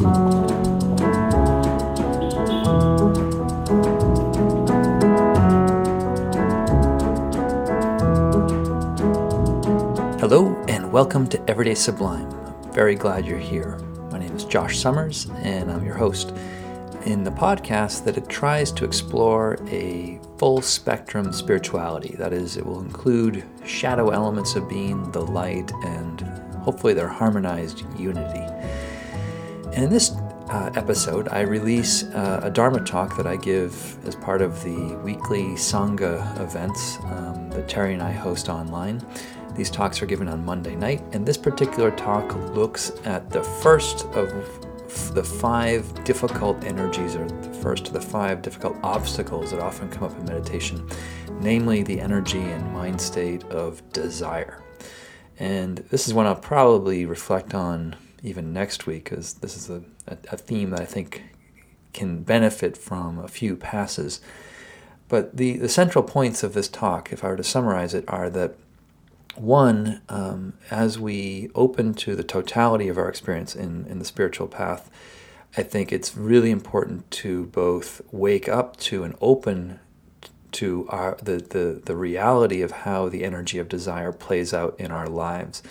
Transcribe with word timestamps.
Hello, 0.00 0.16
and 10.68 10.90
welcome 10.90 11.26
to 11.28 11.50
Everyday 11.50 11.74
Sublime. 11.74 12.32
I'm 12.32 12.72
very 12.72 12.94
glad 12.94 13.26
you're 13.26 13.36
here. 13.36 13.76
My 14.10 14.18
name 14.18 14.34
is 14.34 14.46
Josh 14.46 14.78
Summers, 14.78 15.28
and 15.42 15.70
I'm 15.70 15.84
your 15.84 15.96
host 15.96 16.32
in 17.04 17.22
the 17.22 17.30
podcast 17.30 18.04
that 18.04 18.16
it 18.16 18.26
tries 18.26 18.72
to 18.72 18.86
explore 18.86 19.58
a 19.68 20.18
full 20.38 20.62
spectrum 20.62 21.30
spirituality. 21.30 22.16
That 22.16 22.32
is, 22.32 22.56
it 22.56 22.64
will 22.64 22.80
include 22.80 23.44
shadow 23.66 24.08
elements 24.08 24.54
of 24.56 24.66
being, 24.66 25.12
the 25.12 25.20
light, 25.20 25.70
and 25.84 26.22
hopefully 26.62 26.94
their 26.94 27.08
harmonized 27.08 27.84
unity. 27.98 28.49
And 29.72 29.84
in 29.84 29.90
this 29.90 30.10
uh, 30.48 30.72
episode, 30.74 31.28
I 31.28 31.42
release 31.42 32.02
uh, 32.02 32.40
a 32.42 32.50
Dharma 32.50 32.80
talk 32.80 33.16
that 33.16 33.26
I 33.26 33.36
give 33.36 33.96
as 34.04 34.16
part 34.16 34.42
of 34.42 34.64
the 34.64 34.96
weekly 35.04 35.44
Sangha 35.50 36.40
events 36.40 36.98
um, 37.04 37.50
that 37.50 37.68
Terry 37.68 37.94
and 37.94 38.02
I 38.02 38.10
host 38.10 38.48
online. 38.48 39.00
These 39.54 39.70
talks 39.70 40.02
are 40.02 40.06
given 40.06 40.26
on 40.26 40.44
Monday 40.44 40.74
night, 40.74 41.02
and 41.12 41.24
this 41.24 41.36
particular 41.36 41.92
talk 41.92 42.34
looks 42.52 42.90
at 43.04 43.30
the 43.30 43.44
first 43.44 44.06
of 44.06 45.14
the 45.14 45.22
five 45.22 46.02
difficult 46.02 46.64
energies, 46.64 47.14
or 47.14 47.28
the 47.28 47.54
first 47.54 47.86
of 47.86 47.92
the 47.92 48.00
five 48.00 48.42
difficult 48.42 48.76
obstacles 48.82 49.52
that 49.52 49.60
often 49.60 49.88
come 49.88 50.02
up 50.02 50.18
in 50.18 50.24
meditation, 50.24 50.84
namely 51.40 51.84
the 51.84 52.00
energy 52.00 52.40
and 52.40 52.72
mind 52.72 53.00
state 53.00 53.44
of 53.44 53.88
desire. 53.92 54.60
And 55.38 55.78
this 55.90 56.08
is 56.08 56.14
one 56.14 56.26
I'll 56.26 56.34
probably 56.34 57.06
reflect 57.06 57.54
on 57.54 57.94
even 58.22 58.52
next 58.52 58.86
week, 58.86 59.04
because 59.04 59.34
this 59.34 59.56
is 59.56 59.70
a, 59.70 59.82
a, 60.06 60.16
a 60.32 60.36
theme 60.36 60.70
that 60.70 60.80
I 60.80 60.84
think 60.84 61.22
can 61.92 62.22
benefit 62.22 62.76
from 62.76 63.18
a 63.18 63.28
few 63.28 63.56
passes. 63.56 64.20
But 65.08 65.36
the, 65.36 65.56
the 65.56 65.68
central 65.68 66.04
points 66.04 66.42
of 66.42 66.54
this 66.54 66.68
talk, 66.68 67.12
if 67.12 67.24
I 67.24 67.28
were 67.28 67.36
to 67.36 67.44
summarize 67.44 67.94
it, 67.94 68.04
are 68.06 68.30
that 68.30 68.54
one, 69.34 70.02
um, 70.08 70.54
as 70.70 70.98
we 70.98 71.50
open 71.54 71.94
to 71.94 72.14
the 72.14 72.24
totality 72.24 72.88
of 72.88 72.98
our 72.98 73.08
experience 73.08 73.56
in, 73.56 73.86
in 73.86 73.98
the 73.98 74.04
spiritual 74.04 74.46
path, 74.46 74.90
I 75.56 75.62
think 75.62 75.92
it's 75.92 76.16
really 76.16 76.50
important 76.50 77.10
to 77.12 77.46
both 77.46 78.02
wake 78.12 78.48
up 78.48 78.76
to 78.78 79.02
and 79.02 79.16
open 79.20 79.80
to 80.52 80.86
our, 80.88 81.16
the, 81.22 81.38
the, 81.38 81.80
the 81.84 81.96
reality 81.96 82.62
of 82.62 82.70
how 82.70 83.08
the 83.08 83.24
energy 83.24 83.58
of 83.58 83.68
desire 83.68 84.12
plays 84.12 84.52
out 84.54 84.78
in 84.78 84.90
our 84.90 85.08
lives, 85.08 85.62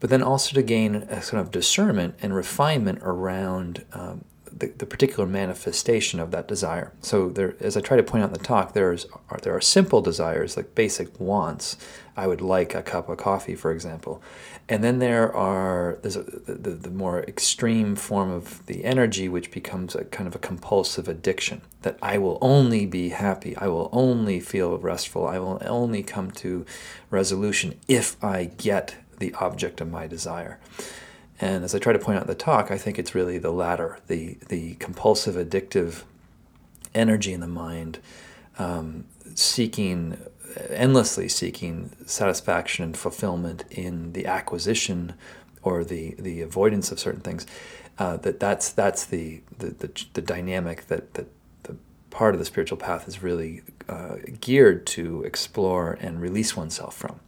but 0.00 0.10
then 0.10 0.22
also 0.22 0.54
to 0.54 0.62
gain 0.62 0.94
a 0.94 1.22
sort 1.22 1.40
of 1.40 1.50
discernment 1.50 2.14
and 2.20 2.34
refinement 2.34 3.00
around 3.02 3.84
um, 3.92 4.24
the, 4.58 4.68
the 4.78 4.86
particular 4.86 5.26
manifestation 5.26 6.20
of 6.20 6.30
that 6.30 6.48
desire. 6.48 6.92
So 7.00 7.28
there, 7.28 7.54
as 7.60 7.76
I 7.76 7.80
try 7.80 7.96
to 7.96 8.02
point 8.02 8.24
out 8.24 8.28
in 8.28 8.32
the 8.32 8.38
talk, 8.38 8.72
there's 8.72 9.06
are, 9.30 9.38
there 9.42 9.54
are 9.54 9.60
simple 9.60 10.00
desires 10.00 10.56
like 10.56 10.74
basic 10.74 11.18
wants. 11.20 11.76
I 12.16 12.26
would 12.26 12.40
like 12.40 12.74
a 12.74 12.82
cup 12.82 13.08
of 13.08 13.18
coffee, 13.18 13.54
for 13.54 13.70
example, 13.70 14.20
and 14.68 14.82
then 14.82 14.98
there 14.98 15.34
are 15.34 15.98
there's 16.02 16.16
a, 16.16 16.22
the, 16.22 16.70
the 16.70 16.90
more 16.90 17.22
extreme 17.22 17.94
form 17.94 18.30
of 18.30 18.64
the 18.66 18.84
energy, 18.84 19.28
which 19.28 19.50
becomes 19.52 19.94
a 19.94 20.04
kind 20.04 20.26
of 20.26 20.34
a 20.34 20.40
compulsive 20.40 21.08
addiction. 21.08 21.60
That 21.82 21.98
I 22.02 22.18
will 22.18 22.38
only 22.40 22.86
be 22.86 23.10
happy, 23.10 23.56
I 23.56 23.68
will 23.68 23.88
only 23.92 24.40
feel 24.40 24.76
restful, 24.78 25.26
I 25.26 25.38
will 25.38 25.62
only 25.64 26.02
come 26.02 26.32
to 26.32 26.66
resolution 27.10 27.78
if 27.86 28.22
I 28.22 28.46
get 28.46 28.96
the 29.18 29.34
object 29.34 29.80
of 29.80 29.90
my 29.90 30.06
desire. 30.06 30.58
And 31.40 31.64
as 31.64 31.74
I 31.74 31.78
try 31.78 31.92
to 31.92 31.98
point 31.98 32.18
out 32.18 32.22
in 32.22 32.28
the 32.28 32.34
talk, 32.34 32.70
I 32.70 32.78
think 32.78 32.98
it's 32.98 33.14
really 33.14 33.38
the 33.38 33.52
latter, 33.52 33.98
the, 34.08 34.38
the 34.48 34.74
compulsive, 34.74 35.36
addictive 35.36 36.02
energy 36.94 37.32
in 37.32 37.40
the 37.40 37.46
mind, 37.46 38.00
um, 38.58 39.04
seeking, 39.34 40.18
endlessly 40.70 41.28
seeking 41.28 41.90
satisfaction 42.06 42.84
and 42.84 42.96
fulfillment 42.96 43.64
in 43.70 44.12
the 44.14 44.26
acquisition 44.26 45.14
or 45.62 45.84
the, 45.84 46.16
the 46.18 46.40
avoidance 46.40 46.90
of 46.90 46.98
certain 46.98 47.20
things. 47.20 47.46
Uh, 47.98 48.16
that 48.18 48.38
that's 48.38 48.70
that's 48.70 49.04
the, 49.06 49.40
the, 49.58 49.66
the, 49.70 50.04
the 50.12 50.22
dynamic 50.22 50.86
that, 50.86 51.14
that 51.14 51.26
the 51.64 51.76
part 52.10 52.34
of 52.34 52.38
the 52.38 52.44
spiritual 52.44 52.78
path 52.78 53.08
is 53.08 53.22
really 53.22 53.62
uh, 53.88 54.16
geared 54.40 54.86
to 54.86 55.22
explore 55.24 55.98
and 56.00 56.20
release 56.20 56.56
oneself 56.56 56.96
from. 56.96 57.20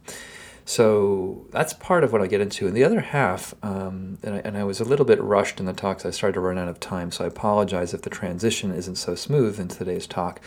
So 0.71 1.47
that's 1.49 1.73
part 1.73 2.05
of 2.05 2.13
what 2.13 2.21
I 2.21 2.27
get 2.27 2.39
into. 2.39 2.65
And 2.65 2.73
the 2.73 2.85
other 2.85 3.01
half, 3.01 3.53
um, 3.61 4.19
and, 4.23 4.35
I, 4.35 4.37
and, 4.37 4.57
I, 4.57 4.63
was 4.63 4.79
a 4.79 4.85
little 4.85 5.05
bit 5.05 5.21
rushed 5.21 5.59
in 5.59 5.65
the 5.65 5.73
talks, 5.73 6.05
I 6.05 6.11
started 6.11 6.35
to 6.35 6.39
run 6.39 6.57
out 6.57 6.69
of 6.69 6.79
time, 6.79 7.11
so 7.11 7.25
I 7.25 7.27
apologize 7.27 7.93
if 7.93 8.03
the 8.03 8.09
transition 8.09 8.73
isn't 8.73 8.95
so 8.95 9.13
smooth 9.13 9.59
in 9.59 9.67
today's 9.67 10.07
talk. 10.07 10.39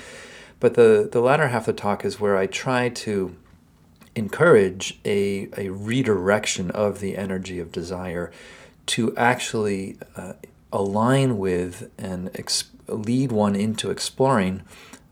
But 0.61 0.77
the, 0.77 1.07
the 1.13 1.21
latter 1.21 1.49
half 1.49 1.69
of 1.69 1.77
the 1.77 1.83
talk 1.83 2.07
is 2.07 2.21
where 2.21 2.39
I 2.39 2.47
try 2.47 2.89
to 2.89 3.37
encourage 4.17 4.99
a, 5.05 5.51
a 5.59 5.69
redirection 5.69 6.71
of 6.71 7.01
the 7.01 7.19
energy 7.19 7.61
of 7.61 7.71
desire 7.71 8.33
to 8.87 9.15
actually 9.19 9.99
uh, 10.17 10.33
align 10.73 11.37
with 11.37 11.91
and 11.99 12.31
ex- 12.35 12.71
lead 12.89 13.31
one 13.31 13.55
into 13.55 13.91
exploring 13.91 14.63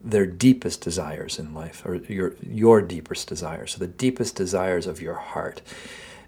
their 0.05 0.27
deepest 0.27 0.81
desires 0.81 1.39
in 1.39 1.55
life, 1.55 1.83
or 1.85 1.97
your 1.97 2.35
your 2.43 2.83
deepest 2.83 3.29
desires, 3.29 3.73
so 3.73 3.79
the 3.79 3.87
deepest 3.87 4.37
desires 4.37 4.87
of 4.87 5.01
your 5.01 5.15
heart. 5.15 5.63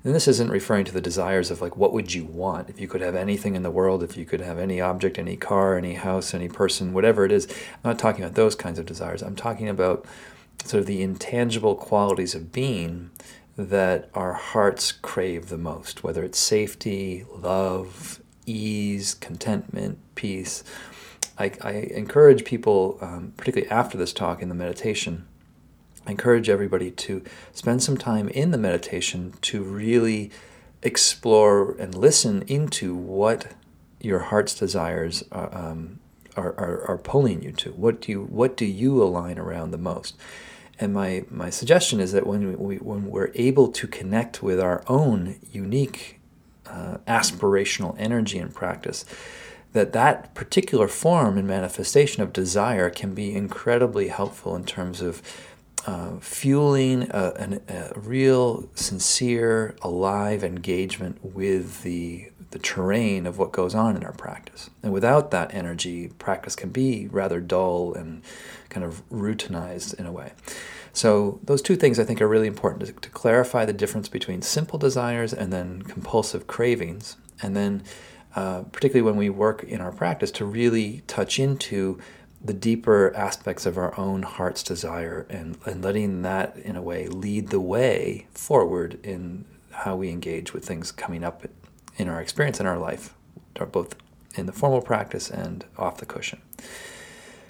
And 0.05 0.15
this 0.15 0.29
isn't 0.29 0.51
referring 0.51 0.85
to 0.85 0.93
the 0.93 1.01
desires 1.01 1.51
of 1.51 1.62
like 1.62 1.79
what 1.79 1.95
would 1.95 2.12
you 2.12 2.27
want 2.27 2.69
if 2.69 2.79
you 2.79 2.87
could 2.87 3.01
have 3.01 3.15
anything 3.15 3.57
in 3.57 3.62
the 3.62 3.71
world, 3.71 4.03
if 4.03 4.19
you 4.19 4.27
could 4.27 4.43
have 4.43 4.59
any 4.59 4.79
object, 4.81 5.19
any 5.19 5.37
car, 5.37 5.79
any 5.79 5.95
house, 5.95 6.35
any 6.35 6.49
person, 6.49 6.93
whatever 6.93 7.25
it 7.25 7.33
is. 7.33 7.47
I'm 7.51 7.91
not 7.91 7.99
talking 7.99 8.23
about 8.23 8.35
those 8.35 8.55
kinds 8.55 8.79
of 8.79 8.85
desires. 8.85 9.23
I'm 9.23 9.35
talking 9.35 9.69
about 9.69 10.05
sort 10.62 10.83
of 10.83 10.87
the 10.87 11.03
intangible 11.03 11.75
qualities 11.75 12.35
of 12.35 12.53
being 12.53 13.11
that 13.56 14.11
our 14.15 14.35
hearts 14.35 14.93
crave 14.93 15.49
the 15.49 15.59
most, 15.59 16.05
whether 16.05 16.23
it's 16.23 16.39
safety, 16.39 17.25
love, 17.35 18.21
ease, 18.45 19.15
contentment, 19.15 19.99
peace 20.15 20.65
I, 21.39 21.53
I 21.61 21.72
encourage 21.72 22.45
people, 22.45 22.99
um, 23.00 23.33
particularly 23.37 23.71
after 23.71 23.99
this 23.99 24.12
talk 24.12 24.43
in 24.43 24.49
the 24.49 24.55
meditation, 24.55 25.27
I 26.06 26.12
encourage 26.12 26.49
everybody 26.49 26.91
to 26.91 27.22
spend 27.53 27.83
some 27.83 27.97
time 27.97 28.28
in 28.28 28.50
the 28.50 28.59
meditation 28.59 29.34
to 29.43 29.62
really 29.62 30.31
explore 30.83 31.73
and 31.78 31.94
listen 31.94 32.43
into 32.43 32.94
what 32.94 33.53
your 34.00 34.19
heart's 34.19 34.55
desires 34.55 35.25
are, 35.33 35.53
uh, 35.53 35.71
um, 35.71 36.00
are, 36.37 36.53
are, 36.59 36.84
are, 36.91 36.99
pulling 36.99 37.43
you 37.43 37.53
to. 37.53 37.71
What 37.73 38.03
do 38.03 38.12
you, 38.12 38.25
what 38.25 38.56
do 38.56 38.67
you 38.67 39.03
align 39.03 39.39
around 39.39 39.71
the 39.71 39.78
most? 39.78 40.15
And 40.78 40.93
my, 40.93 41.25
my 41.31 41.49
suggestion 41.49 42.00
is 42.00 42.12
that 42.12 42.27
when, 42.27 42.59
we, 42.59 42.77
when 42.77 43.06
we're 43.06 43.31
able 43.34 43.69
to 43.69 43.87
connect 43.87 44.43
with 44.43 44.61
our 44.61 44.84
own 44.89 45.37
unique 45.53 46.21
uh, 46.67 46.99
aspirational 47.06 47.94
energy 47.99 48.39
in 48.39 48.50
practice, 48.50 49.05
that 49.75 49.93
that 49.93 50.35
particular 50.35 50.89
form 50.89 51.37
and 51.37 51.47
manifestation 51.47 52.23
of 52.23 52.33
desire 52.33 52.89
can 52.89 53.12
be 53.12 53.35
incredibly 53.35 54.09
helpful 54.09 54.57
in 54.57 54.65
terms 54.65 55.01
of 55.01 55.21
uh, 55.85 56.17
fueling 56.21 57.11
a, 57.11 57.61
a, 57.69 57.99
real, 57.99 58.71
sincere, 58.75 59.77
alive 59.83 60.43
engagement 60.43 61.23
with 61.23 61.83
the 61.83 62.31
the 62.53 62.59
terrain 62.61 63.27
of 63.27 63.37
what 63.37 63.51
goes 63.51 63.75
on 63.75 63.97
in 63.97 64.05
our 64.05 64.12
practice. 64.12 64.71
And 64.81 64.93
without 64.93 65.33
that 65.33 65.53
energy, 65.53 66.12
practice 66.21 66.55
can 66.55 66.71
be 66.71 67.09
rather 67.09 67.41
dull 67.41 67.93
and 67.95 68.23
kind 68.69 68.87
of 68.87 69.03
routinized 69.11 69.99
in 69.99 70.06
a 70.06 70.12
way. 70.12 70.35
So 70.93 71.41
those 71.43 71.61
two 71.61 71.75
things 71.75 71.99
I 71.99 72.05
think 72.05 72.23
are 72.23 72.29
really 72.29 72.47
important 72.47 72.87
to, 72.87 72.93
to 72.93 73.11
clarify 73.11 73.65
the 73.65 73.73
difference 73.73 74.09
between 74.09 74.41
simple 74.41 74.79
desires 74.79 75.35
and 75.35 75.53
then 75.53 75.83
compulsive 75.83 76.47
cravings, 76.47 77.17
and 77.43 77.56
then 77.56 77.83
uh, 78.37 78.62
particularly 78.72 79.03
when 79.03 79.17
we 79.17 79.31
work 79.31 79.62
in 79.65 79.81
our 79.81 79.93
practice, 79.93 80.31
to 80.32 80.44
really 80.44 81.03
touch 81.06 81.38
into 81.38 81.99
the 82.44 82.53
deeper 82.53 83.12
aspects 83.17 83.64
of 83.64 83.79
our 83.79 83.99
own 83.99 84.23
heart's 84.23 84.62
desire 84.62 85.26
and, 85.31 85.56
and 85.64 85.82
letting 85.82 86.23
that, 86.23 86.56
in 86.59 86.76
a 86.76 86.82
way, 86.82 87.09
lead 87.09 87.49
the 87.49 87.61
way 87.61 88.26
forward 88.32 88.99
in 89.03 89.44
how 89.70 89.97
we 89.97 90.11
engage 90.11 90.53
with 90.53 90.64
things 90.64 90.93
coming 90.93 91.25
up 91.25 91.44
in 91.97 92.09
our 92.09 92.20
experience 92.20 92.61
in 92.61 92.67
our 92.67 92.79
life, 92.79 93.14
both 93.73 93.97
in 94.35 94.47
the 94.47 94.53
formal 94.53 94.82
practice 94.82 95.31
and 95.31 95.64
off 95.79 95.99
the 95.99 96.06
cushion. 96.06 96.41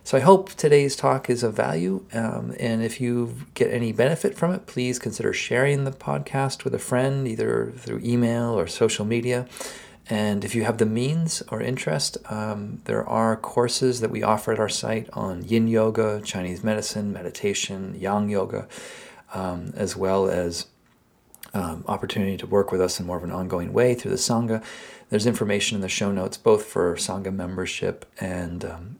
So 0.05 0.19
I 0.19 0.21
hope 0.21 0.51
today's 0.51 0.97
talk 0.97 1.31
is 1.31 1.43
of 1.43 1.55
value. 1.55 2.05
Um, 2.13 2.55
and 2.61 2.83
if 2.83 3.01
you 3.01 3.37
get 3.55 3.73
any 3.73 3.91
benefit 3.91 4.37
from 4.37 4.53
it, 4.53 4.67
please 4.67 4.99
consider 4.99 5.33
sharing 5.33 5.85
the 5.85 5.93
podcast 5.93 6.63
with 6.63 6.75
a 6.75 6.79
friend, 6.79 7.27
either 7.27 7.73
through 7.75 8.01
email 8.05 8.59
or 8.59 8.67
social 8.67 9.07
media. 9.07 9.47
And 10.11 10.45
if 10.45 10.55
you 10.55 10.65
have 10.65 10.79
the 10.79 10.87
means 10.87 11.43
or 11.49 11.63
interest, 11.63 12.19
um, 12.31 12.83
there 12.85 13.07
are 13.09 13.37
courses 13.37 14.01
that 14.01 14.11
we 14.11 14.23
offer 14.23 14.53
at 14.53 14.59
our 14.59 14.69
site 14.69 15.09
on 15.15 15.45
yin 15.45 15.67
yoga, 15.67 16.21
Chinese 16.23 16.63
medicine, 16.63 17.13
meditation, 17.13 17.95
yang 17.99 18.29
yoga, 18.29 18.69
um, 19.33 19.73
as 19.77 19.97
well 19.97 20.29
as 20.29 20.67
um, 21.55 21.85
opportunity 21.89 22.37
to 22.37 22.47
work 22.47 22.71
with 22.71 22.81
us 22.81 23.01
in 23.01 23.07
more 23.07 23.17
of 23.17 23.25
an 23.25 23.31
ongoing 23.31 23.73
way 23.73 23.95
through 23.95 24.11
the 24.11 24.17
Sangha, 24.17 24.63
there's 25.09 25.27
information 25.27 25.77
in 25.77 25.81
the 25.81 25.89
show 25.89 26.11
notes 26.11 26.37
both 26.37 26.65
for 26.65 26.97
Sangha 26.97 27.33
membership 27.33 28.05
and 28.21 28.65
um, 28.65 28.97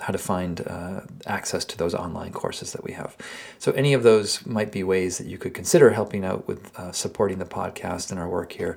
how 0.00 0.12
to 0.12 0.18
find 0.18 0.60
uh, 0.66 1.00
access 1.26 1.64
to 1.64 1.78
those 1.78 1.94
online 1.94 2.32
courses 2.32 2.72
that 2.72 2.84
we 2.84 2.92
have. 2.92 3.16
So, 3.58 3.72
any 3.72 3.94
of 3.94 4.02
those 4.02 4.44
might 4.44 4.72
be 4.72 4.82
ways 4.82 5.18
that 5.18 5.26
you 5.26 5.38
could 5.38 5.54
consider 5.54 5.90
helping 5.90 6.24
out 6.24 6.46
with 6.46 6.78
uh, 6.78 6.92
supporting 6.92 7.38
the 7.38 7.44
podcast 7.44 8.10
and 8.10 8.20
our 8.20 8.28
work 8.28 8.52
here. 8.52 8.76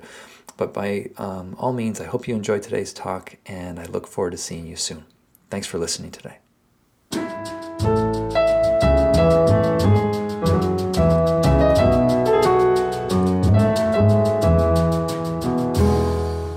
But 0.58 0.74
by 0.74 1.10
um, 1.16 1.54
all 1.56 1.72
means, 1.72 2.00
I 2.00 2.04
hope 2.04 2.26
you 2.26 2.34
enjoyed 2.34 2.62
today's 2.62 2.92
talk 2.92 3.36
and 3.46 3.78
I 3.78 3.84
look 3.84 4.08
forward 4.08 4.32
to 4.32 4.36
seeing 4.36 4.66
you 4.66 4.74
soon. 4.74 5.04
Thanks 5.50 5.68
for 5.68 5.78
listening 5.78 6.10
today. 6.10 6.38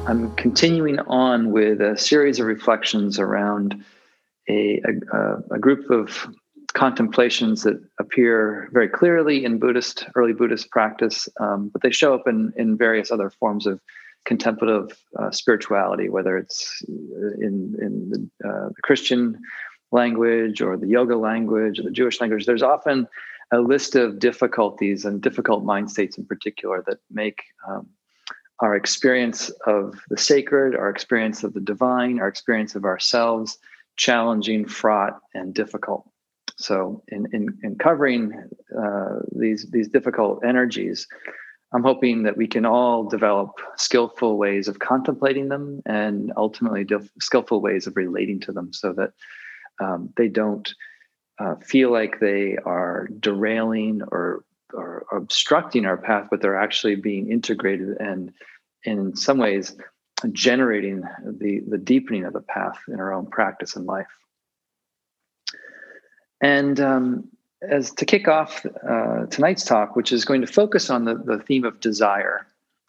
I'm 0.07 0.35
continuing 0.35 0.97
on 1.01 1.51
with 1.51 1.79
a 1.79 1.95
series 1.95 2.39
of 2.39 2.47
reflections 2.47 3.19
around 3.19 3.85
a, 4.49 4.81
a, 5.13 5.53
a, 5.53 5.59
group 5.59 5.91
of 5.91 6.27
contemplations 6.71 7.63
that 7.63 7.81
appear 7.99 8.69
very 8.71 8.87
clearly 8.87 9.45
in 9.45 9.59
Buddhist, 9.59 10.05
early 10.15 10.33
Buddhist 10.33 10.69
practice, 10.69 11.27
um, 11.39 11.69
but 11.69 11.81
they 11.81 11.91
show 11.91 12.13
up 12.13 12.27
in, 12.27 12.53
in 12.55 12.77
various 12.77 13.11
other 13.11 13.29
forms 13.29 13.65
of 13.65 13.79
contemplative 14.25 14.97
uh, 15.19 15.31
spirituality, 15.31 16.09
whether 16.09 16.37
it's 16.37 16.83
in, 16.87 17.75
in 17.81 18.09
the, 18.09 18.47
uh, 18.47 18.69
the 18.69 18.81
Christian 18.83 19.39
language 19.91 20.61
or 20.61 20.77
the 20.77 20.87
yoga 20.87 21.17
language 21.17 21.79
or 21.79 21.83
the 21.83 21.91
Jewish 21.91 22.21
language. 22.21 22.45
There's 22.45 22.63
often 22.63 23.07
a 23.51 23.59
list 23.59 23.95
of 23.95 24.19
difficulties 24.19 25.03
and 25.03 25.21
difficult 25.21 25.63
mind 25.63 25.91
states 25.91 26.17
in 26.17 26.25
particular 26.25 26.83
that 26.87 26.99
make 27.09 27.41
um, 27.67 27.87
our 28.59 28.75
experience 28.75 29.49
of 29.65 29.99
the 30.09 30.17
sacred, 30.17 30.75
our 30.75 30.89
experience 30.89 31.43
of 31.43 31.53
the 31.53 31.59
divine, 31.59 32.19
our 32.19 32.27
experience 32.27 32.75
of 32.75 32.85
ourselves 32.85 33.57
challenging, 33.97 34.65
fraught, 34.65 35.19
and 35.33 35.53
difficult. 35.53 36.10
So, 36.63 37.03
in 37.07 37.27
in, 37.33 37.57
in 37.63 37.75
covering 37.77 38.49
uh, 38.77 39.19
these 39.31 39.69
these 39.71 39.89
difficult 39.89 40.43
energies, 40.45 41.07
I'm 41.73 41.83
hoping 41.83 42.23
that 42.23 42.37
we 42.37 42.47
can 42.47 42.65
all 42.65 43.03
develop 43.03 43.51
skillful 43.77 44.37
ways 44.37 44.67
of 44.67 44.79
contemplating 44.79 45.49
them, 45.49 45.81
and 45.85 46.31
ultimately 46.37 46.85
skillful 47.19 47.61
ways 47.61 47.87
of 47.87 47.95
relating 47.95 48.39
to 48.41 48.51
them, 48.51 48.73
so 48.73 48.93
that 48.93 49.13
um, 49.79 50.13
they 50.17 50.27
don't 50.27 50.73
uh, 51.39 51.55
feel 51.55 51.91
like 51.91 52.19
they 52.19 52.57
are 52.65 53.07
derailing 53.19 54.01
or 54.11 54.43
or 54.73 55.05
obstructing 55.11 55.85
our 55.85 55.97
path, 55.97 56.27
but 56.31 56.41
they're 56.41 56.57
actually 56.59 56.95
being 56.95 57.29
integrated 57.29 57.97
and 57.99 58.31
in 58.83 59.15
some 59.15 59.37
ways 59.37 59.75
generating 60.31 61.01
the, 61.25 61.61
the 61.67 61.77
deepening 61.77 62.25
of 62.25 62.33
the 62.33 62.41
path 62.41 62.77
in 62.87 62.99
our 62.99 63.13
own 63.13 63.25
practice 63.25 63.75
and 63.75 63.85
life. 63.85 64.07
And 66.41 66.79
um, 66.79 67.27
as 67.61 67.91
to 67.91 68.05
kick 68.05 68.27
off 68.27 68.65
uh, 68.87 69.25
tonight's 69.27 69.63
talk, 69.63 69.95
which 69.95 70.11
is 70.11 70.25
going 70.25 70.41
to 70.41 70.47
focus 70.47 70.89
on 70.89 71.05
the, 71.05 71.15
the 71.15 71.39
theme 71.39 71.63
of 71.63 71.79
desire, 71.79 72.47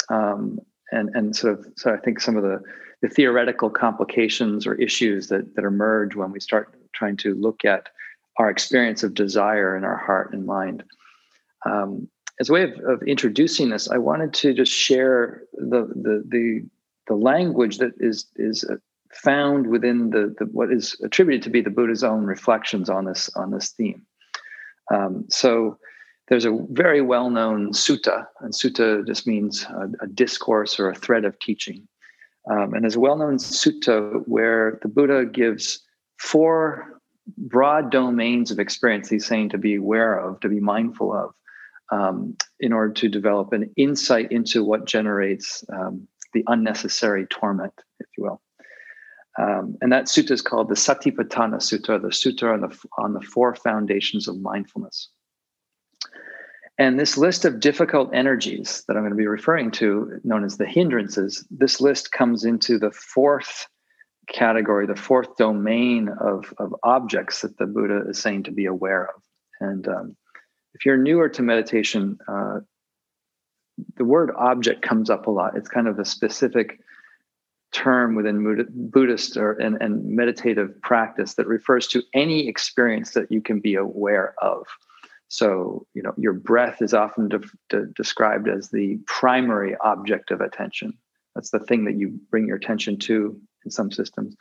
um, 0.08 0.58
and, 0.90 1.10
and 1.14 1.36
sort 1.36 1.58
of, 1.58 1.66
so 1.76 1.92
I 1.92 1.96
think 1.98 2.20
some 2.20 2.36
of 2.36 2.42
the, 2.42 2.62
the 3.02 3.08
theoretical 3.08 3.70
complications 3.70 4.66
or 4.66 4.74
issues 4.74 5.28
that, 5.28 5.54
that 5.54 5.64
emerge 5.64 6.14
when 6.14 6.30
we 6.32 6.40
start 6.40 6.74
trying 6.92 7.16
to 7.18 7.34
look 7.34 7.64
at 7.64 7.88
our 8.38 8.50
experience 8.50 9.02
of 9.02 9.14
desire 9.14 9.76
in 9.76 9.84
our 9.84 9.96
heart 9.96 10.32
and 10.32 10.46
mind. 10.46 10.82
Um, 11.66 12.08
as 12.40 12.48
a 12.48 12.52
way 12.52 12.62
of, 12.62 12.72
of 12.80 13.02
introducing 13.02 13.70
this, 13.70 13.90
I 13.90 13.98
wanted 13.98 14.32
to 14.34 14.54
just 14.54 14.72
share 14.72 15.42
the, 15.54 15.86
the, 15.94 16.24
the 16.26 16.62
the 17.06 17.14
language 17.14 17.78
that 17.78 17.92
is 17.98 18.26
is 18.36 18.64
found 19.12 19.66
within 19.66 20.10
the, 20.10 20.34
the 20.38 20.46
what 20.46 20.72
is 20.72 20.96
attributed 21.02 21.42
to 21.42 21.50
be 21.50 21.60
the 21.60 21.70
Buddha's 21.70 22.04
own 22.04 22.24
reflections 22.24 22.88
on 22.88 23.04
this 23.04 23.28
on 23.36 23.50
this 23.50 23.70
theme. 23.70 24.06
Um, 24.92 25.24
so 25.28 25.78
there's 26.28 26.44
a 26.44 26.58
very 26.70 27.02
well-known 27.02 27.72
sutta, 27.72 28.26
and 28.40 28.52
sutta 28.52 29.06
just 29.06 29.26
means 29.26 29.64
a, 29.64 30.04
a 30.04 30.06
discourse 30.06 30.78
or 30.80 30.88
a 30.88 30.94
thread 30.94 31.24
of 31.24 31.38
teaching. 31.38 31.86
Um, 32.50 32.74
and 32.74 32.82
there's 32.82 32.96
a 32.96 33.00
well-known 33.00 33.36
sutta 33.36 34.22
where 34.26 34.78
the 34.82 34.88
Buddha 34.88 35.24
gives 35.26 35.80
four 36.18 37.00
broad 37.36 37.90
domains 37.90 38.50
of 38.50 38.58
experience 38.58 39.08
he's 39.08 39.26
saying 39.26 39.50
to 39.50 39.58
be 39.58 39.76
aware 39.76 40.18
of, 40.18 40.40
to 40.40 40.48
be 40.48 40.60
mindful 40.60 41.12
of, 41.12 41.34
um, 41.90 42.36
in 42.58 42.72
order 42.72 42.92
to 42.94 43.08
develop 43.08 43.52
an 43.52 43.70
insight 43.76 44.32
into 44.32 44.64
what 44.64 44.86
generates 44.86 45.64
um, 45.72 46.08
the 46.32 46.42
unnecessary 46.46 47.26
torment, 47.26 47.74
if 48.00 48.06
you 48.16 48.24
will. 48.24 48.40
Um, 49.40 49.76
and 49.80 49.90
that 49.92 50.04
sutta 50.04 50.32
is 50.32 50.42
called 50.42 50.68
the 50.68 50.74
Satipatthana 50.74 51.56
Sutta, 51.56 52.00
the 52.00 52.08
sutta 52.08 52.52
on 52.52 52.60
the, 52.60 52.78
on 52.98 53.14
the 53.14 53.22
four 53.22 53.54
foundations 53.54 54.28
of 54.28 54.40
mindfulness. 54.40 55.08
And 56.78 56.98
this 56.98 57.16
list 57.16 57.44
of 57.44 57.60
difficult 57.60 58.14
energies 58.14 58.84
that 58.86 58.96
I'm 58.96 59.02
going 59.02 59.12
to 59.12 59.16
be 59.16 59.26
referring 59.26 59.70
to, 59.72 60.20
known 60.24 60.44
as 60.44 60.56
the 60.56 60.66
hindrances, 60.66 61.46
this 61.50 61.80
list 61.80 62.12
comes 62.12 62.44
into 62.44 62.78
the 62.78 62.90
fourth 62.90 63.66
category, 64.28 64.86
the 64.86 64.96
fourth 64.96 65.36
domain 65.36 66.08
of, 66.20 66.52
of 66.58 66.74
objects 66.82 67.42
that 67.42 67.58
the 67.58 67.66
Buddha 67.66 68.02
is 68.08 68.18
saying 68.18 68.44
to 68.44 68.52
be 68.52 68.66
aware 68.66 69.04
of. 69.04 69.22
And 69.60 69.86
um, 69.88 70.16
if 70.74 70.86
you're 70.86 70.96
newer 70.96 71.28
to 71.28 71.42
meditation, 71.42 72.18
uh, 72.26 72.60
the 73.96 74.04
word 74.04 74.30
object 74.36 74.82
comes 74.82 75.10
up 75.10 75.26
a 75.26 75.30
lot. 75.30 75.56
It's 75.56 75.68
kind 75.68 75.88
of 75.88 75.98
a 75.98 76.04
specific 76.04 76.80
term 77.72 78.14
within 78.14 78.66
Buddhist 78.70 79.36
or 79.36 79.52
and, 79.52 79.80
and 79.80 80.04
meditative 80.04 80.80
practice 80.82 81.34
that 81.34 81.46
refers 81.46 81.88
to 81.88 82.02
any 82.14 82.48
experience 82.48 83.12
that 83.12 83.32
you 83.32 83.40
can 83.40 83.60
be 83.60 83.74
aware 83.74 84.34
of. 84.42 84.66
So, 85.28 85.86
you 85.94 86.02
know, 86.02 86.12
your 86.18 86.34
breath 86.34 86.82
is 86.82 86.92
often 86.92 87.30
de- 87.30 87.40
de- 87.70 87.86
described 87.96 88.48
as 88.48 88.68
the 88.68 88.98
primary 89.06 89.74
object 89.82 90.30
of 90.30 90.42
attention. 90.42 90.92
That's 91.34 91.50
the 91.50 91.60
thing 91.60 91.86
that 91.86 91.96
you 91.96 92.20
bring 92.30 92.46
your 92.46 92.56
attention 92.56 92.98
to 93.00 93.40
in 93.64 93.70
some 93.70 93.90
systems. 93.90 94.36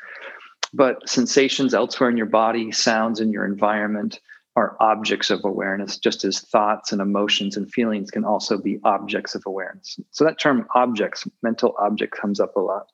But 0.74 1.08
sensations 1.08 1.74
elsewhere 1.74 2.10
in 2.10 2.18
your 2.18 2.26
body, 2.26 2.72
sounds 2.72 3.22
in 3.22 3.32
your 3.32 3.46
environment, 3.46 4.20
are 4.58 4.76
objects 4.82 5.30
of 5.30 5.46
awareness, 5.46 5.98
just 5.98 6.26
as 6.26 6.42
thoughts 6.42 6.92
and 6.92 7.02
emotions 7.02 7.56
and 7.56 7.72
feelings 7.72 8.12
can 8.12 8.26
also 8.26 8.58
be 8.58 8.80
objects 8.84 9.34
of 9.34 9.44
awareness. 9.46 9.98
So 10.12 10.26
that 10.26 10.40
term 10.40 10.68
objects, 10.76 11.26
mental 11.42 11.74
object, 11.80 12.14
comes 12.14 12.40
up 12.42 12.56
a 12.58 12.60
lot. 12.60 12.88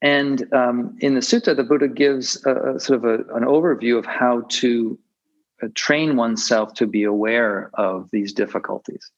And 0.00 0.52
um, 0.52 0.96
in 1.00 1.14
the 1.14 1.20
sutta, 1.20 1.56
the 1.56 1.64
Buddha 1.64 1.88
gives 1.88 2.44
a, 2.46 2.74
a 2.74 2.80
sort 2.80 2.98
of 2.98 3.04
a, 3.04 3.14
an 3.34 3.44
overview 3.44 3.98
of 3.98 4.06
how 4.06 4.42
to 4.48 4.98
uh, 5.62 5.68
train 5.74 6.16
oneself 6.16 6.74
to 6.74 6.86
be 6.86 7.02
aware 7.02 7.70
of 7.74 8.08
these 8.12 8.32
difficulties 8.32 9.10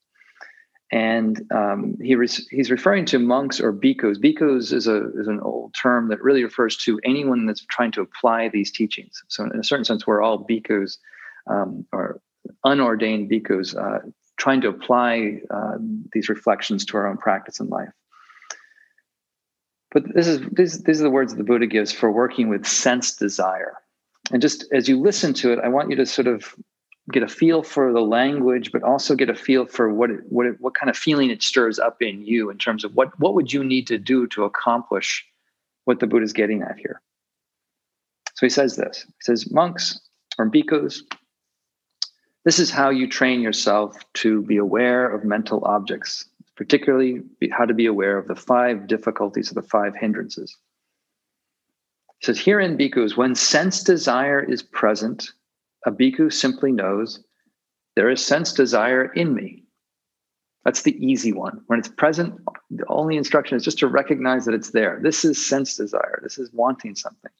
and 0.92 1.46
um, 1.52 1.96
he 2.02 2.14
re- 2.16 2.28
he's 2.50 2.70
referring 2.70 3.04
to 3.06 3.18
monks 3.18 3.60
or 3.60 3.72
bhikkhus. 3.72 4.18
Bhikkhus 4.18 4.72
is 4.72 4.86
a 4.86 5.10
is 5.18 5.28
an 5.28 5.40
old 5.40 5.74
term 5.80 6.08
that 6.08 6.22
really 6.22 6.42
refers 6.42 6.76
to 6.78 7.00
anyone 7.04 7.46
that's 7.46 7.64
trying 7.66 7.92
to 7.92 8.00
apply 8.00 8.48
these 8.48 8.72
teachings. 8.72 9.22
So, 9.28 9.44
in 9.44 9.58
a 9.58 9.64
certain 9.64 9.84
sense, 9.84 10.06
we're 10.06 10.22
all 10.22 10.44
bhikkhus 10.44 10.98
um, 11.48 11.86
or 11.92 12.20
unordained 12.64 13.30
bhikkhus 13.30 13.76
uh, 13.76 14.00
trying 14.36 14.60
to 14.62 14.68
apply 14.68 15.40
uh, 15.50 15.76
these 16.12 16.28
reflections 16.28 16.84
to 16.86 16.96
our 16.96 17.06
own 17.06 17.18
practice 17.18 17.60
in 17.60 17.68
life. 17.68 17.90
But 19.92 20.14
this 20.14 20.26
is 20.26 20.40
these, 20.52 20.82
these 20.84 21.00
are 21.00 21.04
the 21.04 21.10
words 21.10 21.34
the 21.34 21.42
Buddha 21.42 21.66
gives 21.66 21.92
for 21.92 22.10
working 22.12 22.48
with 22.48 22.66
sense 22.66 23.16
desire. 23.16 23.74
And 24.32 24.40
just 24.40 24.64
as 24.72 24.88
you 24.88 25.00
listen 25.00 25.34
to 25.34 25.52
it, 25.52 25.58
I 25.62 25.68
want 25.68 25.90
you 25.90 25.96
to 25.96 26.06
sort 26.06 26.28
of 26.28 26.54
get 27.10 27.24
a 27.24 27.28
feel 27.28 27.62
for 27.64 27.92
the 27.92 28.00
language, 28.00 28.70
but 28.70 28.84
also 28.84 29.16
get 29.16 29.28
a 29.28 29.34
feel 29.34 29.66
for 29.66 29.92
what 29.92 30.10
it, 30.10 30.20
what 30.28 30.46
it, 30.46 30.56
what 30.60 30.74
kind 30.74 30.88
of 30.88 30.96
feeling 30.96 31.30
it 31.30 31.42
stirs 31.42 31.78
up 31.80 32.00
in 32.00 32.22
you 32.24 32.50
in 32.50 32.58
terms 32.58 32.84
of 32.84 32.94
what 32.94 33.18
what 33.18 33.34
would 33.34 33.52
you 33.52 33.64
need 33.64 33.86
to 33.88 33.98
do 33.98 34.26
to 34.28 34.44
accomplish 34.44 35.26
what 35.84 35.98
the 35.98 36.06
Buddha 36.06 36.24
is 36.24 36.32
getting 36.32 36.62
at 36.62 36.78
here. 36.78 37.00
So 38.34 38.46
he 38.46 38.50
says 38.50 38.76
this. 38.76 39.04
He 39.04 39.22
says, 39.22 39.50
monks 39.50 40.00
or 40.38 40.48
bhikkhus, 40.48 41.02
this 42.44 42.58
is 42.58 42.70
how 42.70 42.90
you 42.90 43.08
train 43.08 43.40
yourself 43.40 43.96
to 44.14 44.42
be 44.42 44.56
aware 44.56 45.10
of 45.10 45.24
mental 45.24 45.64
objects, 45.64 46.24
particularly 46.60 47.22
how 47.52 47.64
to 47.64 47.72
be 47.72 47.86
aware 47.86 48.18
of 48.18 48.28
the 48.28 48.34
five 48.34 48.86
difficulties 48.86 49.48
of 49.48 49.54
the 49.54 49.62
five 49.62 49.96
hindrances. 49.96 50.58
He 52.18 52.26
says, 52.26 52.38
here 52.38 52.60
in 52.60 52.76
bhikkhus, 52.76 53.16
when 53.16 53.34
sense 53.34 53.82
desire 53.82 54.42
is 54.42 54.62
present, 54.62 55.30
a 55.86 55.90
bhikkhu 55.90 56.30
simply 56.30 56.70
knows 56.70 57.24
there 57.96 58.10
is 58.10 58.22
sense 58.22 58.52
desire 58.52 59.06
in 59.14 59.34
me. 59.34 59.64
That's 60.66 60.82
the 60.82 61.02
easy 61.02 61.32
one. 61.32 61.62
When 61.68 61.78
it's 61.78 61.88
present, 61.88 62.38
the 62.68 62.84
only 62.88 63.16
instruction 63.16 63.56
is 63.56 63.64
just 63.64 63.78
to 63.78 63.86
recognize 63.86 64.44
that 64.44 64.54
it's 64.54 64.72
there. 64.72 65.00
This 65.02 65.24
is 65.24 65.42
sense 65.42 65.76
desire. 65.76 66.20
This 66.22 66.38
is 66.38 66.52
wanting 66.52 66.94
something. 66.94 67.32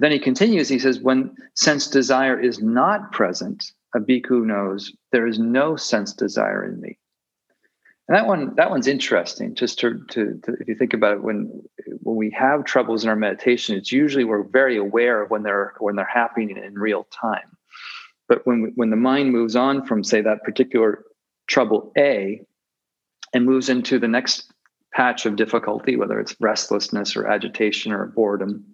Then 0.00 0.12
he 0.12 0.18
continues, 0.18 0.68
he 0.68 0.78
says, 0.78 1.00
when 1.00 1.34
sense 1.54 1.88
desire 1.88 2.38
is 2.38 2.60
not 2.60 3.12
present, 3.12 3.72
a 3.94 3.98
bhikkhu 3.98 4.44
knows 4.44 4.92
there 5.10 5.26
is 5.26 5.38
no 5.38 5.76
sense 5.76 6.12
desire 6.12 6.62
in 6.62 6.82
me. 6.82 6.98
And 8.08 8.16
that 8.16 8.26
one, 8.26 8.54
that 8.56 8.70
one's 8.70 8.86
interesting. 8.86 9.54
Just 9.54 9.78
to, 9.80 10.02
to, 10.10 10.40
to, 10.44 10.56
if 10.60 10.68
you 10.68 10.74
think 10.74 10.94
about 10.94 11.12
it, 11.12 11.22
when 11.22 11.62
when 12.00 12.16
we 12.16 12.30
have 12.30 12.64
troubles 12.64 13.04
in 13.04 13.10
our 13.10 13.16
meditation, 13.16 13.76
it's 13.76 13.92
usually 13.92 14.24
we're 14.24 14.44
very 14.44 14.78
aware 14.78 15.22
of 15.22 15.30
when 15.30 15.42
they're 15.42 15.74
when 15.78 15.94
they're 15.94 16.06
happening 16.06 16.56
in 16.56 16.74
real 16.74 17.06
time. 17.10 17.56
But 18.26 18.46
when 18.46 18.72
when 18.76 18.88
the 18.88 18.96
mind 18.96 19.32
moves 19.32 19.56
on 19.56 19.84
from 19.84 20.02
say 20.02 20.22
that 20.22 20.42
particular 20.42 21.04
trouble 21.48 21.92
A 21.98 22.40
and 23.34 23.44
moves 23.44 23.68
into 23.68 23.98
the 23.98 24.08
next 24.08 24.50
patch 24.94 25.26
of 25.26 25.36
difficulty, 25.36 25.96
whether 25.96 26.18
it's 26.18 26.34
restlessness 26.40 27.14
or 27.14 27.26
agitation 27.26 27.92
or 27.92 28.06
boredom, 28.06 28.64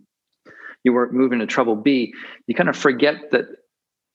you 0.85 0.93
work 0.93 1.13
move 1.13 1.33
into 1.33 1.47
trouble 1.47 1.75
B, 1.75 2.15
you 2.47 2.55
kind 2.55 2.69
of 2.69 2.77
forget 2.77 3.33
that 3.33 3.47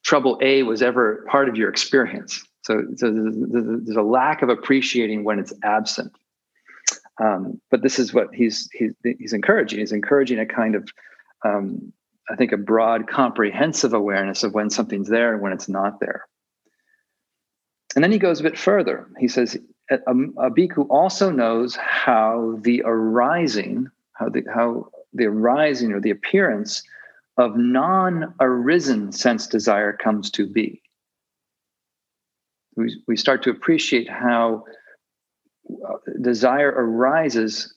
trouble 0.06 0.40
A 0.42 0.64
was 0.64 0.82
ever 0.82 1.26
part 1.30 1.50
of 1.50 1.58
your 1.58 1.70
experience. 1.70 2.46
So, 2.70 2.84
so 2.98 3.12
there's 3.12 3.98
a 3.98 4.04
lack 4.04 4.44
of 4.44 4.50
appreciating 4.50 5.24
when 5.24 5.40
it's 5.40 5.54
absent. 5.64 6.12
Um, 7.20 7.60
but 7.72 7.82
this 7.82 7.98
is 7.98 8.14
what 8.14 8.28
he's, 8.32 8.70
he's 8.72 8.94
he's 9.04 9.34
encouraging. 9.34 9.80
He's 9.80 9.92
encouraging 9.92 10.38
a 10.38 10.46
kind 10.46 10.76
of, 10.76 10.88
um, 11.44 11.92
I 12.30 12.36
think, 12.36 12.52
a 12.52 12.58
broad, 12.58 13.08
comprehensive 13.08 13.94
awareness 13.94 14.44
of 14.44 14.54
when 14.54 14.70
something's 14.70 15.10
there 15.10 15.34
and 15.34 15.42
when 15.42 15.52
it's 15.52 15.68
not 15.68 16.00
there. 16.00 16.28
And 17.96 18.04
then 18.04 18.12
he 18.12 18.20
goes 18.20 18.40
a 18.40 18.44
bit 18.44 18.58
further. 18.58 19.08
He 19.18 19.28
says 19.28 19.58
a, 19.90 19.96
a 19.96 20.52
bhikkhu 20.52 20.86
also 20.92 21.32
knows 21.32 21.76
how 21.76 22.60
the 22.62 22.84
arising, 22.86 23.90
how 24.14 24.30
the 24.30 24.44
how 24.54 24.92
the 25.12 25.26
arising 25.26 25.92
or 25.92 26.00
the 26.00 26.12
appearance 26.12 26.84
of 27.36 27.58
non-arisen 27.58 29.12
sense 29.12 29.48
desire 29.48 29.92
comes 29.92 30.30
to 30.30 30.46
be 30.46 30.84
we, 33.08 33.18
start 33.18 33.44
to 33.44 33.50
appreciate 33.50 34.10
how 34.10 34.64
uh, 35.70 35.94
desire 36.22 36.70
arises 36.70 37.74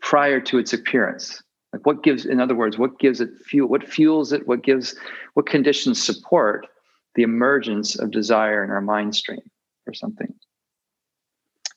prior 0.00 0.40
to 0.40 0.58
its 0.58 0.72
appearance. 0.72 1.42
Like 1.72 1.86
what 1.86 2.02
gives 2.02 2.26
in 2.26 2.40
other 2.40 2.54
words 2.54 2.76
what 2.76 2.98
gives 2.98 3.20
it 3.20 3.30
fuel 3.46 3.68
what 3.68 3.88
fuels 3.88 4.32
it 4.32 4.46
what 4.46 4.62
gives 4.62 4.94
what 5.34 5.46
conditions 5.46 6.02
support 6.02 6.66
the 7.14 7.22
emergence 7.22 7.98
of 7.98 8.10
desire 8.10 8.62
in 8.62 8.70
our 8.70 8.82
mind 8.82 9.14
stream 9.14 9.50
or 9.86 9.94
something? 9.94 10.34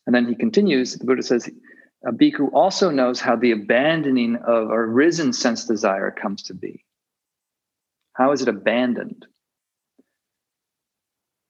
And 0.06 0.14
then 0.14 0.28
he 0.28 0.36
continues 0.36 0.96
the 0.96 1.06
buddha 1.06 1.24
says 1.24 1.50
a 2.06 2.12
bhikkhu 2.12 2.52
also 2.54 2.92
knows 2.92 3.20
how 3.22 3.36
the 3.36 3.52
abandoning 3.52 4.36
of 4.36 4.70
arisen 4.70 5.34
sense 5.34 5.66
desire 5.66 6.12
comes 6.12 6.44
to 6.44 6.54
be. 6.54 6.84
How 8.14 8.32
is 8.32 8.42
it 8.42 8.48
abandoned 8.48 9.26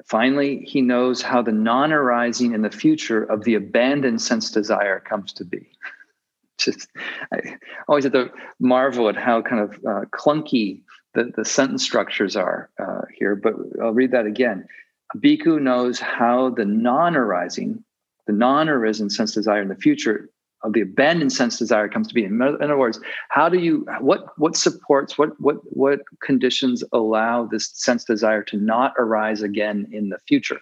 Finally, 0.06 0.60
he 0.66 0.82
knows 0.82 1.22
how 1.22 1.42
the 1.42 1.52
non 1.52 1.92
arising 1.92 2.54
in 2.54 2.62
the 2.62 2.70
future 2.70 3.24
of 3.24 3.44
the 3.44 3.56
abandoned 3.56 4.22
sense 4.22 4.52
desire 4.52 5.00
comes 5.00 5.34
to 5.34 5.44
be. 5.44 5.72
Just, 6.58 6.88
I 7.34 7.58
always 7.88 8.04
have 8.06 8.14
to 8.14 8.30
marvel 8.60 9.10
at 9.10 9.18
how 9.18 9.42
kind 9.42 9.62
of 9.62 9.72
uh, 9.86 10.06
clunky 10.12 10.84
the, 11.16 11.32
the 11.36 11.44
sentence 11.44 11.84
structures 11.84 12.36
are 12.36 12.70
uh, 12.80 13.02
here, 13.14 13.36
but 13.36 13.56
I'll 13.82 13.94
read 13.94 14.12
that 14.12 14.26
again. 14.26 14.68
Bhikkhu 15.18 15.62
knows 15.62 16.00
how 16.00 16.52
the 16.52 16.66
non 16.66 17.16
arising, 17.16 17.84
the 18.28 18.34
non 18.34 18.70
arisen 18.70 19.10
sense 19.10 19.34
desire 19.34 19.62
in 19.62 19.70
the 19.70 19.76
future 19.76 20.30
the 20.72 20.82
abandoned 20.82 21.32
sense 21.32 21.58
desire 21.58 21.88
comes 21.88 22.08
to 22.08 22.14
be. 22.14 22.24
In 22.24 22.42
other 22.42 22.78
words, 22.78 23.00
how 23.30 23.50
do 23.50 23.60
you 23.60 23.86
what 24.00 24.38
what 24.38 24.56
supports 24.56 25.18
what 25.18 25.40
what 25.40 25.58
what 25.66 26.02
conditions 26.22 26.84
allow 26.92 27.46
this 27.46 27.72
sense 27.74 28.04
desire 28.04 28.44
to 28.44 28.58
not 28.58 28.94
arise 28.98 29.42
again 29.42 29.88
in 29.92 30.10
the 30.10 30.20
future? 30.28 30.60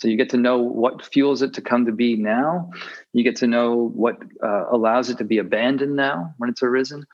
So 0.00 0.08
you 0.08 0.16
get 0.16 0.30
to 0.30 0.38
know 0.38 0.58
what 0.58 1.04
fuels 1.04 1.42
it 1.42 1.52
to 1.54 1.60
come 1.60 1.84
to 1.84 1.92
be 1.92 2.16
now. 2.16 2.70
You 3.12 3.22
get 3.22 3.36
to 3.36 3.46
know 3.46 3.90
what 3.94 4.16
uh, 4.42 4.64
allows 4.70 5.10
it 5.10 5.18
to 5.18 5.24
be 5.24 5.36
abandoned 5.36 5.94
now 5.94 6.34
when 6.38 6.48
it's 6.48 6.62
arisen, 6.62 7.06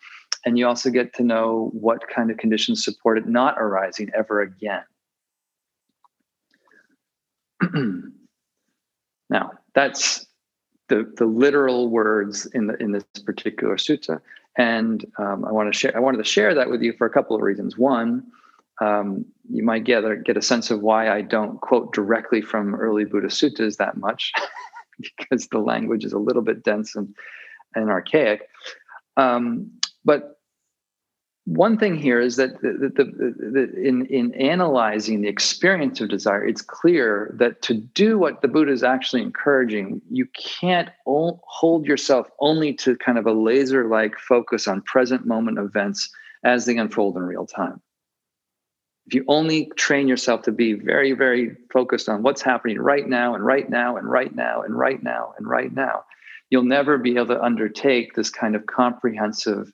and 0.45 0.57
you 0.57 0.69
also 0.69 0.90
get 0.90 1.12
to 1.14 1.25
know 1.25 1.71
what 1.73 2.07
kind 2.09 2.31
of 2.31 2.37
conditions 2.37 2.85
support 2.85 3.19
it 3.19 3.26
not 3.26 3.57
arising 3.59 4.11
ever 4.16 4.40
again. 4.40 4.85
now 9.31 9.50
that's 9.75 10.25
the, 10.88 11.11
the 11.16 11.26
literal 11.26 11.88
words 11.88 12.47
in 12.47 12.66
the 12.69 12.81
in 12.83 12.93
this 12.93 13.05
particular 13.25 13.76
sutta. 13.76 14.21
And 14.59 15.05
um, 15.19 15.45
I 15.45 15.52
want 15.52 15.73
to 15.73 15.78
share. 15.78 15.95
I 15.97 16.00
wanted 16.00 16.19
to 16.19 16.25
share 16.25 16.55
that 16.55 16.71
with 16.71 16.83
you 16.83 16.93
for 16.95 17.07
a 17.07 17.11
couple 17.11 17.37
of 17.37 17.43
reasons. 17.43 17.76
One, 17.76 18.25
um, 18.81 19.25
you 19.50 19.62
might 19.62 19.85
get 19.85 20.05
a, 20.05 20.16
get 20.16 20.37
a 20.37 20.43
sense 20.43 20.71
of 20.71 20.81
why 20.81 21.11
I 21.11 21.23
don't 21.23 21.61
quote 21.61 21.93
directly 21.93 22.40
from 22.40 22.75
early 22.75 23.05
Buddhist 23.05 23.43
suttas 23.43 23.76
that 23.76 23.97
much, 23.99 24.33
because 25.19 25.49
the 25.49 25.59
language 25.59 26.05
is 26.05 26.12
a 26.12 26.19
little 26.19 26.43
bit 26.43 26.62
dense 26.62 26.95
and 26.95 27.14
and 27.75 27.90
archaic. 27.90 28.49
Um, 29.16 29.71
but 30.05 30.36
one 31.47 31.79
thing 31.79 31.97
here 31.97 32.21
is 32.21 32.35
that 32.37 32.61
the, 32.61 32.93
the, 32.93 33.05
the, 33.05 33.81
in, 33.81 34.05
in 34.07 34.35
analyzing 34.35 35.21
the 35.21 35.29
experience 35.29 36.00
of 36.00 36.09
desire, 36.09 36.45
it's 36.45 36.61
clear 36.61 37.31
that 37.35 37.62
to 37.62 37.75
do 37.75 38.19
what 38.19 38.43
the 38.43 38.49
Buddha 38.49 38.73
is 38.73 38.83
actually 38.83 39.23
encouraging, 39.23 40.03
you 40.11 40.26
can't 40.35 40.88
hold 41.05 41.87
yourself 41.87 42.29
only 42.41 42.75
to 42.75 42.97
kind 42.97 43.17
of 43.17 43.26
a 43.26 43.33
laser 43.33 43.87
like 43.87 44.19
focus 44.19 44.67
on 44.67 44.83
present 44.83 45.25
moment 45.25 45.59
events 45.59 46.11
as 46.43 46.67
they 46.67 46.76
unfold 46.76 47.17
in 47.17 47.23
real 47.23 47.47
time. 47.47 47.81
If 49.07 49.15
you 49.15 49.25
only 49.29 49.71
train 49.76 50.09
yourself 50.09 50.43
to 50.43 50.53
be 50.53 50.73
very, 50.73 51.12
very 51.12 51.57
focused 51.73 52.09
on 52.09 52.25
what's 52.25 52.43
happening 52.43 52.81
right 52.81 53.09
now 53.09 53.37
and 53.37 53.47
right 53.47 53.71
now 53.71 53.97
and 53.97 54.11
right 54.11 54.35
now 54.35 54.62
and 54.62 54.76
right 54.76 55.00
now 55.00 55.33
and 55.38 55.47
right 55.47 55.73
now, 55.73 56.05
you'll 56.50 56.65
never 56.65 56.99
be 56.99 57.15
able 57.15 57.26
to 57.26 57.41
undertake 57.41 58.15
this 58.15 58.31
kind 58.31 58.57
of 58.57 58.67
comprehensive 58.67 59.73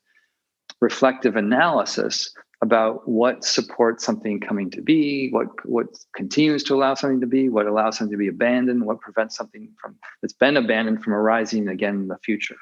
reflective 0.82 1.36
analysis 1.36 2.34
about 2.60 3.08
what 3.08 3.44
supports 3.44 4.04
something 4.04 4.40
coming 4.40 4.68
to 4.70 4.82
be, 4.82 5.30
what 5.30 5.46
what 5.64 5.86
continues 6.14 6.62
to 6.64 6.74
allow 6.74 6.94
something 6.94 7.20
to 7.20 7.26
be, 7.26 7.48
what 7.48 7.66
allows 7.66 7.96
something 7.96 8.12
to 8.12 8.18
be 8.18 8.28
abandoned, 8.28 8.84
what 8.84 9.00
prevents 9.00 9.36
something 9.36 9.68
from 9.80 9.96
that's 10.20 10.34
been 10.34 10.56
abandoned 10.56 11.02
from 11.02 11.14
arising 11.14 11.68
again 11.68 11.94
in 11.94 12.08
the 12.08 12.18
future. 12.18 12.56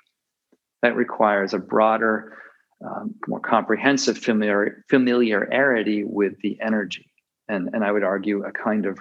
That 0.83 0.97
requires 0.97 1.53
a 1.53 1.59
broader, 1.59 2.39
um, 2.85 3.15
more 3.27 3.41
comprehensive 3.41 4.17
familiar, 4.17 4.85
familiarity 4.89 6.05
with 6.05 6.41
the 6.43 6.59
energy, 6.61 7.11
and 7.49 7.71
and 7.73 7.85
I 7.85 7.91
would 7.91 8.05
argue 8.05 8.45
a 8.45 8.53
kind 8.53 8.87
of 8.87 8.99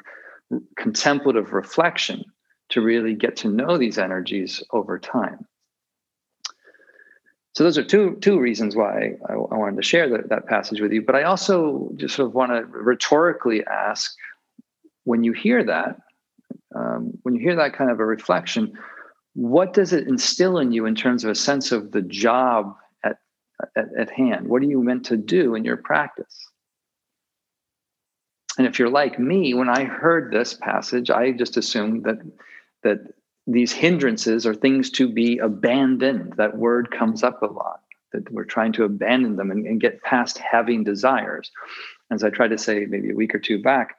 contemplative 0.78 1.54
reflection 1.54 2.24
to 2.70 2.82
really 2.82 3.16
get 3.16 3.36
to 3.38 3.50
know 3.50 3.78
these 3.78 3.98
energies 3.98 4.64
over 4.72 4.98
time. 4.98 5.46
So 7.56 7.63
those 7.63 7.77
are 7.77 7.84
two 7.84 8.18
two 8.22 8.39
reasons 8.39 8.75
why 8.75 9.13
I, 9.27 9.34
I 9.34 9.58
wanted 9.58 9.77
to 9.77 9.82
share 9.82 10.08
that, 10.10 10.29
that 10.29 10.48
passage 10.48 10.82
with 10.82 10.91
you. 10.91 11.01
But 11.01 11.15
I 11.15 11.24
also 11.24 11.91
just 11.96 12.15
sort 12.15 12.27
of 12.27 12.36
want 12.36 12.51
to 12.51 12.65
rhetorically 12.65 13.65
ask, 13.65 14.15
when 15.03 15.24
you 15.24 15.34
hear 15.34 15.63
that, 15.63 15.98
um, 16.75 17.18
when 17.24 17.36
you 17.36 17.41
hear 17.41 17.56
that 17.56 17.74
kind 17.74 17.89
of 17.89 18.00
a 18.00 18.06
reflection, 18.06 18.77
what 19.34 19.74
does 19.74 19.94
it 19.94 20.08
instill 20.08 20.60
in 20.60 20.72
you 20.72 20.86
in 20.86 20.96
terms 20.96 21.24
of 21.24 21.32
a 21.32 21.36
sense 21.36 21.72
of 21.72 21.91
the 21.91 22.01
job 22.01 22.75
at, 23.03 23.18
at, 23.75 23.88
at 23.98 24.10
hand? 24.12 24.48
What 24.48 24.62
are 24.62 24.65
you 24.65 24.84
meant 24.84 25.06
to 25.06 25.18
do 25.18 25.56
in 25.56 25.65
your 25.65 25.77
practice? 25.77 26.48
And 28.58 28.68
if 28.68 28.77
you're 28.77 28.89
like 28.89 29.18
me, 29.18 29.53
when 29.53 29.70
I 29.70 29.86
heard 29.86 30.32
this 30.32 30.53
passage, 30.53 31.10
I 31.10 31.32
just 31.32 31.58
assumed 31.58 32.03
that 32.03 32.20
that 32.84 33.00
these 33.51 33.72
hindrances 33.72 34.46
are 34.46 34.53
things 34.53 34.91
to 34.91 35.12
be 35.12 35.39
abandoned. 35.39 36.34
That 36.38 36.58
word 36.58 36.91
comes 36.91 37.24
up 37.24 37.41
a 37.41 37.48
lot, 37.48 37.82
that 38.13 38.32
we're 38.32 38.44
trying 38.44 38.74
to 38.74 38.84
abandon 38.84 39.38
them 39.38 39.50
and, 39.50 39.65
and 39.65 39.82
get 39.82 40.03
past 40.03 40.38
having 40.38 40.84
desires. 40.84 41.50
As 42.12 42.24
I 42.24 42.29
tried 42.29 42.50
to 42.50 42.58
say 42.58 42.86
maybe 42.88 43.12
a 43.12 43.15
week 43.15 43.34
or 43.34 43.39
two 43.39 43.62
back, 43.62 43.96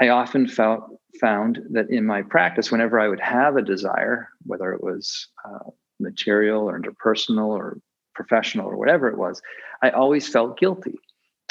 I 0.00 0.08
often 0.08 0.48
felt 0.48 0.98
found 1.20 1.60
that 1.70 1.90
in 1.90 2.06
my 2.06 2.22
practice, 2.22 2.72
whenever 2.72 2.98
I 2.98 3.08
would 3.08 3.20
have 3.20 3.56
a 3.56 3.62
desire, 3.62 4.28
whether 4.46 4.72
it 4.72 4.82
was 4.82 5.28
uh, 5.44 5.70
material 6.00 6.68
or 6.68 6.80
interpersonal 6.80 7.48
or 7.48 7.78
professional 8.14 8.66
or 8.66 8.76
whatever 8.76 9.08
it 9.08 9.18
was, 9.18 9.40
I 9.82 9.90
always 9.90 10.28
felt 10.28 10.58
guilty. 10.58 10.98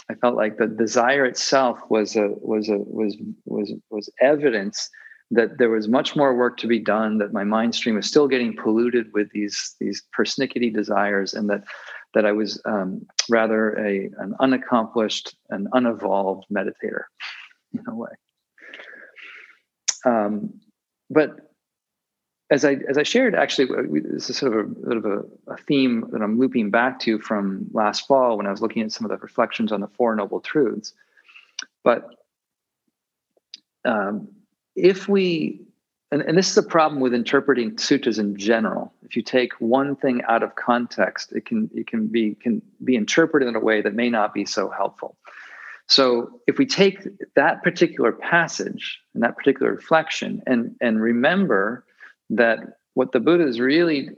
I 0.10 0.16
felt 0.16 0.36
like 0.36 0.58
the 0.58 0.68
desire 0.68 1.26
itself 1.26 1.80
was 1.90 2.16
a 2.16 2.30
was 2.42 2.68
a 2.68 2.78
was 2.78 3.16
was 3.46 3.72
was 3.90 4.10
evidence 4.20 4.90
that 5.32 5.58
there 5.58 5.70
was 5.70 5.88
much 5.88 6.16
more 6.16 6.36
work 6.36 6.58
to 6.58 6.68
be 6.68 6.80
done 6.80 7.18
that 7.18 7.34
my 7.34 7.44
mind 7.44 7.74
stream 7.74 7.96
was 7.96 8.06
still 8.06 8.28
getting 8.28 8.56
polluted 8.56 9.12
with 9.14 9.32
these 9.32 9.76
these 9.80 10.04
persnickety 10.18 10.74
desires 10.74 11.34
and 11.34 11.50
that 11.50 11.64
that 12.14 12.26
i 12.26 12.32
was 12.32 12.62
um, 12.66 13.06
rather 13.30 13.78
a 13.78 14.10
an 14.20 14.36
unaccomplished 14.40 15.36
and 15.50 15.68
unevolved 15.74 16.46
meditator 16.52 17.04
in 17.74 17.84
a 17.88 17.96
way 17.96 18.12
um, 20.06 20.54
but 21.10 21.52
as 22.52 22.66
I 22.66 22.74
as 22.90 22.98
I 22.98 23.04
shared, 23.04 23.34
actually, 23.34 23.70
this 24.02 24.30
is 24.30 24.38
sort 24.38 24.54
of 24.54 24.60
a 24.60 24.64
bit 24.64 24.98
of 24.98 25.06
a, 25.06 25.24
a, 25.48 25.58
theme 25.58 26.06
that 26.12 26.22
I'm 26.22 26.38
looping 26.38 26.70
back 26.70 27.00
to 27.02 27.18
from 27.18 27.68
last 27.72 28.08
fall 28.08 28.36
when 28.36 28.46
I 28.46 28.52
was 28.52 28.62
looking 28.62 28.82
at 28.82 28.92
some 28.92 29.06
of 29.06 29.12
the 29.12 29.18
reflections 29.18 29.72
on 29.72 29.80
the 29.80 29.88
Four 29.88 30.14
Noble 30.16 30.42
Truths. 30.42 30.94
But 31.82 32.10
um, 33.86 34.28
if 34.76 35.08
we 35.08 35.62
and, 36.14 36.22
and, 36.24 36.38
this 36.38 36.52
is 36.52 36.58
a 36.58 36.64
problem 36.64 37.00
with 37.00 37.14
interpreting 37.14 37.78
sutras 37.78 38.20
in 38.20 38.36
general. 38.36 38.94
If 39.04 39.16
you 39.16 39.22
take 39.22 39.54
one 39.60 39.96
thing 39.96 40.22
out 40.28 40.44
of 40.44 40.56
context, 40.56 41.32
it 41.32 41.46
can 41.46 41.70
it 41.74 41.88
can 41.88 42.08
be 42.08 42.36
can 42.36 42.62
be 42.84 42.96
interpreted 42.96 43.48
in 43.48 43.56
a 43.56 43.60
way 43.60 43.82
that 43.82 43.94
may 43.94 44.10
not 44.10 44.34
be 44.34 44.46
so 44.46 44.70
helpful. 44.70 45.16
So 45.88 46.42
if 46.48 46.58
we 46.58 46.66
take 46.66 47.00
that 47.36 47.64
particular 47.64 48.12
passage 48.12 49.00
and 49.14 49.24
that 49.24 49.38
particular 49.38 49.72
reflection 49.72 50.42
and 50.46 50.76
and 50.82 51.02
remember 51.02 51.86
that 52.30 52.60
what 52.94 53.14
the 53.14 53.22
Buddha 53.22 53.48
is 53.48 53.60
really 53.62 54.10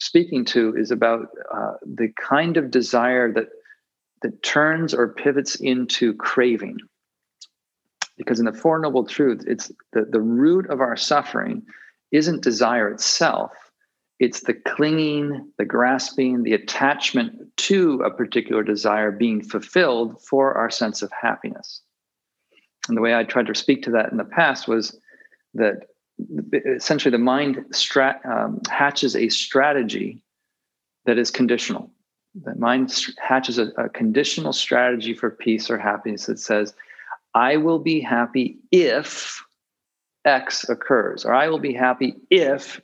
speaking 0.00 0.44
to 0.46 0.74
is 0.76 0.92
about 0.92 1.28
uh, 1.52 1.74
the 1.82 2.12
kind 2.16 2.56
of 2.56 2.70
desire 2.70 3.32
that 3.32 3.48
that 4.22 4.42
turns 4.42 4.94
or 4.94 5.08
pivots 5.08 5.56
into 5.56 6.14
craving 6.14 6.78
because 8.16 8.38
in 8.38 8.46
the 8.46 8.52
Four 8.52 8.78
Noble 8.78 9.04
Truths, 9.04 9.44
it's 9.46 9.70
the, 9.92 10.04
the 10.10 10.20
root 10.20 10.68
of 10.70 10.80
our 10.80 10.96
suffering 10.96 11.62
isn't 12.12 12.42
desire 12.42 12.90
itself, 12.90 13.52
it's 14.20 14.42
the 14.42 14.54
clinging, 14.54 15.50
the 15.58 15.64
grasping, 15.64 16.44
the 16.44 16.52
attachment 16.52 17.32
to 17.56 18.00
a 18.02 18.10
particular 18.10 18.62
desire 18.62 19.10
being 19.10 19.42
fulfilled 19.42 20.22
for 20.22 20.54
our 20.54 20.70
sense 20.70 21.02
of 21.02 21.10
happiness. 21.20 21.82
And 22.88 22.96
the 22.96 23.00
way 23.00 23.14
I 23.14 23.24
tried 23.24 23.46
to 23.46 23.54
speak 23.54 23.82
to 23.82 23.90
that 23.92 24.12
in 24.12 24.18
the 24.18 24.24
past 24.24 24.68
was 24.68 24.98
that 25.54 25.88
essentially 26.76 27.10
the 27.10 27.18
mind 27.18 27.64
um, 28.24 28.60
hatches 28.70 29.16
a 29.16 29.28
strategy 29.28 30.22
that 31.06 31.18
is 31.18 31.30
conditional. 31.30 31.90
The 32.40 32.54
mind 32.54 32.94
hatches 33.20 33.58
a, 33.58 33.68
a 33.76 33.88
conditional 33.88 34.52
strategy 34.52 35.14
for 35.14 35.30
peace 35.30 35.70
or 35.70 35.78
happiness 35.78 36.26
that 36.26 36.38
says, 36.38 36.74
I 37.34 37.56
will 37.56 37.80
be 37.80 38.00
happy 38.00 38.58
if 38.70 39.42
X 40.24 40.68
occurs, 40.68 41.24
or 41.24 41.34
I 41.34 41.48
will 41.48 41.58
be 41.58 41.74
happy 41.74 42.14
if 42.30 42.80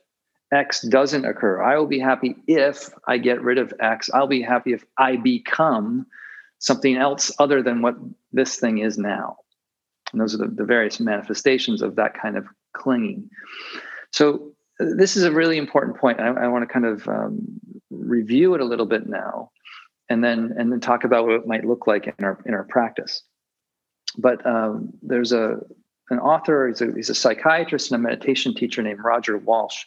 X 0.52 0.82
doesn't 0.82 1.24
occur. 1.24 1.62
I 1.62 1.78
will 1.78 1.86
be 1.86 2.00
happy 2.00 2.34
if 2.46 2.90
I 3.06 3.18
get 3.18 3.42
rid 3.42 3.58
of 3.58 3.72
X. 3.78 4.10
I'll 4.12 4.26
be 4.26 4.42
happy 4.42 4.72
if 4.72 4.84
I 4.98 5.16
become 5.16 6.06
something 6.58 6.96
else 6.96 7.32
other 7.38 7.62
than 7.62 7.82
what 7.82 7.96
this 8.32 8.56
thing 8.56 8.78
is 8.78 8.98
now. 8.98 9.36
And 10.12 10.20
those 10.20 10.34
are 10.34 10.38
the, 10.38 10.48
the 10.48 10.64
various 10.64 10.98
manifestations 10.98 11.82
of 11.82 11.96
that 11.96 12.20
kind 12.20 12.36
of 12.36 12.46
clinging. 12.72 13.30
So, 14.12 14.52
uh, 14.80 14.86
this 14.96 15.16
is 15.16 15.22
a 15.22 15.32
really 15.32 15.56
important 15.56 15.98
point. 15.98 16.18
I, 16.18 16.28
I 16.28 16.48
want 16.48 16.66
to 16.68 16.72
kind 16.72 16.86
of 16.86 17.06
um, 17.06 17.60
review 17.90 18.54
it 18.54 18.60
a 18.60 18.64
little 18.64 18.86
bit 18.86 19.06
now, 19.06 19.52
and 20.08 20.24
then 20.24 20.54
and 20.58 20.72
then 20.72 20.80
talk 20.80 21.04
about 21.04 21.26
what 21.26 21.34
it 21.34 21.46
might 21.46 21.64
look 21.64 21.86
like 21.86 22.12
in 22.18 22.24
our 22.24 22.40
in 22.44 22.54
our 22.54 22.64
practice 22.64 23.22
but 24.16 24.44
um, 24.46 24.90
there's 25.02 25.32
a 25.32 25.58
an 26.10 26.18
author. 26.18 26.68
He's 26.68 26.80
a, 26.80 26.92
he's 26.94 27.10
a 27.10 27.14
psychiatrist 27.14 27.90
and 27.90 28.00
a 28.00 28.02
meditation 28.02 28.54
teacher 28.54 28.82
named 28.82 29.00
Roger 29.02 29.38
Walsh, 29.38 29.84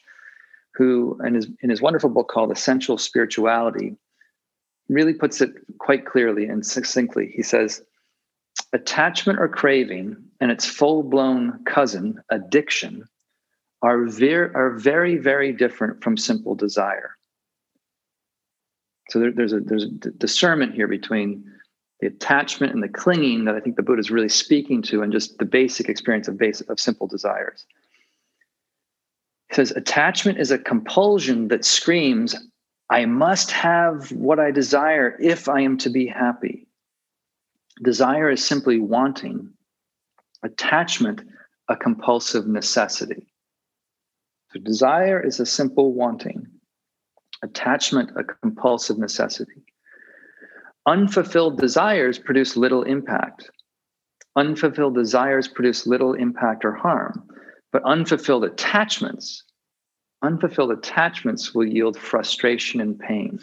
who 0.74 1.20
in 1.26 1.36
his 1.36 1.48
in 1.62 1.70
his 1.70 1.82
wonderful 1.82 2.10
book 2.10 2.30
called 2.30 2.52
Essential 2.52 2.98
Spirituality, 2.98 3.96
really 4.90 5.14
puts 5.14 5.42
it 5.42 5.52
quite 5.80 6.06
clearly 6.06 6.46
and 6.46 6.66
succinctly. 6.66 7.32
He 7.36 7.44
says, 7.44 7.82
attachment 8.72 9.40
or 9.40 9.48
craving 9.48 10.16
and 10.40 10.52
its 10.52 10.66
full 10.66 11.04
blown 11.04 11.64
cousin, 11.66 12.22
addiction, 12.30 13.04
are 13.82 14.06
very 14.06 14.54
are 14.56 14.72
very 14.72 15.18
very 15.18 15.52
different 15.52 16.04
from 16.04 16.18
simple 16.18 16.56
desire. 16.56 17.18
So 19.10 19.20
there, 19.20 19.32
there's 19.32 19.54
a 19.54 19.60
there's 19.60 19.84
a 19.84 19.90
discernment 19.90 20.74
here 20.74 20.88
between 20.88 21.44
the 22.04 22.10
attachment 22.10 22.74
and 22.74 22.84
the 22.84 22.90
clinging 22.90 23.46
that 23.46 23.56
I 23.56 23.62
think 23.62 23.78
the 23.78 23.82
Buddha 23.82 24.02
is 24.02 24.12
really 24.12 24.28
speaking 24.28 24.82
to, 24.84 25.02
and 25.04 25.14
just 25.14 25.38
the 25.38 25.46
basic 25.46 25.88
experience 25.88 26.28
of 26.28 26.38
basic 26.38 26.70
of 26.70 26.78
simple 26.78 27.08
desires. 27.08 27.66
He 29.48 29.56
says, 29.56 29.72
attachment 29.72 30.38
is 30.38 30.52
a 30.52 30.58
compulsion 30.58 31.48
that 31.48 31.64
screams, 31.64 32.36
I 32.90 33.06
must 33.06 33.52
have 33.52 34.12
what 34.12 34.38
I 34.38 34.52
desire 34.52 35.16
if 35.22 35.48
I 35.48 35.62
am 35.62 35.78
to 35.78 35.90
be 35.90 36.06
happy. 36.06 36.68
Desire 37.82 38.30
is 38.30 38.46
simply 38.46 38.80
wanting, 38.80 39.50
attachment, 40.44 41.22
a 41.70 41.78
compulsive 41.78 42.48
necessity. 42.48 43.32
So, 44.52 44.60
desire 44.60 45.26
is 45.26 45.40
a 45.40 45.46
simple 45.46 45.94
wanting, 45.94 46.48
attachment, 47.42 48.12
a 48.18 48.26
compulsive 48.26 48.98
necessity. 48.98 49.64
Unfulfilled 50.86 51.58
desires 51.58 52.20
produce 52.20 52.58
little 52.58 52.84
impact. 52.84 53.50
Unfulfilled 54.36 54.96
desires 54.96 55.48
produce 55.48 55.88
little 55.88 56.14
impact 56.14 56.66
or 56.66 56.74
harm, 56.74 57.28
but 57.72 57.84
unfulfilled 57.86 58.44
attachments, 58.44 59.44
unfulfilled 60.24 60.72
attachments 60.72 61.54
will 61.54 61.66
yield 61.66 61.98
frustration 61.98 62.82
and 62.82 63.00
pain. 63.00 63.40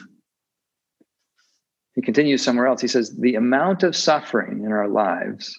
He 1.94 2.03
continues 2.03 2.42
somewhere 2.42 2.66
else. 2.66 2.81
He 2.81 2.88
says, 2.88 3.16
The 3.16 3.37
amount 3.37 3.85
of 3.85 3.96
suffering 3.96 4.64
in 4.64 4.72
our 4.72 4.88
lives, 4.88 5.57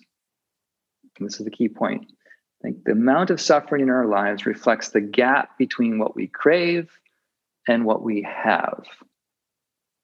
this 1.20 1.40
is 1.40 1.46
the 1.46 1.52
key 1.52 1.70
point. 1.70 2.06
I 2.10 2.68
think 2.68 2.84
the 2.84 2.92
amount 2.92 3.32
of 3.32 3.42
suffering 3.42 3.82
in 3.82 3.90
our 3.90 4.06
lives 4.06 4.46
reflects 4.46 4.90
the 4.90 5.02
gap 5.02 5.58
between 5.58 5.98
what 5.98 6.16
we 6.16 6.28
crave 6.28 6.90
and 7.68 7.86
what 7.86 8.04
we 8.04 8.22
have 8.22 8.84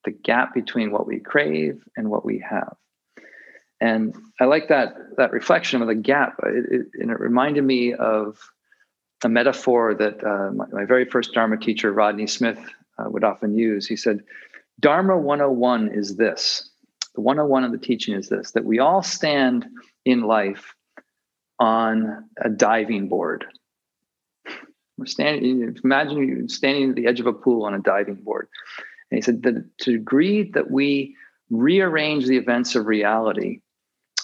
the 0.08 0.13
gap 0.13 0.54
between 0.54 0.89
what 0.89 1.06
we 1.06 1.20
crave 1.20 1.84
and 1.98 2.10
what 2.10 2.24
we 2.24 2.39
have. 2.50 2.78
And 3.82 4.15
I 4.39 4.46
like 4.46 4.70
that 4.70 4.96
that 5.17 5.34
reflection 5.34 5.82
of 5.82 5.89
the 5.89 5.96
gap. 5.96 6.39
It, 6.43 6.65
it, 6.72 6.88
and 7.02 7.12
it 7.12 7.20
reminded 7.20 7.65
me 7.65 7.93
of 7.93 8.39
a 9.26 9.28
metaphor 9.28 9.93
that 9.96 10.24
uh, 10.24 10.54
my, 10.54 10.65
my, 10.72 10.86
very 10.86 11.04
first 11.04 11.34
Dharma 11.34 11.58
teacher, 11.58 11.91
Rodney 11.91 12.26
Smith, 12.26 12.58
uh, 12.98 13.10
would 13.10 13.26
often 13.26 13.58
use. 13.58 13.86
He 13.86 13.98
said, 13.98 14.22
Dharma 14.80 15.17
101 15.17 15.89
is 15.89 16.15
this. 16.15 16.70
The 17.15 17.22
101 17.22 17.65
of 17.65 17.74
the 17.74 17.78
teaching 17.78 18.15
is 18.15 18.30
this 18.30 18.52
that 18.52 18.63
we 18.63 18.80
all 18.80 19.04
stand 19.04 19.65
in 20.06 20.22
life 20.22 20.74
on 21.60 22.30
a 22.41 22.50
diving 22.50 23.10
board. 23.10 23.43
We're 24.98 25.06
standing, 25.06 25.78
imagine 25.84 26.17
you 26.17 26.48
standing 26.48 26.91
at 26.91 26.96
the 26.96 27.08
edge 27.08 27.20
of 27.20 27.28
a 27.28 27.34
pool 27.34 27.65
on 27.65 27.74
a 27.74 27.80
diving 27.80 28.15
board. 28.24 28.48
And 29.12 29.17
he 29.17 29.22
said 29.22 29.43
the 29.43 29.65
degree 29.80 30.52
that 30.52 30.70
we 30.70 31.15
rearrange 31.50 32.28
the 32.28 32.38
events 32.38 32.76
of 32.76 32.88
reality 32.88 33.62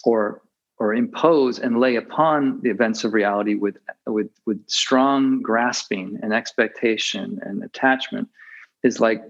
or 0.04 0.42
or 0.80 0.94
impose 0.94 1.60
and 1.60 1.80
lay 1.80 1.96
upon 1.96 2.60
the 2.62 2.70
events 2.70 3.04
of 3.04 3.14
reality 3.14 3.56
with 3.56 3.78
with 4.06 4.30
with 4.46 4.62
strong 4.68 5.42
grasping 5.42 6.20
and 6.22 6.34
expectation 6.34 7.40
and 7.44 7.64
attachment 7.64 8.28
is 8.84 9.00
like 9.00 9.24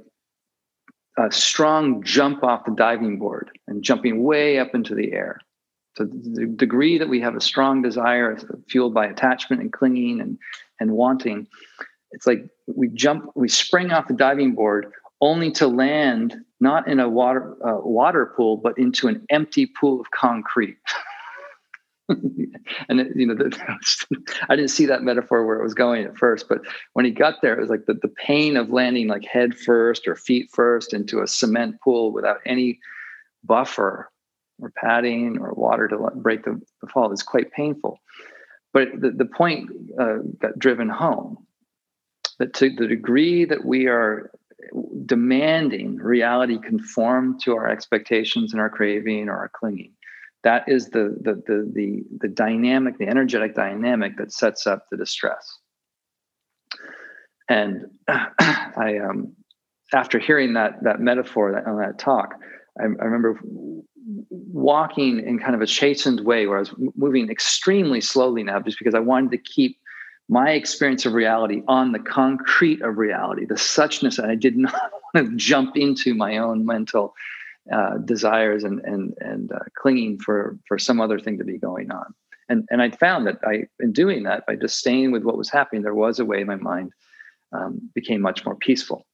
a 1.18 1.32
strong 1.32 2.02
jump 2.04 2.44
off 2.44 2.66
the 2.66 2.72
diving 2.72 3.20
board 3.20 3.52
and 3.68 3.84
jumping 3.84 4.24
way 4.24 4.58
up 4.58 4.74
into 4.74 4.96
the 4.96 5.14
air. 5.14 5.40
So 5.96 6.06
the 6.06 6.48
degree 6.48 6.98
that 6.98 7.08
we 7.08 7.22
have 7.22 7.36
a 7.36 7.42
strong 7.42 7.84
desire 7.84 8.36
fueled 8.68 8.96
by 8.96 9.06
attachment 9.06 9.62
and 9.62 9.72
clinging 9.72 10.22
and 10.22 10.40
and 10.80 10.92
wanting, 10.92 11.48
it's 12.12 12.26
like 12.26 12.50
we 12.66 12.88
jump, 12.88 13.30
we 13.36 13.48
spring 13.48 13.92
off 13.92 14.08
the 14.08 14.16
diving 14.16 14.56
board 14.56 14.92
only 15.24 15.50
to 15.50 15.68
land 15.68 16.36
not 16.60 16.88
in 16.88 17.00
a 17.00 17.10
water 17.10 17.56
uh, 17.66 17.80
water 17.80 18.34
pool, 18.36 18.58
but 18.58 18.78
into 18.78 19.08
an 19.08 19.26
empty 19.30 19.66
pool 19.66 20.02
of 20.02 20.12
concrete. 20.12 20.78
and 22.10 23.00
it, 23.00 23.08
you 23.16 23.26
know, 23.26 23.34
the, 23.34 23.58
I 24.50 24.56
didn't 24.58 24.72
see 24.72 24.86
that 24.88 25.02
metaphor 25.02 25.46
where 25.46 25.58
it 25.58 25.64
was 25.64 25.74
going 25.74 26.04
at 26.04 26.18
first, 26.18 26.50
but 26.50 26.60
when 26.92 27.06
he 27.06 27.12
got 27.12 27.42
there, 27.42 27.58
it 27.58 27.62
was 27.62 27.70
like 27.70 27.86
the, 27.86 27.94
the 27.94 28.10
pain 28.10 28.58
of 28.58 28.70
landing 28.70 29.08
like 29.08 29.24
head 29.24 29.56
first 29.58 30.08
or 30.08 30.16
feet 30.16 30.50
first 30.52 30.94
into 30.94 31.22
a 31.22 31.28
cement 31.28 31.78
pool 31.82 32.12
without 32.12 32.40
any 32.46 32.80
buffer 33.46 34.10
or 34.62 34.72
padding 34.76 35.38
or 35.40 35.54
water 35.54 35.88
to 35.88 35.98
break 36.16 36.44
the, 36.44 36.60
the 36.82 36.88
fall 36.88 37.14
is 37.14 37.24
quite 37.24 37.52
painful. 37.54 37.98
But 38.74 38.90
the, 39.00 39.12
the 39.12 39.26
point 39.26 39.70
uh, 39.98 40.18
got 40.40 40.60
driven 40.60 40.90
home 40.90 41.38
that 42.40 42.54
to 42.56 42.70
the 42.76 42.88
degree 42.88 43.46
that 43.46 43.64
we 43.64 43.88
are 43.88 44.32
demanding 45.06 45.98
reality 45.98 46.58
conform 46.60 47.40
to 47.42 47.56
our 47.56 47.68
expectations 47.68 48.54
and 48.54 48.62
our 48.62 48.70
craving 48.70 49.30
or 49.30 49.38
our 49.38 49.52
clinging. 49.54 49.94
That 50.44 50.68
is 50.68 50.90
the, 50.90 51.16
the 51.22 51.36
the 51.48 51.72
the 51.74 52.04
the 52.20 52.28
dynamic, 52.28 52.98
the 52.98 53.08
energetic 53.08 53.56
dynamic 53.56 54.18
that 54.18 54.32
sets 54.34 54.68
up 54.68 54.88
the 54.92 54.98
distress. 54.98 55.58
And 57.50 57.86
I, 58.08 58.98
um, 58.98 59.36
after 59.94 60.20
hearing 60.20 60.54
that 60.54 60.84
that 60.84 61.00
metaphor 61.00 61.54
that, 61.54 61.66
on 61.66 61.78
that 61.78 61.98
talk, 61.98 62.36
I, 62.80 62.84
I 62.84 63.06
remember 63.06 63.40
walking 64.30 65.26
in 65.26 65.40
kind 65.40 65.56
of 65.56 65.62
a 65.62 65.66
chastened 65.66 66.22
way, 66.22 66.46
where 66.46 66.58
I 66.58 66.62
was 66.62 66.74
moving 66.96 67.30
extremely 67.30 68.02
slowly 68.02 68.44
now, 68.44 68.60
just 68.60 68.78
because 68.80 68.96
I 68.96 69.00
wanted 69.00 69.32
to 69.32 69.38
keep 69.38 69.78
my 70.30 70.52
experience 70.52 71.06
of 71.06 71.14
reality 71.14 71.62
on 71.68 71.92
the 71.92 72.00
concrete 72.00 72.82
of 72.82 72.98
reality, 72.98 73.46
the 73.46 73.56
suchness, 73.56 74.18
and 74.18 74.32
I 74.32 74.36
did 74.36 74.58
not 74.68 74.92
want 75.14 75.30
to 75.30 75.36
jump 75.36 75.78
into 75.78 76.14
my 76.14 76.38
own 76.38 76.66
mental 76.66 77.14
uh, 77.72 77.98
desires 78.00 78.64
and 78.64 78.80
and 78.82 79.14
and 79.20 79.52
uh, 79.52 79.60
clinging 79.76 80.20
for 80.20 80.58
for 80.68 80.78
some 80.78 81.00
other 81.00 81.20
thing 81.20 81.38
to 81.38 81.46
be 81.46 81.58
going 81.58 81.92
on. 81.92 82.14
And, 82.50 82.68
and 82.70 82.82
I 82.82 82.92
found 82.92 83.26
that 83.28 83.40
I, 83.44 83.64
in 83.80 83.94
doing 83.94 84.24
that, 84.24 84.46
by 84.46 84.56
just 84.56 84.78
staying 84.78 85.12
with 85.12 85.24
what 85.24 85.38
was 85.38 85.50
happening, 85.50 85.82
there 85.82 85.96
was 85.96 86.20
a 86.20 86.26
way 86.26 86.44
my 86.44 86.56
mind 86.56 86.92
um, 87.54 87.90
became 87.96 88.22
much 88.22 88.46
more 88.46 88.56
peaceful. 88.56 89.06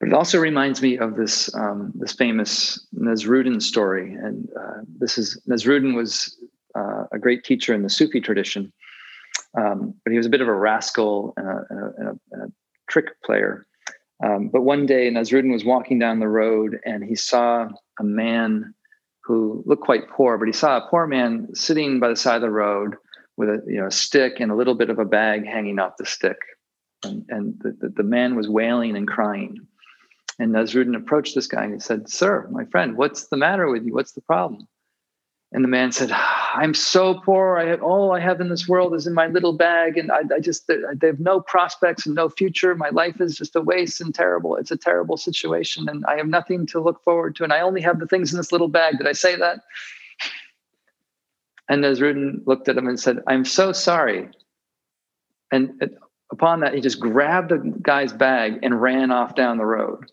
But 0.00 0.08
it 0.08 0.14
also 0.14 0.40
reminds 0.40 0.80
me 0.80 0.98
of 0.98 1.16
this 1.16 1.54
um, 1.54 1.92
this 1.94 2.12
famous 2.12 2.84
Nasruddin 2.98 3.60
story, 3.60 4.14
and 4.14 4.48
uh, 4.58 4.80
this 4.98 5.18
is 5.18 5.38
Nasruddin 5.48 5.94
was 5.94 6.36
uh, 6.74 7.04
a 7.12 7.18
great 7.18 7.44
teacher 7.44 7.74
in 7.74 7.82
the 7.82 7.90
Sufi 7.90 8.20
tradition, 8.20 8.72
um, 9.56 9.94
but 10.04 10.12
he 10.12 10.16
was 10.16 10.26
a 10.26 10.30
bit 10.30 10.40
of 10.40 10.48
a 10.48 10.54
rascal 10.54 11.32
and 11.36 11.46
a, 11.46 11.64
and 11.70 11.80
a, 11.80 11.92
and 11.98 12.08
a, 12.08 12.20
and 12.32 12.42
a 12.42 12.52
trick 12.90 13.06
player. 13.24 13.66
Um, 14.22 14.48
but 14.48 14.62
one 14.62 14.86
day, 14.86 15.10
Nasruddin 15.10 15.52
was 15.52 15.64
walking 15.64 15.98
down 15.98 16.20
the 16.20 16.28
road, 16.28 16.78
and 16.84 17.02
he 17.02 17.14
saw 17.14 17.68
a 17.98 18.04
man 18.04 18.74
who 19.24 19.62
looked 19.66 19.84
quite 19.84 20.10
poor, 20.10 20.36
but 20.36 20.46
he 20.46 20.52
saw 20.52 20.76
a 20.76 20.88
poor 20.88 21.06
man 21.06 21.48
sitting 21.54 22.00
by 22.00 22.08
the 22.08 22.16
side 22.16 22.36
of 22.36 22.42
the 22.42 22.50
road 22.50 22.96
with 23.36 23.48
a 23.48 23.62
you 23.66 23.80
know 23.80 23.86
a 23.86 23.90
stick 23.90 24.40
and 24.40 24.52
a 24.52 24.54
little 24.54 24.74
bit 24.74 24.90
of 24.90 24.98
a 24.98 25.04
bag 25.04 25.46
hanging 25.46 25.78
off 25.78 25.96
the 25.98 26.04
stick, 26.04 26.38
and, 27.04 27.24
and 27.28 27.58
the, 27.60 27.76
the, 27.80 27.88
the 27.96 28.02
man 28.02 28.36
was 28.36 28.48
wailing 28.48 28.96
and 28.96 29.08
crying. 29.08 29.66
And 30.38 30.54
Nasruddin 30.54 30.96
approached 30.96 31.34
this 31.34 31.46
guy 31.46 31.64
and 31.64 31.74
he 31.74 31.80
said, 31.80 32.08
Sir, 32.08 32.48
my 32.50 32.64
friend, 32.64 32.96
what's 32.96 33.26
the 33.26 33.36
matter 33.36 33.68
with 33.68 33.84
you? 33.84 33.92
What's 33.92 34.12
the 34.12 34.22
problem? 34.22 34.66
And 35.52 35.62
the 35.62 35.68
man 35.68 35.92
said, 35.92 36.10
I'm 36.52 36.74
so 36.74 37.14
poor. 37.14 37.58
I 37.58 37.66
have, 37.66 37.82
all 37.82 38.12
I 38.12 38.20
have 38.20 38.40
in 38.40 38.48
this 38.48 38.66
world 38.66 38.94
is 38.94 39.06
in 39.06 39.14
my 39.14 39.28
little 39.28 39.52
bag. 39.52 39.96
And 39.96 40.10
I, 40.10 40.22
I 40.34 40.40
just, 40.40 40.66
they 40.66 41.06
have 41.06 41.20
no 41.20 41.40
prospects 41.40 42.06
and 42.06 42.14
no 42.14 42.28
future. 42.28 42.74
My 42.74 42.88
life 42.90 43.20
is 43.20 43.36
just 43.36 43.54
a 43.56 43.60
waste 43.60 44.00
and 44.00 44.14
terrible. 44.14 44.56
It's 44.56 44.70
a 44.70 44.76
terrible 44.76 45.16
situation. 45.16 45.88
And 45.88 46.04
I 46.06 46.16
have 46.16 46.26
nothing 46.26 46.66
to 46.66 46.80
look 46.80 47.02
forward 47.04 47.36
to. 47.36 47.44
And 47.44 47.52
I 47.52 47.60
only 47.60 47.80
have 47.82 48.00
the 48.00 48.06
things 48.06 48.32
in 48.32 48.36
this 48.36 48.52
little 48.52 48.68
bag. 48.68 48.98
Did 48.98 49.06
I 49.06 49.12
say 49.12 49.36
that? 49.36 49.60
And 51.68 51.84
as 51.84 52.00
Nasruddin 52.00 52.44
looked 52.46 52.68
at 52.68 52.76
him 52.76 52.88
and 52.88 52.98
said, 52.98 53.22
I'm 53.28 53.44
so 53.44 53.70
sorry. 53.70 54.28
And 55.52 55.96
upon 56.32 56.60
that, 56.60 56.74
he 56.74 56.80
just 56.80 56.98
grabbed 56.98 57.50
the 57.50 57.58
guy's 57.80 58.12
bag 58.12 58.58
and 58.62 58.82
ran 58.82 59.12
off 59.12 59.36
down 59.36 59.56
the 59.56 59.64
road. 59.64 60.10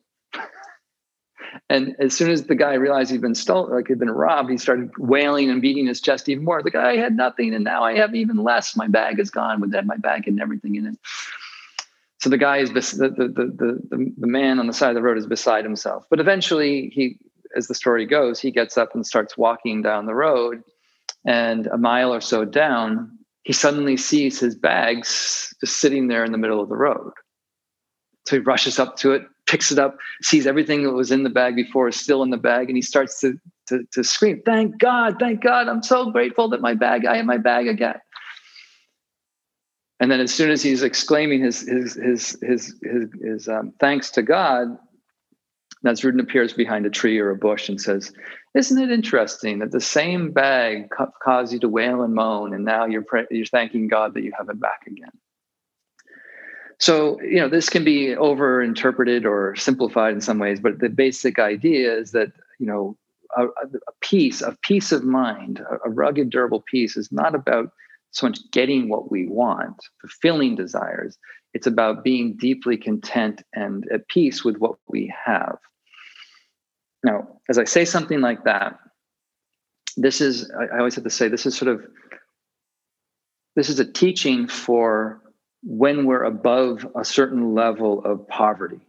And 1.70 1.96
as 2.00 2.16
soon 2.16 2.32
as 2.32 2.44
the 2.44 2.56
guy 2.56 2.74
realized 2.74 3.12
he'd 3.12 3.22
been 3.22 3.36
stolen, 3.36 3.74
like 3.74 3.88
he'd 3.88 4.00
been 4.00 4.10
robbed, 4.10 4.50
he 4.50 4.58
started 4.58 4.92
wailing 4.98 5.50
and 5.50 5.62
beating 5.62 5.88
his 5.88 6.02
chest 6.02 6.30
even 6.30 6.44
more. 6.44 6.62
The 6.64 6.72
guy 6.72 6.98
had 6.98 7.16
nothing, 7.16 7.54
and 7.54 7.64
now 7.64 7.84
I 7.84 7.96
have 7.98 8.16
even 8.16 8.38
less. 8.38 8.76
My 8.76 8.88
bag 8.88 9.20
is 9.20 9.30
gone 9.30 9.62
with 9.62 9.72
that 9.72 9.86
my 9.86 9.98
bag 9.98 10.28
and 10.28 10.42
everything 10.42 10.76
in 10.76 10.88
it. 10.88 10.98
So 12.20 12.30
the 12.30 12.38
guy 12.38 12.58
is 12.58 12.74
the, 12.74 13.10
the, 13.10 13.28
the, 13.28 13.82
the, 13.90 14.14
the 14.18 14.28
man 14.28 14.60
on 14.60 14.68
the 14.68 14.74
side 14.74 14.90
of 14.90 14.96
the 14.96 15.02
road 15.02 15.18
is 15.18 15.28
beside 15.28 15.64
himself. 15.64 16.06
But 16.10 16.20
eventually, 16.20 16.92
he, 16.94 17.20
as 17.56 17.68
the 17.68 17.76
story 17.76 18.06
goes, 18.06 18.40
he 18.40 18.52
gets 18.52 18.78
up 18.78 18.96
and 18.96 19.06
starts 19.06 19.38
walking 19.38 19.82
down 19.82 20.06
the 20.06 20.16
road. 20.16 20.64
And 21.26 21.68
a 21.68 21.78
mile 21.78 22.14
or 22.14 22.22
so 22.22 22.46
down, 22.46 23.18
he 23.44 23.54
suddenly 23.54 23.98
sees 23.98 24.40
his 24.40 24.56
bags 24.56 25.54
just 25.62 25.78
sitting 25.78 26.08
there 26.08 26.26
in 26.26 26.32
the 26.32 26.38
middle 26.38 26.62
of 26.62 26.70
the 26.70 26.76
road. 26.76 27.14
So 28.28 28.38
he 28.38 28.42
rushes 28.42 28.80
up 28.80 28.98
to 28.98 29.14
it, 29.14 29.24
picks 29.48 29.72
it 29.72 29.80
up, 29.80 29.98
sees 30.22 30.46
everything 30.46 30.84
that 30.84 30.92
was 30.92 31.12
in 31.12 31.24
the 31.24 31.30
bag 31.30 31.56
before 31.56 31.88
is 31.88 31.96
still 31.96 32.22
in 32.22 32.30
the 32.30 32.38
bag, 32.38 32.68
and 32.68 32.78
he 32.78 32.82
starts 32.82 33.20
to, 33.22 33.40
to, 33.68 33.84
to 33.92 34.04
scream, 34.04 34.42
Thank 34.46 34.78
God, 34.78 35.18
thank 35.20 35.42
God, 35.42 35.68
I'm 35.68 35.82
so 35.82 36.12
grateful 36.12 36.50
that 36.50 36.62
my 36.62 36.74
bag, 36.74 37.06
I 37.06 37.18
have 37.18 37.26
my 37.26 37.38
bag 37.38 37.68
again. 37.68 38.00
And 40.00 40.12
then 40.12 40.20
as 40.20 40.34
soon 40.34 40.52
as 40.52 40.62
he's 40.62 40.84
exclaiming 40.84 41.42
his 41.42 41.62
his 41.62 41.96
his 41.96 42.38
his 42.42 42.76
his, 42.84 43.10
his 43.20 43.48
um, 43.50 43.74
thanks 43.80 44.12
to 44.12 44.22
God, 44.22 44.78
Nasruddin 45.84 46.22
appears 46.22 46.54
behind 46.54 46.86
a 46.86 46.90
tree 46.92 47.18
or 47.18 47.32
a 47.32 47.36
bush 47.36 47.68
and 47.68 47.82
says, 47.82 48.14
"Isn't 48.54 48.80
it 48.80 48.92
interesting 48.92 49.58
that 49.58 49.72
the 49.72 49.82
same 49.82 50.32
bag 50.32 50.90
caused 51.24 51.52
you 51.52 51.60
to 51.62 51.70
wail 51.70 52.04
and 52.04 52.14
moan, 52.14 52.54
and 52.54 52.64
now 52.64 52.86
you're 52.86 53.06
you're 53.32 53.48
thanking 53.48 53.88
God 53.88 54.14
that 54.14 54.22
you 54.22 54.32
have 54.38 54.50
it 54.50 54.60
back 54.60 54.86
again?" 54.86 55.10
So, 56.80 57.20
you 57.22 57.38
know, 57.38 57.50
this 57.50 57.70
can 57.70 57.84
be 57.84 58.16
over 58.16 58.62
interpreted 58.62 59.26
or 59.26 59.56
simplified 59.56 60.14
in 60.14 60.22
some 60.22 60.38
ways, 60.38 60.60
but 60.60 60.80
the 60.80 60.90
basic 60.90 61.40
idea 61.40 61.98
is 61.98 62.12
that, 62.12 62.32
you 62.60 62.68
know, 62.68 62.96
a, 63.36 63.46
a 63.46 63.94
peace, 64.02 64.42
a 64.42 64.56
peace 64.62 64.92
of 64.92 65.04
mind, 65.04 65.60
a, 65.60 65.90
a 65.90 65.90
rugged, 65.90 66.30
durable 66.30 66.64
peace 66.70 66.96
is 66.96 67.12
not 67.12 67.34
about 67.34 67.72
so 68.12 68.28
much 68.28 68.40
getting 68.52 68.90
what 68.90 69.12
we 69.12 69.28
want, 69.28 69.76
fulfilling 70.02 70.56
desires. 70.56 71.18
It's 71.54 71.68
about 71.68 72.04
being 72.04 72.38
deeply 72.38 72.78
content 72.78 73.42
and 73.54 73.86
at 73.92 74.08
peace 74.08 74.44
with 74.44 74.58
what 74.58 74.76
we 74.88 75.14
have. 75.26 75.58
Now, 77.04 77.40
as 77.50 77.58
I 77.58 77.64
say 77.64 77.86
something 77.86 78.22
like 78.22 78.44
that, 78.44 78.78
this 79.98 80.22
is, 80.22 80.52
I 80.52 80.78
always 80.78 80.96
have 80.96 81.04
to 81.06 81.10
say, 81.10 81.28
this 81.28 81.46
is 81.46 81.58
sort 81.58 81.70
of, 81.70 81.82
this 83.56 83.70
is 83.70 83.80
a 83.80 83.92
teaching 83.92 84.48
for 84.48 85.22
when 85.70 86.06
we're 86.06 86.24
above 86.24 86.88
a 86.96 87.04
certain 87.04 87.54
level 87.54 88.02
of 88.06 88.26
poverty. 88.30 88.80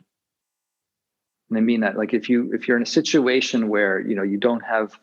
And 1.50 1.58
i 1.58 1.60
mean 1.60 1.80
that 1.80 1.96
like 1.96 2.14
if 2.14 2.28
you 2.28 2.52
if 2.52 2.68
you're 2.68 2.76
in 2.76 2.82
a 2.82 2.86
situation 2.86 3.68
where 3.68 4.00
you 4.00 4.14
know 4.14 4.22
you 4.22 4.38
don't 4.38 4.60
have 4.60 4.98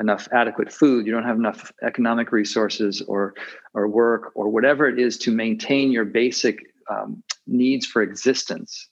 enough 0.00 0.28
adequate 0.32 0.72
food 0.72 1.06
you 1.06 1.12
don't 1.12 1.24
have 1.24 1.36
enough 1.36 1.72
economic 1.82 2.32
resources 2.32 3.02
or 3.02 3.34
or 3.74 3.86
work 3.86 4.32
or 4.34 4.48
whatever 4.48 4.88
it 4.88 4.98
is 4.98 5.18
to 5.18 5.30
maintain 5.30 5.92
your 5.92 6.06
basic 6.06 6.72
um, 6.88 7.22
needs 7.46 7.84
for 7.84 8.00
existence 8.00 8.88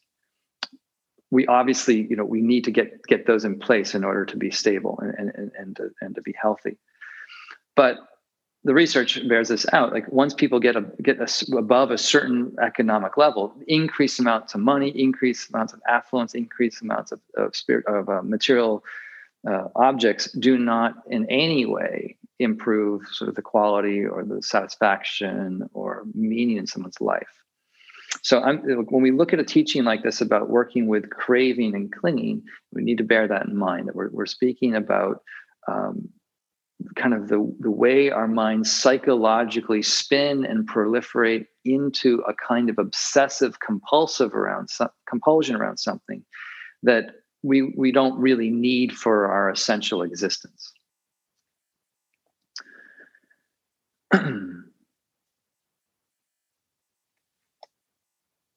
we 1.31 1.47
obviously 1.47 2.07
you 2.09 2.17
know 2.17 2.25
we 2.25 2.41
need 2.41 2.65
to 2.65 2.71
get 2.71 3.03
get 3.07 3.27
those 3.27 3.45
in 3.45 3.59
place 3.59 3.95
in 3.95 4.05
order 4.05 4.25
to 4.25 4.37
be 4.37 4.51
stable 4.51 4.99
and 5.03 5.33
and 5.35 5.51
and 5.59 5.77
to, 5.77 5.91
and 6.01 6.15
to 6.15 6.23
be 6.23 6.35
healthy. 6.41 6.77
But 7.77 7.99
the 8.69 8.75
research 8.75 9.27
bears 9.27 9.49
this 9.49 9.65
out. 9.73 9.95
Like 9.95 10.13
once 10.13 10.35
people 10.35 10.61
get 10.61 10.77
a, 10.77 10.83
get 11.03 11.19
a, 11.19 11.57
above 11.57 11.91
a 11.91 11.97
certain 11.97 12.55
economic 12.63 13.17
level, 13.17 13.55
increased 13.67 14.21
amounts 14.21 14.55
of 14.55 14.61
money, 14.61 14.91
increased 14.91 15.49
amounts 15.49 15.73
of 15.73 15.81
affluence, 15.89 16.35
increased 16.35 16.83
amounts 16.83 17.11
of, 17.11 17.19
of 17.39 17.57
spirit 17.57 17.87
of 17.87 18.11
uh, 18.11 18.21
material 18.21 18.85
uh, 19.51 19.69
objects 19.75 20.31
do 20.33 20.59
not 20.59 20.97
in 21.09 21.25
any 21.31 21.65
way 21.65 22.19
improve 22.41 23.07
sort 23.11 23.31
of 23.31 23.37
the 23.37 23.41
quality 23.41 24.05
or 24.05 24.23
the 24.23 24.43
satisfaction 24.43 25.67
or 25.73 26.05
meaning 26.13 26.59
in 26.59 26.67
someone's 26.67 27.01
life. 27.01 27.43
So 28.21 28.43
I'm, 28.43 28.59
when 28.59 29.03
we 29.03 29.13
look 29.13 29.33
at 29.33 29.41
a 29.41 29.45
teaching 29.45 29.85
like 29.85 30.03
this 30.03 30.21
about 30.21 30.51
working 30.51 30.89
with 30.89 31.09
craving 31.09 31.75
and 31.75 31.91
clinging, 31.91 32.43
we 32.75 32.83
need 32.83 32.99
to 32.99 33.05
bear 33.05 33.29
that 33.29 33.47
in 33.47 33.57
mind 33.57 33.89
that 33.89 33.97
we're, 33.97 34.11
we're 34.11 34.27
speaking 34.27 34.75
about 34.75 35.23
um, 35.67 36.11
kind 36.97 37.15
of 37.15 37.29
the, 37.29 37.55
the 37.61 37.71
way 37.71 38.11
our 38.11 38.29
minds 38.29 38.71
psychologically 38.71 39.83
spin 39.83 40.45
and 40.45 40.69
proliferate 40.69 41.47
into 41.65 42.23
a 42.29 42.35
kind 42.35 42.71
of 42.71 42.79
obsessive 42.79 43.59
compulsive 43.61 44.35
around 44.35 44.69
some, 44.69 44.89
compulsion 45.09 45.57
around 45.57 45.79
something 45.79 46.25
that 46.83 47.17
we 47.43 47.73
we 47.77 47.93
don't 47.93 48.19
really 48.19 48.51
need 48.51 48.93
for 48.93 49.27
our 49.29 49.51
essential 49.51 50.03
existence. 50.03 50.73
I 54.13 54.21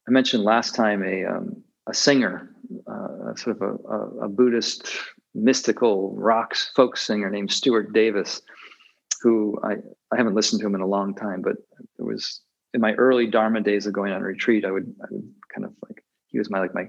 mentioned 0.07 0.43
last 0.43 0.75
time 0.75 1.03
a 1.03 1.25
um, 1.25 1.63
a 1.87 1.93
singer, 1.93 2.49
uh, 2.87 3.35
sort 3.35 3.61
of 3.61 3.61
a, 3.61 3.75
a, 3.87 4.25
a 4.25 4.29
Buddhist 4.29 4.87
mystical 5.33 6.15
rock 6.15 6.55
folk 6.75 6.97
singer 6.97 7.29
named 7.29 7.51
Stuart 7.51 7.93
Davis, 7.93 8.41
who 9.21 9.59
I, 9.63 9.73
I 10.11 10.17
haven't 10.17 10.35
listened 10.35 10.61
to 10.61 10.67
him 10.67 10.75
in 10.75 10.81
a 10.81 10.87
long 10.87 11.15
time, 11.15 11.41
but 11.41 11.55
it 11.99 12.03
was 12.03 12.41
in 12.73 12.81
my 12.81 12.93
early 12.93 13.27
Dharma 13.27 13.61
days 13.61 13.85
of 13.85 13.93
going 13.93 14.13
on 14.13 14.21
retreat, 14.21 14.65
I 14.65 14.71
would 14.71 14.93
I 15.03 15.07
would 15.11 15.29
kind 15.53 15.65
of 15.65 15.73
like 15.87 16.03
he 16.27 16.37
was 16.37 16.49
my 16.49 16.59
like 16.59 16.73
my 16.73 16.85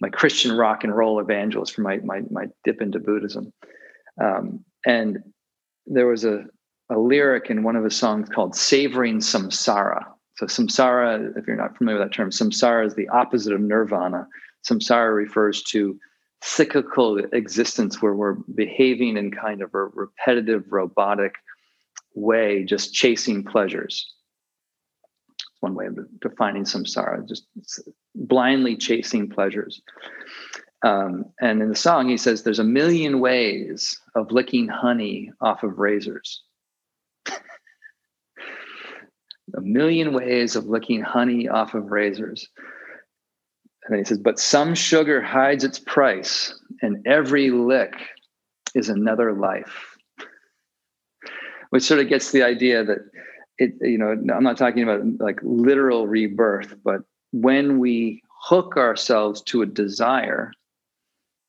my 0.00 0.08
Christian 0.08 0.56
rock 0.56 0.84
and 0.84 0.94
roll 0.94 1.20
evangelist 1.20 1.74
for 1.74 1.82
my 1.82 1.98
my 1.98 2.20
my 2.30 2.46
dip 2.64 2.82
into 2.82 2.98
Buddhism. 2.98 3.52
Um, 4.22 4.64
and 4.84 5.18
there 5.86 6.06
was 6.06 6.24
a 6.24 6.44
a 6.90 6.98
lyric 6.98 7.48
in 7.48 7.62
one 7.62 7.76
of 7.76 7.84
his 7.84 7.96
songs 7.96 8.28
called 8.28 8.54
Savoring 8.54 9.18
Samsara. 9.18 10.04
So 10.36 10.46
samsara, 10.46 11.36
if 11.36 11.46
you're 11.46 11.56
not 11.56 11.76
familiar 11.76 12.00
with 12.00 12.08
that 12.08 12.14
term, 12.14 12.30
samsara 12.30 12.86
is 12.86 12.94
the 12.94 13.08
opposite 13.08 13.52
of 13.52 13.60
nirvana. 13.60 14.26
Samsara 14.68 15.14
refers 15.14 15.62
to 15.64 15.98
cyclical 16.42 17.18
existence 17.32 18.02
where 18.02 18.14
we're 18.14 18.36
behaving 18.54 19.16
in 19.16 19.30
kind 19.30 19.62
of 19.62 19.72
a 19.74 19.84
repetitive, 19.84 20.64
robotic 20.70 21.36
way, 22.14 22.64
just 22.64 22.92
chasing 22.92 23.44
pleasures. 23.44 24.12
One 25.60 25.74
way 25.74 25.86
of 25.86 25.96
defining 26.20 26.64
samsara, 26.64 27.26
just 27.28 27.46
blindly 28.16 28.76
chasing 28.76 29.30
pleasures. 29.30 29.80
Um, 30.84 31.26
and 31.40 31.62
in 31.62 31.68
the 31.68 31.76
song, 31.76 32.08
he 32.08 32.16
says, 32.16 32.42
There's 32.42 32.58
a 32.58 32.64
million 32.64 33.20
ways 33.20 34.00
of 34.16 34.32
licking 34.32 34.66
honey 34.66 35.30
off 35.40 35.62
of 35.62 35.78
razors. 35.78 36.42
a 37.28 37.40
million 39.60 40.12
ways 40.12 40.56
of 40.56 40.66
licking 40.66 41.02
honey 41.02 41.48
off 41.48 41.74
of 41.74 41.92
razors. 41.92 42.48
And 43.84 43.92
then 43.92 43.98
he 43.98 44.04
says, 44.04 44.18
But 44.18 44.38
some 44.38 44.74
sugar 44.74 45.20
hides 45.20 45.64
its 45.64 45.78
price, 45.78 46.54
and 46.82 47.06
every 47.06 47.50
lick 47.50 47.94
is 48.74 48.88
another 48.88 49.32
life. 49.32 49.96
which 51.70 51.82
sort 51.82 52.00
of 52.00 52.08
gets 52.08 52.32
the 52.32 52.42
idea 52.42 52.84
that 52.84 52.98
it, 53.58 53.74
you 53.80 53.98
know, 53.98 54.10
I'm 54.10 54.42
not 54.42 54.56
talking 54.56 54.82
about 54.82 55.02
like 55.18 55.40
literal 55.42 56.06
rebirth, 56.06 56.74
but 56.84 57.02
when 57.32 57.78
we 57.78 58.22
hook 58.42 58.76
ourselves 58.76 59.40
to 59.42 59.62
a 59.62 59.66
desire, 59.66 60.52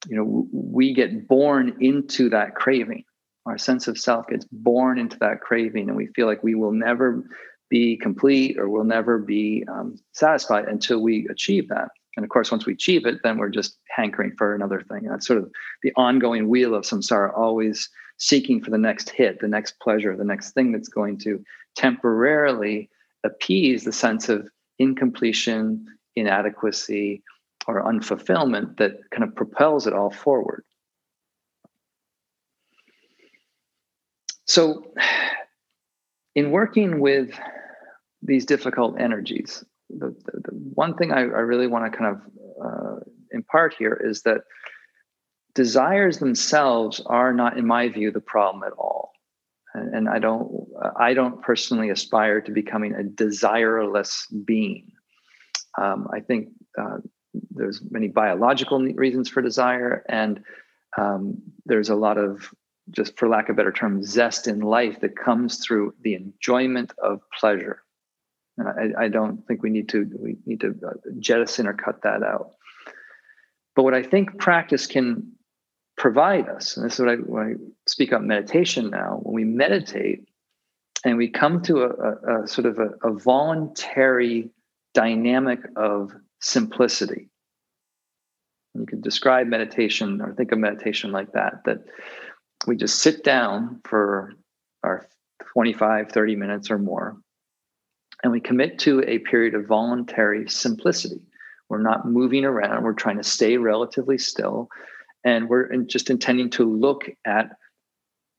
you 0.08 0.16
know, 0.16 0.48
we 0.52 0.94
get 0.94 1.28
born 1.28 1.76
into 1.80 2.30
that 2.30 2.56
craving. 2.56 3.04
Our 3.46 3.58
sense 3.58 3.88
of 3.88 3.98
self 3.98 4.28
gets 4.28 4.46
born 4.52 4.98
into 4.98 5.18
that 5.20 5.42
craving, 5.42 5.90
and 5.90 5.98
we 5.98 6.08
feel 6.08 6.28
like 6.28 6.44
we 6.44 6.56
will 6.56 6.72
never 6.72 7.24
be 7.70 7.98
complete 7.98 8.58
or 8.58 8.70
we'll 8.70 8.84
never 8.84 9.18
be 9.18 9.66
um, 9.68 9.98
satisfied 10.14 10.66
until 10.66 11.02
we 11.02 11.28
achieve 11.30 11.68
that. 11.70 11.90
And 12.16 12.24
of 12.24 12.30
course, 12.30 12.52
once 12.52 12.66
we 12.66 12.74
achieve 12.74 13.06
it, 13.06 13.20
then 13.24 13.38
we're 13.38 13.50
just 13.50 13.78
hankering 13.90 14.34
for 14.38 14.54
another 14.54 14.82
thing. 14.82 15.04
That's 15.10 15.26
sort 15.26 15.40
of 15.40 15.52
the 15.82 15.94
ongoing 15.96 16.48
wheel 16.48 16.76
of 16.76 16.84
samsara, 16.84 17.36
always 17.36 17.90
seeking 18.18 18.64
for 18.64 18.70
the 18.70 18.78
next 18.78 19.10
hit, 19.10 19.40
the 19.40 19.48
next 19.48 19.80
pleasure, 19.80 20.16
the 20.16 20.24
next 20.24 20.52
thing 20.52 20.72
that's 20.72 20.90
going 20.90 21.18
to 21.20 21.44
temporarily 21.76 22.90
appease 23.24 23.84
the 23.84 23.92
sense 23.92 24.30
of 24.30 24.48
incompletion, 24.80 25.86
inadequacy, 26.16 27.24
or 27.68 27.84
unfulfillment 27.84 28.78
that 28.78 29.00
kind 29.12 29.24
of 29.24 29.36
propels 29.36 29.88
it 29.88 29.94
all 29.94 30.12
forward. 30.12 30.64
So, 34.46 34.94
in 36.36 36.52
working 36.52 37.00
with 37.00 37.38
these 38.22 38.46
difficult 38.46 39.00
energies, 39.00 39.64
the, 39.98 40.16
the, 40.26 40.52
one 40.52 40.96
thing 40.96 41.12
I, 41.12 41.22
I 41.22 41.44
really 41.44 41.68
want 41.68 41.92
to 41.92 41.98
kind 41.98 42.16
of 42.16 42.22
uh, 42.64 43.00
impart 43.32 43.76
here 43.78 44.00
is 44.04 44.22
that 44.24 44.42
desires 45.54 46.20
themselves 46.20 47.02
are 47.06 47.34
not, 47.34 47.58
in 47.58 47.66
my 47.66 47.90
view, 47.90 48.12
the 48.12 48.20
problem 48.22 48.64
at 48.64 48.74
all. 48.74 49.12
And, 49.74 49.96
and 49.96 50.10
I 50.10 50.20
don't, 50.20 50.68
I 51.00 51.14
don't 51.14 51.42
personally 51.42 51.90
aspire 51.90 52.42
to 52.42 52.52
becoming 52.52 52.94
a 52.94 53.04
desireless 53.04 54.26
being. 54.46 54.92
Um, 55.78 56.08
I 56.14 56.20
think 56.20 56.50
uh, 56.80 56.98
there's 57.52 57.82
many 57.90 58.08
biological 58.08 58.80
reasons 58.80 59.30
for 59.30 59.42
desire, 59.42 60.06
and 60.08 60.44
um, 60.98 61.42
there's 61.66 61.90
a 61.90 61.96
lot 61.96 62.18
of 62.18 62.54
just 62.92 63.18
for 63.18 63.30
lack 63.30 63.50
of 63.50 63.54
a 63.54 63.58
better 63.58 63.72
term, 63.72 64.04
zest 64.04 64.48
in 64.48 64.60
life 64.60 65.00
that 65.02 65.18
comes 65.18 65.66
through 65.66 65.94
the 66.02 66.16
enjoyment 66.16 66.94
of 67.02 67.22
pleasure. 67.40 67.82
I, 68.60 69.06
I 69.06 69.08
don't 69.08 69.46
think 69.48 69.64
we 69.64 69.70
need 69.70 69.90
to 69.90 70.10
we 70.20 70.38
need 70.46 70.62
to 70.62 70.76
uh, 70.88 70.94
jettison 71.20 71.68
or 71.68 71.74
cut 71.74 72.04
that 72.04 72.24
out. 72.24 72.52
But 73.76 73.84
what 73.84 73.94
I 73.94 74.04
think 74.04 74.38
practice 74.38 74.86
can 74.86 75.32
provide 75.98 76.48
us, 76.50 76.78
and 76.78 76.86
this 76.86 76.94
is 76.94 77.00
what 77.00 77.10
I 77.10 77.16
when 77.16 77.44
I 77.44 77.54
speak 77.88 78.10
about 78.10 78.24
meditation 78.24 78.90
now, 78.90 79.20
when 79.24 79.34
we 79.34 79.44
meditate 79.44 80.28
and 81.04 81.18
we 81.18 81.30
come 81.30 81.62
to 81.64 81.84
a, 81.84 81.90
a, 81.90 82.44
a 82.44 82.48
sort 82.48 82.66
of 82.66 82.80
a, 82.80 82.92
a 83.08 83.14
voluntary 83.14 84.50
dynamic 84.94 85.60
of 85.76 86.12
simplicity. 86.40 87.30
You 88.74 88.86
could 88.86 89.02
describe 89.02 89.48
meditation 89.48 90.22
or 90.22 90.34
think 90.34 90.52
of 90.52 90.60
meditation 90.60 91.12
like 91.12 91.34
that, 91.34 91.64
that 91.66 91.80
we 92.66 92.76
just 92.76 93.00
sit 93.00 93.24
down 93.24 93.82
for 93.86 94.34
our 94.84 95.08
25, 95.54 96.12
30 96.12 96.36
minutes 96.36 96.72
or 96.72 96.80
more, 96.80 97.18
and 98.24 98.32
we 98.32 98.40
commit 98.40 98.80
to 98.80 99.04
a 99.06 99.20
period 99.20 99.54
of 99.54 99.68
voluntary 99.68 100.50
simplicity. 100.50 101.22
We're 101.70 101.82
not 101.82 102.08
moving 102.08 102.46
around, 102.46 102.84
we're 102.84 102.94
trying 102.94 103.18
to 103.18 103.24
stay 103.24 103.58
relatively 103.58 104.18
still, 104.18 104.70
and 105.24 105.50
we're 105.50 105.76
just 105.84 106.10
intending 106.10 106.50
to 106.52 106.64
look 106.64 107.10
at 107.26 107.58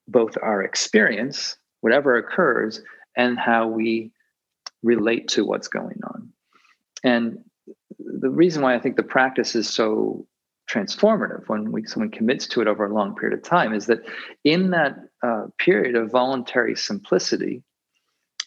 both 0.08 0.36
our 0.42 0.62
experience, 0.62 1.56
whatever 1.80 2.16
occurs, 2.16 2.82
and 3.16 3.38
how 3.38 3.68
we 3.68 4.10
relate 4.82 5.28
to 5.28 5.44
what's 5.44 5.68
going 5.68 6.00
on. 6.04 6.30
And 7.02 7.38
the 7.98 8.30
reason 8.30 8.62
why 8.62 8.74
I 8.74 8.80
think 8.80 8.96
the 8.96 9.02
practice 9.02 9.54
is 9.54 9.68
so 9.68 10.26
transformative 10.70 11.48
when 11.48 11.72
we, 11.72 11.84
someone 11.84 12.10
commits 12.10 12.46
to 12.48 12.60
it 12.60 12.68
over 12.68 12.86
a 12.86 12.94
long 12.94 13.14
period 13.14 13.38
of 13.38 13.44
time 13.44 13.74
is 13.74 13.86
that 13.86 14.02
in 14.44 14.70
that 14.70 14.96
uh, 15.22 15.46
period 15.58 15.94
of 15.94 16.10
voluntary 16.10 16.74
simplicity, 16.74 17.62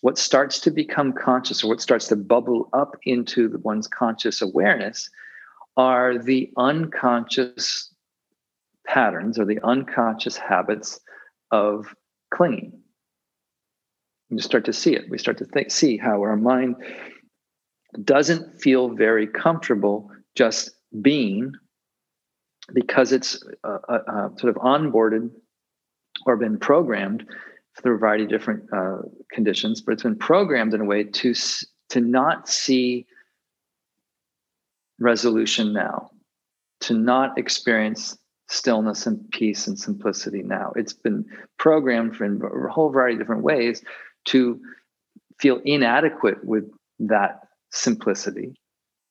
what 0.01 0.17
starts 0.17 0.59
to 0.61 0.71
become 0.71 1.13
conscious 1.13 1.63
or 1.63 1.69
what 1.69 1.81
starts 1.81 2.07
to 2.07 2.15
bubble 2.15 2.69
up 2.73 2.95
into 3.03 3.47
the 3.47 3.59
one's 3.59 3.87
conscious 3.87 4.41
awareness 4.41 5.09
are 5.75 6.17
the 6.17 6.51
unconscious 6.57 7.93
patterns 8.85 9.37
or 9.37 9.45
the 9.45 9.59
unconscious 9.63 10.37
habits 10.37 10.99
of 11.51 11.93
clinging. 12.33 12.79
We 14.29 14.41
start 14.41 14.65
to 14.65 14.73
see 14.73 14.93
it. 14.93 15.09
We 15.09 15.17
start 15.17 15.37
to 15.37 15.69
see 15.69 15.97
how 15.97 16.21
our 16.21 16.35
mind 16.35 16.75
doesn't 18.03 18.59
feel 18.59 18.89
very 18.89 19.27
comfortable 19.27 20.11
just 20.35 20.71
being 21.01 21.53
because 22.73 23.11
it's 23.11 23.41
uh, 23.63 23.77
uh, 23.87 23.99
uh, 24.07 24.29
sort 24.37 24.55
of 24.55 24.61
onboarded 24.61 25.29
or 26.25 26.35
been 26.35 26.59
programmed 26.59 27.25
through 27.81 27.95
a 27.95 27.97
variety 27.97 28.23
of 28.23 28.29
different 28.29 28.63
uh, 28.73 28.97
conditions, 29.31 29.81
but 29.81 29.93
it's 29.93 30.03
been 30.03 30.17
programmed 30.17 30.73
in 30.73 30.81
a 30.81 30.85
way 30.85 31.03
to 31.03 31.33
to 31.89 32.01
not 32.01 32.49
see 32.49 33.05
resolution 34.99 35.73
now, 35.73 36.09
to 36.81 36.93
not 36.93 37.37
experience 37.37 38.17
stillness 38.49 39.05
and 39.05 39.29
peace 39.31 39.67
and 39.67 39.79
simplicity 39.79 40.41
now. 40.41 40.71
It's 40.75 40.93
been 40.93 41.25
programmed 41.57 42.19
in 42.21 42.41
a 42.41 42.71
whole 42.71 42.89
variety 42.89 43.15
of 43.15 43.19
different 43.19 43.43
ways 43.43 43.83
to 44.25 44.59
feel 45.39 45.61
inadequate 45.65 46.43
with 46.43 46.69
that 46.99 47.47
simplicity 47.71 48.55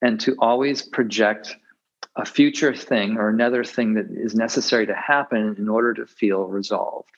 and 0.03 0.19
to 0.21 0.35
always 0.39 0.83
project 0.83 1.55
a 2.17 2.25
future 2.25 2.75
thing 2.75 3.19
or 3.19 3.29
another 3.29 3.63
thing 3.63 3.95
that 3.95 4.07
is 4.11 4.35
necessary 4.35 4.87
to 4.87 4.95
happen 4.95 5.55
in 5.59 5.69
order 5.69 5.93
to 5.95 6.07
feel 6.07 6.45
resolved. 6.45 7.11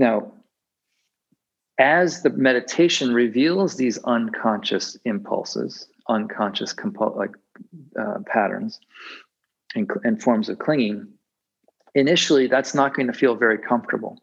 Now, 0.00 0.32
as 1.78 2.22
the 2.22 2.30
meditation 2.30 3.12
reveals 3.12 3.76
these 3.76 3.98
unconscious 3.98 4.96
impulses, 5.04 5.88
unconscious 6.08 6.72
compul- 6.72 7.16
like 7.16 7.32
uh, 8.00 8.20
patterns 8.24 8.80
and, 9.74 9.90
and 10.02 10.20
forms 10.20 10.48
of 10.48 10.58
clinging, 10.58 11.06
initially 11.94 12.46
that's 12.46 12.74
not 12.74 12.94
going 12.94 13.08
to 13.08 13.12
feel 13.12 13.34
very 13.34 13.58
comfortable 13.58 14.22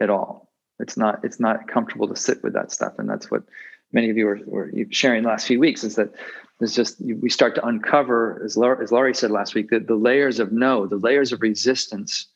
at 0.00 0.10
all. 0.10 0.52
It's 0.78 0.98
not. 0.98 1.24
It's 1.24 1.40
not 1.40 1.66
comfortable 1.66 2.08
to 2.08 2.16
sit 2.16 2.42
with 2.42 2.52
that 2.52 2.72
stuff, 2.72 2.98
and 2.98 3.08
that's 3.08 3.30
what 3.30 3.44
many 3.92 4.10
of 4.10 4.18
you 4.18 4.26
were, 4.26 4.40
were 4.44 4.70
sharing 4.90 5.22
the 5.22 5.28
last 5.30 5.46
few 5.46 5.60
weeks 5.60 5.82
is 5.82 5.94
that 5.94 6.12
there's 6.58 6.74
just 6.74 7.00
we 7.00 7.30
start 7.30 7.54
to 7.54 7.64
uncover 7.64 8.42
as 8.44 8.56
Laurie, 8.56 8.82
as 8.82 8.92
Laurie 8.92 9.14
said 9.14 9.30
last 9.30 9.54
week 9.54 9.70
that 9.70 9.86
the 9.86 9.94
layers 9.94 10.40
of 10.40 10.52
no 10.52 10.86
the 10.86 10.96
layers 10.96 11.32
of 11.32 11.40
resistance 11.40 12.26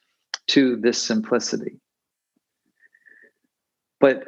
to 0.49 0.77
this 0.77 1.01
simplicity. 1.01 1.79
But 4.01 4.25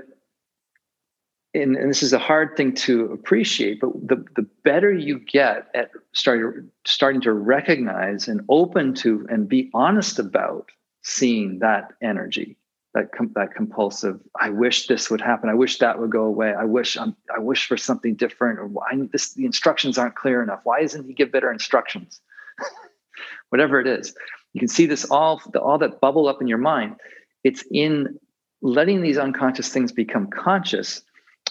and, 1.53 1.77
and 1.77 1.91
this 1.91 2.03
is 2.03 2.13
a 2.13 2.19
hard 2.19 2.57
thing 2.57 2.75
to 2.75 3.07
appreciate 3.07 3.81
but 3.81 3.91
the, 4.07 4.25
the 4.37 4.47
better 4.63 4.93
you 4.93 5.19
get 5.19 5.67
at 5.75 5.91
starting 6.13 6.71
starting 6.87 7.21
to 7.23 7.33
recognize 7.33 8.29
and 8.29 8.43
open 8.49 8.95
to 8.95 9.27
and 9.29 9.49
be 9.49 9.69
honest 9.75 10.21
about 10.21 10.71
seeing 11.03 11.59
that 11.59 11.93
energy 12.01 12.57
that 12.95 13.11
com- 13.13 13.33
that 13.35 13.55
compulsive 13.55 14.21
i 14.41 14.49
wish 14.49 14.87
this 14.87 15.11
would 15.11 15.21
happen. 15.21 15.49
I 15.49 15.55
wish 15.55 15.79
that 15.79 15.99
would 15.99 16.11
go 16.11 16.23
away. 16.25 16.55
I 16.55 16.65
wish 16.65 16.97
I'm, 16.97 17.17
i 17.35 17.41
wish 17.41 17.67
for 17.67 17.77
something 17.77 18.15
different. 18.15 18.59
Or 18.59 18.67
why 18.67 18.91
this 19.13 19.35
the 19.35 19.45
instructions 19.45 19.99
aren't 19.99 20.17
clear 20.17 20.43
enough. 20.43 20.61
Why 20.65 20.83
doesn't 20.83 21.07
he 21.07 21.15
give 21.15 21.33
better 21.33 21.53
instructions? 21.53 22.21
Whatever 23.51 23.81
it 23.81 23.87
is 23.87 24.15
you 24.53 24.61
can 24.61 24.69
see 24.69 24.87
this 24.87 25.05
all 25.11 25.41
all 25.61 25.79
that 25.79 26.01
bubble 26.01 26.29
up 26.29 26.41
in 26.41 26.49
your 26.49 26.59
mind. 26.59 26.97
It's 27.45 27.65
in 27.71 28.19
letting 28.63 29.01
these 29.03 29.19
unconscious 29.19 29.73
things 29.73 29.93
become 29.93 30.29
conscious 30.29 31.03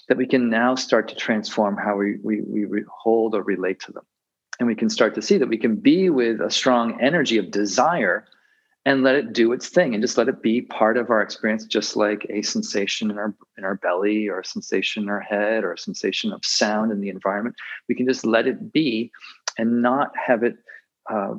that 0.08 0.18
we 0.18 0.28
can 0.28 0.50
now 0.50 0.76
start 0.76 1.08
to 1.08 1.16
transform 1.16 1.78
how 1.78 1.96
we, 1.96 2.18
we, 2.24 2.42
we 2.42 2.84
hold 2.92 3.34
or 3.36 3.42
relate 3.42 3.80
to 3.82 3.92
them. 3.92 4.04
And 4.60 4.68
we 4.68 4.76
can 4.76 4.90
start 4.90 5.16
to 5.16 5.22
see 5.22 5.38
that 5.38 5.48
we 5.48 5.58
can 5.58 5.76
be 5.76 6.10
with 6.10 6.42
a 6.42 6.52
strong 6.52 7.00
energy 7.02 7.38
of 7.38 7.52
desire 7.52 8.26
and 8.86 9.04
let 9.04 9.16
it 9.16 9.34
do 9.34 9.52
its 9.52 9.70
thing 9.70 9.94
and 9.94 10.02
just 10.02 10.18
let 10.18 10.28
it 10.28 10.42
be 10.42 10.62
part 10.62 10.98
of 10.98 11.10
our 11.10 11.22
experience 11.22 11.66
just 11.66 11.96
like 11.96 12.26
a 12.30 12.42
sensation 12.42 13.12
in 13.12 13.18
our 13.18 13.36
in 13.58 13.64
our 13.64 13.76
belly 13.76 14.28
or 14.28 14.40
a 14.40 14.46
sensation 14.46 15.04
in 15.04 15.10
our 15.10 15.20
head 15.20 15.64
or 15.64 15.74
a 15.74 15.78
sensation 15.78 16.32
of 16.32 16.44
sound 16.44 16.92
in 16.92 17.02
the 17.02 17.10
environment. 17.10 17.56
We 17.88 17.96
can 17.96 18.08
just 18.08 18.26
let 18.26 18.48
it 18.48 18.74
be 18.74 19.12
and 19.58 19.82
not 19.82 20.12
have 20.16 20.44
it 20.44 20.58
uh, 21.10 21.36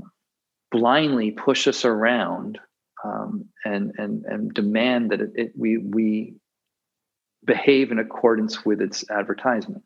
blindly 0.70 1.30
push 1.30 1.66
us 1.66 1.84
around 1.84 2.58
um, 3.04 3.46
and 3.64 3.92
and 3.98 4.24
and 4.24 4.54
demand 4.54 5.10
that 5.10 5.20
it, 5.20 5.30
it, 5.34 5.52
we 5.56 5.78
we 5.78 6.34
behave 7.44 7.90
in 7.90 7.98
accordance 7.98 8.64
with 8.64 8.80
its 8.80 9.08
advertisement 9.10 9.82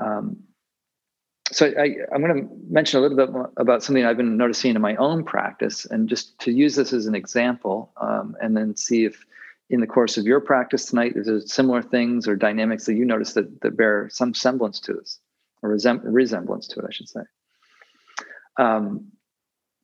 um, 0.00 0.38
so 1.50 1.66
I, 1.66 1.96
am 2.14 2.20
going 2.20 2.42
to 2.42 2.48
mention 2.68 2.98
a 2.98 3.02
little 3.02 3.16
bit 3.16 3.30
about 3.56 3.82
something 3.82 4.04
I've 4.04 4.16
been 4.16 4.36
noticing 4.36 4.74
in 4.74 4.82
my 4.82 4.96
own 4.96 5.24
practice, 5.24 5.86
and 5.86 6.08
just 6.08 6.38
to 6.40 6.52
use 6.52 6.76
this 6.76 6.92
as 6.92 7.06
an 7.06 7.14
example, 7.14 7.90
um, 7.96 8.36
and 8.40 8.56
then 8.56 8.76
see 8.76 9.04
if 9.04 9.24
in 9.70 9.80
the 9.80 9.86
course 9.86 10.16
of 10.18 10.24
your 10.24 10.40
practice 10.40 10.86
tonight, 10.86 11.12
there's 11.14 11.52
similar 11.52 11.82
things 11.82 12.28
or 12.28 12.36
dynamics 12.36 12.86
that 12.86 12.94
you 12.94 13.04
notice 13.04 13.34
that, 13.34 13.60
that 13.62 13.76
bear 13.76 14.08
some 14.10 14.34
semblance 14.34 14.80
to 14.80 14.94
this, 14.94 15.18
or 15.62 15.70
resem- 15.70 16.00
resemblance 16.04 16.66
to 16.68 16.80
it, 16.80 16.86
I 16.86 16.92
should 16.92 17.08
say. 17.08 17.20
Um, 18.58 19.12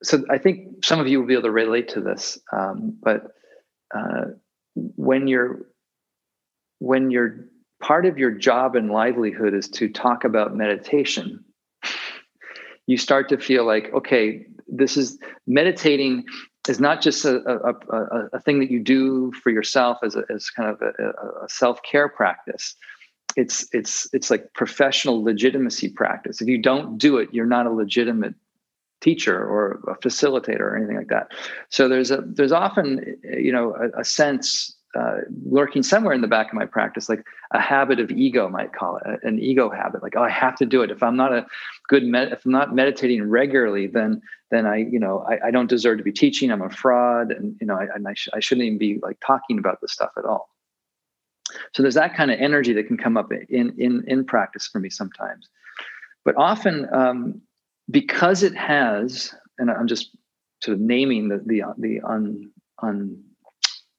so 0.02 0.24
I 0.28 0.38
think 0.38 0.84
some 0.84 1.00
of 1.00 1.08
you 1.08 1.20
will 1.20 1.26
be 1.26 1.34
able 1.34 1.44
to 1.44 1.50
relate 1.50 1.88
to 1.90 2.00
this, 2.00 2.38
um, 2.52 2.98
but 3.02 3.28
uh, 3.94 4.24
when 4.74 5.26
you're 5.28 5.66
when 6.80 7.10
you're 7.10 7.46
part 7.80 8.06
of 8.06 8.18
your 8.18 8.30
job 8.30 8.76
and 8.76 8.90
livelihood 8.90 9.54
is 9.54 9.68
to 9.68 9.88
talk 9.88 10.24
about 10.24 10.56
meditation, 10.56 11.44
you 12.86 12.96
start 12.96 13.28
to 13.30 13.38
feel 13.38 13.64
like, 13.64 13.92
okay, 13.94 14.46
this 14.66 14.96
is 14.96 15.18
meditating 15.46 16.24
is 16.68 16.80
not 16.80 17.02
just 17.02 17.24
a, 17.24 17.36
a, 17.46 17.74
a, 17.90 18.28
a 18.34 18.40
thing 18.40 18.58
that 18.60 18.70
you 18.70 18.80
do 18.80 19.30
for 19.32 19.50
yourself 19.50 19.98
as, 20.02 20.16
a, 20.16 20.24
as 20.34 20.48
kind 20.48 20.70
of 20.70 20.80
a, 20.80 21.48
self-care 21.48 22.08
practice. 22.08 22.74
It's 23.36 23.66
it's 23.72 24.08
it's 24.14 24.30
like 24.30 24.54
professional 24.54 25.22
legitimacy 25.22 25.90
practice. 25.90 26.40
If 26.40 26.48
you 26.48 26.62
don't 26.62 26.98
do 26.98 27.18
it, 27.18 27.28
you're 27.32 27.46
not 27.46 27.66
a 27.66 27.70
legitimate 27.70 28.34
teacher 29.04 29.38
or 29.38 29.80
a 29.88 29.96
facilitator 30.06 30.60
or 30.60 30.76
anything 30.76 30.96
like 30.96 31.08
that. 31.08 31.28
So 31.68 31.88
there's 31.88 32.10
a 32.10 32.22
there's 32.24 32.52
often 32.52 33.16
you 33.22 33.52
know 33.52 33.74
a, 33.74 34.00
a 34.00 34.04
sense 34.04 34.74
uh, 34.94 35.22
lurking 35.44 35.82
somewhere 35.82 36.14
in 36.14 36.20
the 36.20 36.28
back 36.28 36.48
of 36.48 36.54
my 36.54 36.66
practice, 36.66 37.08
like 37.08 37.24
a 37.52 37.60
habit 37.60 37.98
of 37.98 38.12
ego, 38.12 38.48
might 38.48 38.72
call 38.72 38.96
it 38.98 39.20
an 39.24 39.40
ego 39.40 39.68
habit. 39.68 40.02
Like, 40.04 40.14
oh, 40.16 40.22
I 40.22 40.30
have 40.30 40.54
to 40.56 40.66
do 40.66 40.82
it. 40.82 40.90
If 40.90 41.02
I'm 41.02 41.16
not 41.16 41.32
a 41.32 41.46
good, 41.88 42.04
med- 42.04 42.32
if 42.32 42.44
I'm 42.44 42.52
not 42.52 42.74
meditating 42.74 43.28
regularly, 43.28 43.86
then 43.88 44.22
then 44.50 44.66
I, 44.66 44.76
you 44.76 45.00
know, 45.00 45.26
I, 45.28 45.48
I 45.48 45.50
don't 45.50 45.68
deserve 45.68 45.98
to 45.98 46.04
be 46.04 46.12
teaching. 46.12 46.52
I'm 46.52 46.62
a 46.62 46.70
fraud, 46.70 47.32
and 47.32 47.56
you 47.60 47.66
know, 47.66 47.74
I, 47.74 47.86
I, 48.08 48.14
sh- 48.14 48.28
I 48.32 48.40
shouldn't 48.40 48.66
even 48.66 48.78
be 48.78 49.00
like 49.02 49.18
talking 49.26 49.58
about 49.58 49.80
this 49.80 49.92
stuff 49.92 50.12
at 50.16 50.24
all. 50.24 50.48
So 51.72 51.82
there's 51.82 51.94
that 51.94 52.14
kind 52.14 52.30
of 52.30 52.38
energy 52.38 52.72
that 52.74 52.86
can 52.86 52.96
come 52.96 53.16
up 53.16 53.32
in 53.32 53.74
in 53.76 54.04
in 54.06 54.24
practice 54.24 54.68
for 54.68 54.78
me 54.78 54.90
sometimes, 54.90 55.48
but 56.24 56.36
often 56.36 56.86
um, 56.94 57.40
because 57.90 58.42
it 58.42 58.54
has, 58.54 59.34
and 59.58 59.70
I'm 59.70 59.86
just 59.86 60.16
sort 60.62 60.76
of 60.76 60.80
naming 60.80 61.28
the 61.28 61.42
the 61.44 61.62
the 61.78 62.00
un 62.00 62.50
un 62.82 63.22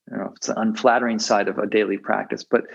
don't 0.09 0.19
know 0.19 0.33
it's 0.35 0.47
the 0.47 0.59
unflattering 0.59 1.19
side 1.19 1.47
of 1.47 1.57
a 1.57 1.67
daily 1.67 1.97
practice, 1.97 2.43
but 2.43 2.65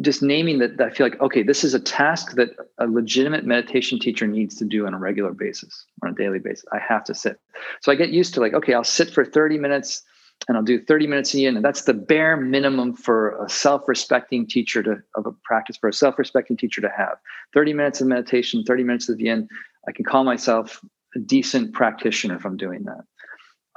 just 0.00 0.22
naming 0.22 0.58
that, 0.60 0.80
I 0.80 0.90
feel 0.90 1.06
like, 1.06 1.20
okay, 1.20 1.42
this 1.42 1.64
is 1.64 1.74
a 1.74 1.80
task 1.80 2.36
that 2.36 2.50
a 2.78 2.86
legitimate 2.86 3.44
meditation 3.44 3.98
teacher 3.98 4.26
needs 4.26 4.54
to 4.56 4.64
do 4.64 4.86
on 4.86 4.94
a 4.94 4.98
regular 4.98 5.32
basis, 5.32 5.84
on 6.02 6.10
a 6.10 6.14
daily 6.14 6.38
basis. 6.38 6.64
I 6.72 6.78
have 6.78 7.02
to 7.04 7.14
sit. 7.14 7.40
So 7.80 7.90
I 7.90 7.96
get 7.96 8.10
used 8.10 8.32
to 8.34 8.40
like, 8.40 8.54
okay, 8.54 8.72
I'll 8.72 8.84
sit 8.84 9.10
for 9.10 9.24
30 9.24 9.58
minutes 9.58 10.02
and 10.46 10.56
I'll 10.56 10.62
do 10.62 10.82
30 10.82 11.06
minutes 11.06 11.34
in, 11.34 11.56
and 11.56 11.64
that's 11.64 11.82
the 11.82 11.92
bare 11.92 12.36
minimum 12.36 12.94
for 12.94 13.42
a 13.44 13.48
self-respecting 13.48 14.46
teacher 14.46 14.82
to 14.82 15.02
of 15.14 15.26
a 15.26 15.32
practice 15.44 15.76
for 15.76 15.88
a 15.88 15.92
self-respecting 15.92 16.56
teacher 16.56 16.80
to 16.80 16.88
have. 16.96 17.18
30 17.52 17.74
minutes 17.74 18.00
of 18.00 18.06
meditation, 18.06 18.64
30 18.64 18.84
minutes 18.84 19.08
of 19.08 19.20
end. 19.20 19.50
I 19.88 19.92
can 19.92 20.04
call 20.04 20.24
myself 20.24 20.80
a 21.14 21.18
decent 21.18 21.72
practitioner 21.72 22.36
if 22.36 22.44
I'm 22.44 22.56
doing 22.56 22.84
that. 22.84 23.02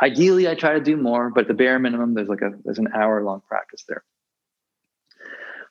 Ideally, 0.02 0.48
I 0.50 0.56
try 0.56 0.74
to 0.74 0.82
do 0.82 0.98
more, 0.98 1.30
but 1.30 1.48
the 1.48 1.54
bare 1.54 1.80
minimum, 1.80 2.14
there's 2.14 2.28
like 2.28 2.42
a 2.42 2.52
there's 2.64 2.80
an 2.80 2.90
hour 2.94 3.24
long 3.24 3.42
practice 3.48 3.84
there. 3.88 4.04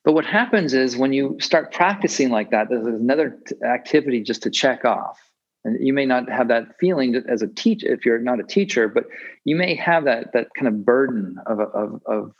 But 0.05 0.12
what 0.12 0.25
happens 0.25 0.75
is 0.75 0.97
when 0.97 1.12
you 1.12 1.37
start 1.40 1.73
practicing 1.73 2.31
like 2.31 2.51
that, 2.51 2.68
there's 2.68 2.87
another 2.87 3.38
activity 3.64 4.23
just 4.23 4.42
to 4.42 4.51
check 4.51 4.85
off. 4.85 5.18
And 5.64 5.85
you 5.85 5.92
may 5.92 6.07
not 6.07 6.29
have 6.29 6.49
that 6.49 6.77
feeling 6.81 7.23
as 7.29 7.42
a 7.42 7.47
teacher 7.47 7.92
if 7.92 8.05
you're 8.05 8.18
not 8.18 8.40
a 8.40 8.42
teacher, 8.42 8.88
but 8.88 9.05
you 9.45 9.55
may 9.55 9.77
have 9.77 10.05
that 10.05 10.33
that 10.33 10.49
kind 10.57 10.66
of 10.66 10.85
burden 10.85 11.37
of 11.47 11.61
of 11.61 12.03
of, 12.07 12.33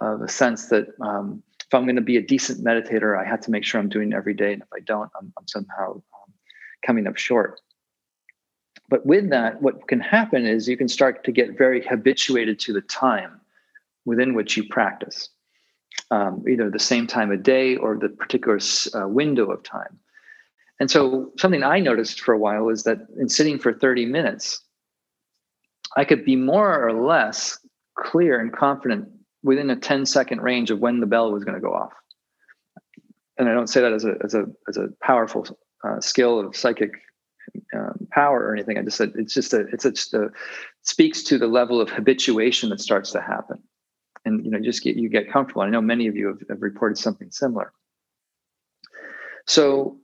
of 0.00 0.22
a 0.22 0.28
sense 0.28 0.66
that 0.66 0.88
um, 1.00 1.42
if 1.70 1.72
I'm 1.72 1.84
going 1.84 1.96
to 1.96 2.02
be 2.02 2.16
a 2.16 2.22
decent 2.22 2.64
meditator, 2.64 3.18
I 3.18 3.24
have 3.24 3.40
to 3.42 3.50
make 3.50 3.64
sure 3.64 3.80
I'm 3.80 3.88
doing 3.88 4.12
it 4.12 4.16
every 4.16 4.34
day, 4.34 4.52
and 4.52 4.62
if 4.62 4.68
I 4.74 4.80
don't, 4.80 5.10
I'm, 5.18 5.32
I'm 5.38 5.46
somehow 5.46 6.02
coming 6.84 7.06
up 7.06 7.16
short. 7.16 7.60
But 8.88 9.06
with 9.06 9.30
that, 9.30 9.62
what 9.62 9.86
can 9.86 10.00
happen 10.00 10.44
is 10.44 10.68
you 10.68 10.76
can 10.76 10.88
start 10.88 11.24
to 11.24 11.32
get 11.32 11.56
very 11.56 11.80
habituated 11.80 12.58
to 12.60 12.72
the 12.72 12.80
time 12.80 13.40
within 14.04 14.34
which 14.34 14.56
you 14.56 14.64
practice, 14.68 15.28
um, 16.10 16.44
either 16.48 16.68
the 16.68 16.78
same 16.78 17.06
time 17.06 17.30
of 17.30 17.42
day 17.42 17.76
or 17.76 17.96
the 17.96 18.08
particular 18.08 18.58
uh, 18.94 19.06
window 19.06 19.50
of 19.50 19.62
time. 19.62 19.98
And 20.80 20.90
so, 20.90 21.30
something 21.38 21.62
I 21.62 21.78
noticed 21.78 22.20
for 22.20 22.32
a 22.32 22.38
while 22.38 22.68
is 22.70 22.82
that 22.84 22.98
in 23.18 23.28
sitting 23.28 23.58
for 23.58 23.72
30 23.72 24.06
minutes, 24.06 24.60
I 25.96 26.04
could 26.04 26.24
be 26.24 26.36
more 26.36 26.86
or 26.86 26.92
less 26.92 27.58
clear 27.98 28.40
and 28.40 28.52
confident 28.52 29.08
within 29.42 29.70
a 29.70 29.76
10 29.76 30.06
second 30.06 30.40
range 30.40 30.70
of 30.70 30.80
when 30.80 31.00
the 31.00 31.06
bell 31.06 31.30
was 31.30 31.44
going 31.44 31.54
to 31.54 31.60
go 31.60 31.74
off. 31.74 31.92
And 33.38 33.48
I 33.48 33.54
don't 33.54 33.68
say 33.68 33.80
that 33.82 33.92
as 33.92 34.04
a, 34.04 34.14
as 34.24 34.34
a, 34.34 34.46
as 34.68 34.76
a 34.76 34.88
powerful 35.02 35.46
uh, 35.84 36.00
skill 36.00 36.40
of 36.40 36.56
psychic 36.56 36.92
um, 37.74 38.06
power 38.10 38.44
or 38.44 38.54
anything. 38.54 38.78
I 38.78 38.82
just 38.82 38.96
said 38.96 39.12
it's 39.16 39.34
just 39.34 39.52
a 39.52 39.60
it's 39.72 39.84
just 39.84 40.14
a 40.14 40.30
speaks 40.82 41.22
to 41.24 41.38
the 41.38 41.46
level 41.46 41.80
of 41.80 41.90
habituation 41.90 42.70
that 42.70 42.80
starts 42.80 43.12
to 43.12 43.20
happen, 43.20 43.62
and 44.24 44.44
you 44.44 44.50
know 44.50 44.60
just 44.60 44.82
get 44.82 44.96
you 44.96 45.08
get 45.08 45.30
comfortable. 45.30 45.62
I 45.62 45.70
know 45.70 45.80
many 45.80 46.06
of 46.06 46.16
you 46.16 46.28
have, 46.28 46.38
have 46.48 46.62
reported 46.62 46.98
something 46.98 47.30
similar. 47.30 47.72
So 49.46 49.98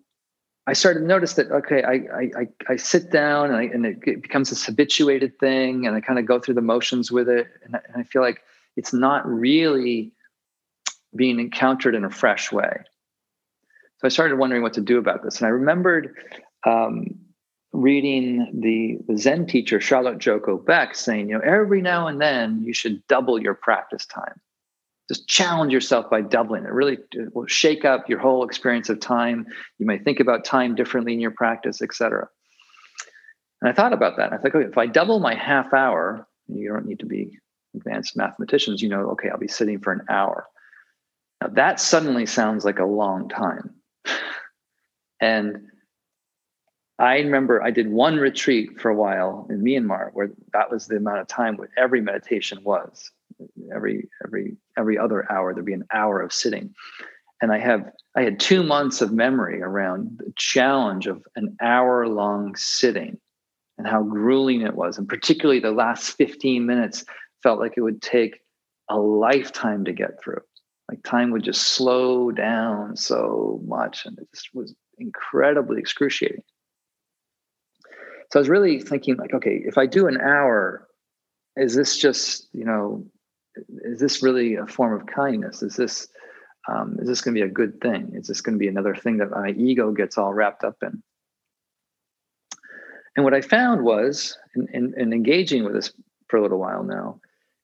I 0.66 0.72
started 0.72 1.00
to 1.00 1.06
notice 1.06 1.34
that 1.34 1.50
okay, 1.50 1.82
I 1.82 1.92
I 2.38 2.48
I 2.68 2.76
sit 2.76 3.10
down 3.10 3.50
and, 3.50 3.56
I, 3.56 3.62
and 3.64 3.86
it 3.86 4.22
becomes 4.22 4.50
this 4.50 4.64
habituated 4.64 5.38
thing, 5.38 5.86
and 5.86 5.94
I 5.94 6.00
kind 6.00 6.18
of 6.18 6.26
go 6.26 6.40
through 6.40 6.54
the 6.54 6.62
motions 6.62 7.12
with 7.12 7.28
it, 7.28 7.48
and 7.64 7.76
I, 7.76 7.80
and 7.92 7.96
I 7.98 8.02
feel 8.02 8.22
like 8.22 8.42
it's 8.76 8.92
not 8.92 9.26
really 9.26 10.12
being 11.14 11.40
encountered 11.40 11.94
in 11.94 12.04
a 12.04 12.10
fresh 12.10 12.52
way. 12.52 12.78
So 13.98 14.06
I 14.06 14.08
started 14.08 14.38
wondering 14.38 14.62
what 14.62 14.74
to 14.74 14.80
do 14.80 14.98
about 14.98 15.22
this, 15.22 15.38
and 15.38 15.46
I 15.46 15.50
remembered 15.50 16.14
um, 16.64 17.18
reading 17.72 18.50
the, 18.54 18.98
the 19.06 19.18
Zen 19.18 19.46
teacher 19.46 19.80
Charlotte 19.80 20.18
Joko 20.18 20.56
Beck 20.56 20.94
saying, 20.94 21.28
you 21.28 21.38
know, 21.38 21.44
every 21.44 21.82
now 21.82 22.06
and 22.06 22.20
then 22.20 22.62
you 22.62 22.72
should 22.72 23.06
double 23.06 23.40
your 23.40 23.54
practice 23.54 24.06
time. 24.06 24.40
Just 25.08 25.28
challenge 25.28 25.72
yourself 25.72 26.10
by 26.10 26.20
doubling 26.20 26.64
it. 26.64 26.72
Really 26.72 26.98
it 27.12 27.34
will 27.34 27.46
shake 27.46 27.84
up 27.84 28.08
your 28.08 28.18
whole 28.18 28.44
experience 28.44 28.88
of 28.88 28.98
time. 28.98 29.46
You 29.78 29.86
may 29.86 29.98
think 29.98 30.20
about 30.20 30.44
time 30.44 30.74
differently 30.74 31.12
in 31.12 31.20
your 31.20 31.30
practice, 31.30 31.80
etc. 31.80 32.28
And 33.60 33.70
I 33.70 33.72
thought 33.72 33.92
about 33.92 34.16
that. 34.16 34.32
I 34.32 34.38
thought, 34.38 34.54
okay, 34.54 34.68
if 34.68 34.78
I 34.78 34.86
double 34.86 35.20
my 35.20 35.34
half 35.34 35.72
hour, 35.72 36.26
you 36.48 36.72
don't 36.72 36.86
need 36.86 36.98
to 37.00 37.06
be 37.06 37.38
advanced 37.76 38.16
mathematicians. 38.16 38.82
You 38.82 38.88
know, 38.88 39.10
okay, 39.10 39.28
I'll 39.28 39.38
be 39.38 39.48
sitting 39.48 39.78
for 39.78 39.92
an 39.92 40.02
hour. 40.08 40.46
Now 41.40 41.48
that 41.48 41.78
suddenly 41.78 42.26
sounds 42.26 42.64
like 42.64 42.78
a 42.78 42.84
long 42.84 43.28
time. 43.28 43.74
and 45.20 45.68
I 46.98 47.18
remember 47.18 47.62
I 47.62 47.70
did 47.70 47.90
one 47.90 48.16
retreat 48.16 48.80
for 48.80 48.90
a 48.90 48.94
while 48.94 49.46
in 49.50 49.62
Myanmar 49.62 50.10
where 50.12 50.30
that 50.52 50.70
was 50.70 50.86
the 50.86 50.96
amount 50.96 51.20
of 51.20 51.26
time 51.26 51.56
where 51.56 51.70
every 51.76 52.00
meditation 52.00 52.58
was. 52.64 53.10
Every 53.74 54.08
every 54.24 54.56
every 54.78 54.96
other 54.96 55.30
hour 55.30 55.52
there'd 55.52 55.66
be 55.66 55.74
an 55.74 55.86
hour 55.92 56.22
of 56.22 56.32
sitting. 56.32 56.74
And 57.42 57.52
I 57.52 57.58
have 57.58 57.90
I 58.16 58.22
had 58.22 58.40
two 58.40 58.62
months 58.62 59.02
of 59.02 59.12
memory 59.12 59.60
around 59.60 60.18
the 60.18 60.32
challenge 60.36 61.06
of 61.06 61.22
an 61.36 61.54
hour 61.60 62.08
long 62.08 62.56
sitting 62.56 63.18
and 63.76 63.86
how 63.86 64.02
grueling 64.02 64.62
it 64.62 64.74
was. 64.74 64.96
And 64.96 65.06
particularly 65.06 65.60
the 65.60 65.72
last 65.72 66.16
15 66.16 66.64
minutes 66.64 67.04
felt 67.42 67.60
like 67.60 67.74
it 67.76 67.82
would 67.82 68.00
take 68.00 68.40
a 68.88 68.96
lifetime 68.96 69.84
to 69.84 69.92
get 69.92 70.18
through. 70.22 70.40
Like 70.88 71.02
time 71.02 71.30
would 71.32 71.42
just 71.42 71.62
slow 71.62 72.30
down 72.30 72.96
so 72.96 73.60
much. 73.66 74.06
And 74.06 74.18
it 74.18 74.28
just 74.34 74.54
was 74.54 74.74
incredibly 74.98 75.80
excruciating. 75.80 76.42
So 78.32 78.38
I 78.38 78.40
was 78.40 78.48
really 78.48 78.80
thinking, 78.80 79.16
like, 79.16 79.34
okay, 79.34 79.62
if 79.64 79.78
I 79.78 79.86
do 79.86 80.08
an 80.08 80.20
hour, 80.20 80.88
is 81.56 81.74
this 81.74 81.96
just, 81.96 82.48
you 82.52 82.64
know, 82.64 83.06
is 83.82 84.00
this 84.00 84.22
really 84.22 84.56
a 84.56 84.66
form 84.66 85.00
of 85.00 85.06
kindness? 85.06 85.62
Is 85.62 85.76
this 85.76 86.08
um, 86.68 86.96
is 86.98 87.06
this 87.06 87.20
going 87.20 87.34
to 87.34 87.40
be 87.40 87.46
a 87.46 87.52
good 87.52 87.80
thing? 87.80 88.12
Is 88.14 88.26
this 88.26 88.40
going 88.40 88.54
to 88.54 88.58
be 88.58 88.68
another 88.68 88.94
thing 88.94 89.18
that 89.18 89.30
my 89.30 89.50
ego 89.50 89.92
gets 89.92 90.18
all 90.18 90.34
wrapped 90.34 90.64
up 90.64 90.76
in? 90.82 91.02
And 93.14 93.24
what 93.24 93.34
I 93.34 93.40
found 93.40 93.82
was, 93.82 94.36
in, 94.54 94.66
in, 94.72 94.94
in 94.96 95.12
engaging 95.12 95.64
with 95.64 95.74
this 95.74 95.92
for 96.28 96.36
a 96.36 96.42
little 96.42 96.58
while 96.58 96.82
now, 96.82 97.20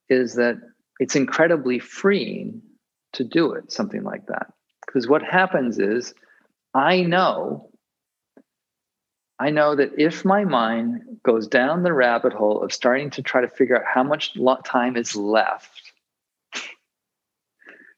is 0.08 0.34
that 0.36 0.56
it's 1.00 1.16
incredibly 1.16 1.78
freeing 1.78 2.62
to 3.12 3.24
do 3.24 3.52
it, 3.52 3.72
something 3.72 4.02
like 4.02 4.26
that. 4.26 4.52
Because 4.86 5.08
what 5.08 5.22
happens 5.22 5.78
is, 5.78 6.14
I 6.74 7.02
know 7.02 7.72
I 9.42 9.50
know 9.50 9.74
that 9.74 9.90
if 9.98 10.24
my 10.24 10.44
mind 10.44 11.02
goes 11.24 11.48
down 11.48 11.82
the 11.82 11.92
rabbit 11.92 12.32
hole 12.32 12.62
of 12.62 12.72
starting 12.72 13.10
to 13.10 13.22
try 13.22 13.40
to 13.40 13.48
figure 13.48 13.76
out 13.76 13.84
how 13.84 14.04
much 14.04 14.34
time 14.64 14.96
is 14.96 15.16
left 15.16 15.92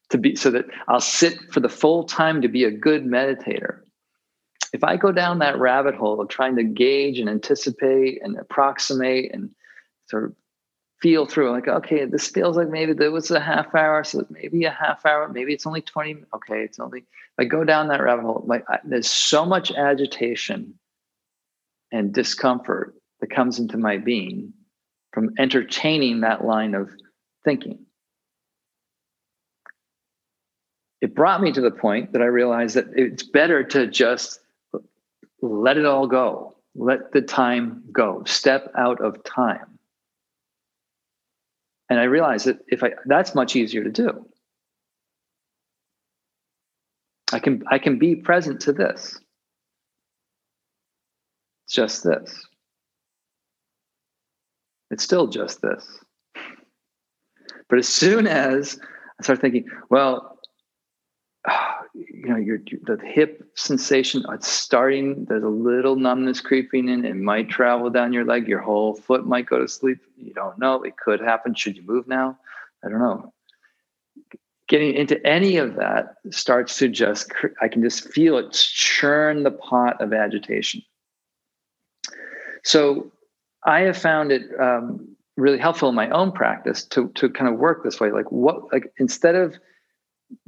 to 0.09 0.17
be 0.17 0.35
so 0.35 0.49
that 0.49 0.65
I'll 0.87 0.99
sit 0.99 1.53
for 1.53 1.59
the 1.59 1.69
full 1.69 2.05
time 2.05 2.41
to 2.41 2.47
be 2.47 2.63
a 2.63 2.71
good 2.71 3.05
meditator. 3.05 3.81
if 4.73 4.83
I 4.83 4.97
go 4.97 5.11
down 5.11 5.37
that 5.39 5.59
rabbit 5.59 5.93
hole 5.93 6.19
of 6.19 6.29
trying 6.29 6.55
to 6.55 6.63
gauge 6.63 7.19
and 7.19 7.29
anticipate 7.29 8.23
and 8.23 8.37
approximate 8.37 9.31
and 9.31 9.51
sort 10.09 10.23
of 10.23 10.33
feel 11.01 11.25
through 11.25 11.51
like 11.51 11.67
okay 11.67 12.05
this 12.05 12.29
feels 12.29 12.55
like 12.55 12.69
maybe 12.69 12.93
there 12.93 13.11
was 13.11 13.29
a 13.29 13.39
half 13.39 13.75
hour 13.75 14.03
so 14.03 14.25
maybe 14.29 14.63
a 14.63 14.71
half 14.71 15.05
hour 15.05 15.27
maybe 15.27 15.53
it's 15.53 15.67
only 15.67 15.81
20 15.81 16.23
okay 16.33 16.63
it's 16.63 16.79
only 16.79 17.03
i 17.37 17.43
go 17.43 17.63
down 17.63 17.89
that 17.89 18.01
rabbit 18.01 18.23
hole 18.23 18.43
like 18.47 18.63
I, 18.69 18.79
there's 18.83 19.09
so 19.09 19.45
much 19.45 19.71
agitation 19.71 20.75
and 21.91 22.13
discomfort 22.13 22.95
that 23.19 23.29
comes 23.29 23.59
into 23.59 23.77
my 23.77 23.97
being 23.97 24.53
from 25.13 25.31
entertaining 25.39 26.21
that 26.21 26.43
line 26.43 26.75
of 26.75 26.89
thinking. 27.45 27.79
It 30.99 31.15
brought 31.15 31.41
me 31.41 31.51
to 31.53 31.61
the 31.61 31.71
point 31.71 32.13
that 32.13 32.21
i 32.21 32.25
realized 32.25 32.75
that 32.75 32.87
it's 32.95 33.23
better 33.23 33.63
to 33.63 33.87
just 33.87 34.39
let 35.41 35.77
it 35.77 35.85
all 35.85 36.07
go 36.07 36.55
let 36.73 37.11
the 37.13 37.21
time 37.21 37.83
go 37.91 38.23
step 38.25 38.71
out 38.77 38.99
of 38.99 39.23
time 39.23 39.74
and 41.89 41.99
I 41.99 42.03
realized 42.03 42.45
that 42.47 42.59
if 42.67 42.83
I 42.83 42.91
that's 43.05 43.35
much 43.35 43.55
easier 43.55 43.83
to 43.83 43.91
do. 43.91 44.25
I 47.31 47.39
can 47.39 47.63
I 47.69 47.79
can 47.79 47.99
be 47.99 48.15
present 48.15 48.61
to 48.61 48.73
this. 48.73 49.19
It's 51.65 51.73
just 51.73 52.03
this. 52.03 52.45
It's 54.91 55.03
still 55.03 55.27
just 55.27 55.61
this. 55.61 55.85
But 57.67 57.79
as 57.79 57.87
soon 57.87 58.27
as 58.27 58.79
I 59.19 59.23
start 59.23 59.41
thinking, 59.41 59.65
well, 59.89 60.39
you 61.95 62.27
know, 62.27 62.35
your, 62.35 62.57
the 62.57 62.99
hip 63.01 63.49
sensation, 63.55 64.25
it's 64.29 64.49
starting, 64.49 65.25
there's 65.25 65.43
a 65.43 65.47
little 65.47 65.95
numbness 65.95 66.41
creeping 66.41 66.89
in. 66.89 67.05
It 67.05 67.15
might 67.15 67.49
travel 67.49 67.89
down 67.89 68.11
your 68.11 68.25
leg. 68.25 68.49
Your 68.49 68.59
whole 68.59 68.95
foot 68.95 69.25
might 69.25 69.45
go 69.45 69.59
to 69.59 69.67
sleep. 69.67 69.99
You 70.17 70.33
don't 70.33 70.59
know. 70.59 70.83
It 70.83 70.97
could 70.97 71.21
happen. 71.21 71.55
Should 71.55 71.77
you 71.77 71.83
move 71.83 72.05
now? 72.05 72.37
I 72.83 72.89
don't 72.89 72.99
know. 72.99 73.33
Getting 74.67 74.93
into 74.93 75.25
any 75.25 75.55
of 75.55 75.75
that 75.75 76.15
starts 76.31 76.77
to 76.79 76.89
just, 76.89 77.31
I 77.61 77.69
can 77.69 77.81
just 77.81 78.11
feel 78.11 78.37
it 78.39 78.51
churn 78.51 79.43
the 79.43 79.51
pot 79.51 80.01
of 80.01 80.11
agitation. 80.11 80.81
So 82.63 83.11
I 83.63 83.81
have 83.81 83.97
found 83.97 84.33
it 84.33 84.43
um, 84.59 85.15
really 85.37 85.59
helpful 85.59 85.87
in 85.87 85.95
my 85.95 86.09
own 86.09 86.33
practice 86.33 86.83
to, 86.87 87.09
to 87.15 87.29
kind 87.29 87.47
of 87.53 87.57
work 87.57 87.83
this 87.83 88.01
way. 88.01 88.11
Like, 88.11 88.31
what, 88.31 88.73
like, 88.73 88.91
instead 88.97 89.35
of, 89.35 89.55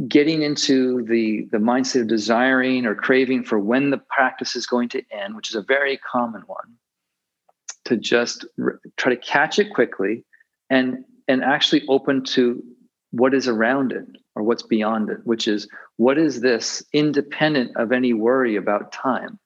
getting 0.07 0.41
into 0.41 1.03
the 1.03 1.47
the 1.51 1.57
mindset 1.57 2.01
of 2.01 2.07
desiring 2.07 2.86
or 2.86 2.95
craving 2.95 3.43
for 3.43 3.59
when 3.59 3.89
the 3.89 3.97
practice 3.97 4.55
is 4.55 4.65
going 4.65 4.89
to 4.89 5.03
end 5.11 5.36
which 5.36 5.49
is 5.49 5.55
a 5.55 5.61
very 5.61 5.97
common 5.97 6.41
one 6.47 6.75
to 7.86 7.95
just 7.95 8.45
try 8.97 9.13
to 9.13 9.21
catch 9.21 9.59
it 9.59 9.73
quickly 9.73 10.25
and 10.69 11.05
and 11.28 11.43
actually 11.43 11.84
open 11.88 12.23
to 12.23 12.63
what 13.11 13.34
is 13.34 13.47
around 13.47 13.91
it 13.91 14.05
or 14.36 14.43
what's 14.43 14.63
beyond 14.63 15.09
it 15.09 15.19
which 15.23 15.47
is 15.47 15.67
what 15.97 16.19
is 16.19 16.41
this 16.41 16.84
independent 16.93 17.75
of 17.75 17.91
any 17.91 18.13
worry 18.13 18.55
about 18.55 18.91
time? 18.91 19.39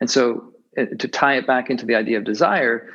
And 0.00 0.10
so 0.10 0.52
uh, 0.78 0.84
to 0.98 1.08
tie 1.08 1.38
it 1.38 1.46
back 1.46 1.70
into 1.70 1.86
the 1.86 1.96
idea 1.96 2.18
of 2.18 2.24
desire 2.24 2.92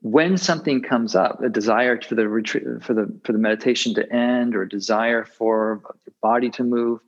when 0.00 0.36
something 0.36 0.80
comes 0.82 1.14
up 1.14 1.42
a 1.42 1.48
desire 1.48 2.00
for 2.00 2.14
the 2.14 2.28
retreat 2.28 2.64
for 2.82 2.94
the 2.94 3.12
for 3.24 3.32
the 3.32 3.38
meditation 3.38 3.94
to 3.94 4.12
end 4.12 4.54
or 4.54 4.62
a 4.62 4.68
desire 4.68 5.24
for 5.24 5.80
your 6.06 6.14
body 6.22 6.50
to 6.50 6.62
move 6.62 7.00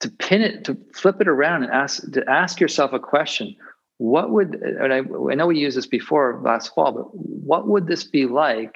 to 0.00 0.10
pin 0.10 0.42
it 0.42 0.64
to 0.64 0.76
flip 0.92 1.20
it 1.20 1.28
around 1.28 1.62
and 1.62 1.72
ask 1.72 2.10
to 2.12 2.28
ask 2.28 2.60
yourself 2.60 2.92
a 2.92 2.98
question. 2.98 3.54
What 3.98 4.30
would 4.30 4.56
and 4.56 4.92
I, 4.92 4.98
I 4.98 5.34
know 5.34 5.46
we 5.46 5.58
used 5.58 5.76
this 5.76 5.86
before 5.86 6.40
last 6.42 6.74
fall 6.74 6.92
but 6.92 7.14
what 7.14 7.68
would 7.68 7.86
this 7.86 8.02
be 8.04 8.26
like 8.26 8.74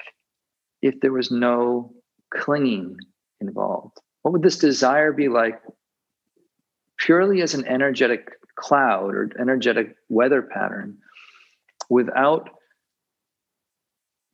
if 0.81 1.01
there 1.01 1.11
was 1.11 1.29
no 1.29 1.91
clinging 2.29 2.97
involved? 3.41 3.99
What 4.21 4.31
would 4.31 4.43
this 4.43 4.57
desire 4.57 5.11
be 5.11 5.27
like 5.27 5.61
purely 6.97 7.41
as 7.41 7.53
an 7.53 7.65
energetic 7.67 8.31
cloud 8.55 9.13
or 9.13 9.29
energetic 9.37 9.95
weather 10.07 10.41
pattern 10.41 10.97
without 11.89 12.56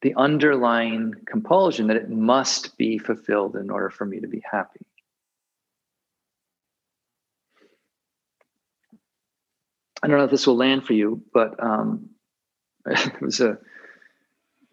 the 0.03 0.13
underlying 0.15 1.13
compulsion 1.25 1.87
that 1.87 1.95
it 1.95 2.09
must 2.09 2.77
be 2.77 2.97
fulfilled 2.97 3.55
in 3.55 3.69
order 3.69 3.89
for 3.89 4.05
me 4.05 4.19
to 4.19 4.27
be 4.27 4.43
happy. 4.49 4.81
I 10.03 10.07
don't 10.07 10.17
know 10.17 10.25
if 10.25 10.31
this 10.31 10.45
will 10.45 10.57
land 10.57 10.85
for 10.85 10.91
you, 10.91 11.23
but 11.33 11.61
um, 11.63 12.09
it 12.85 13.21
was 13.21 13.39
a 13.39 13.57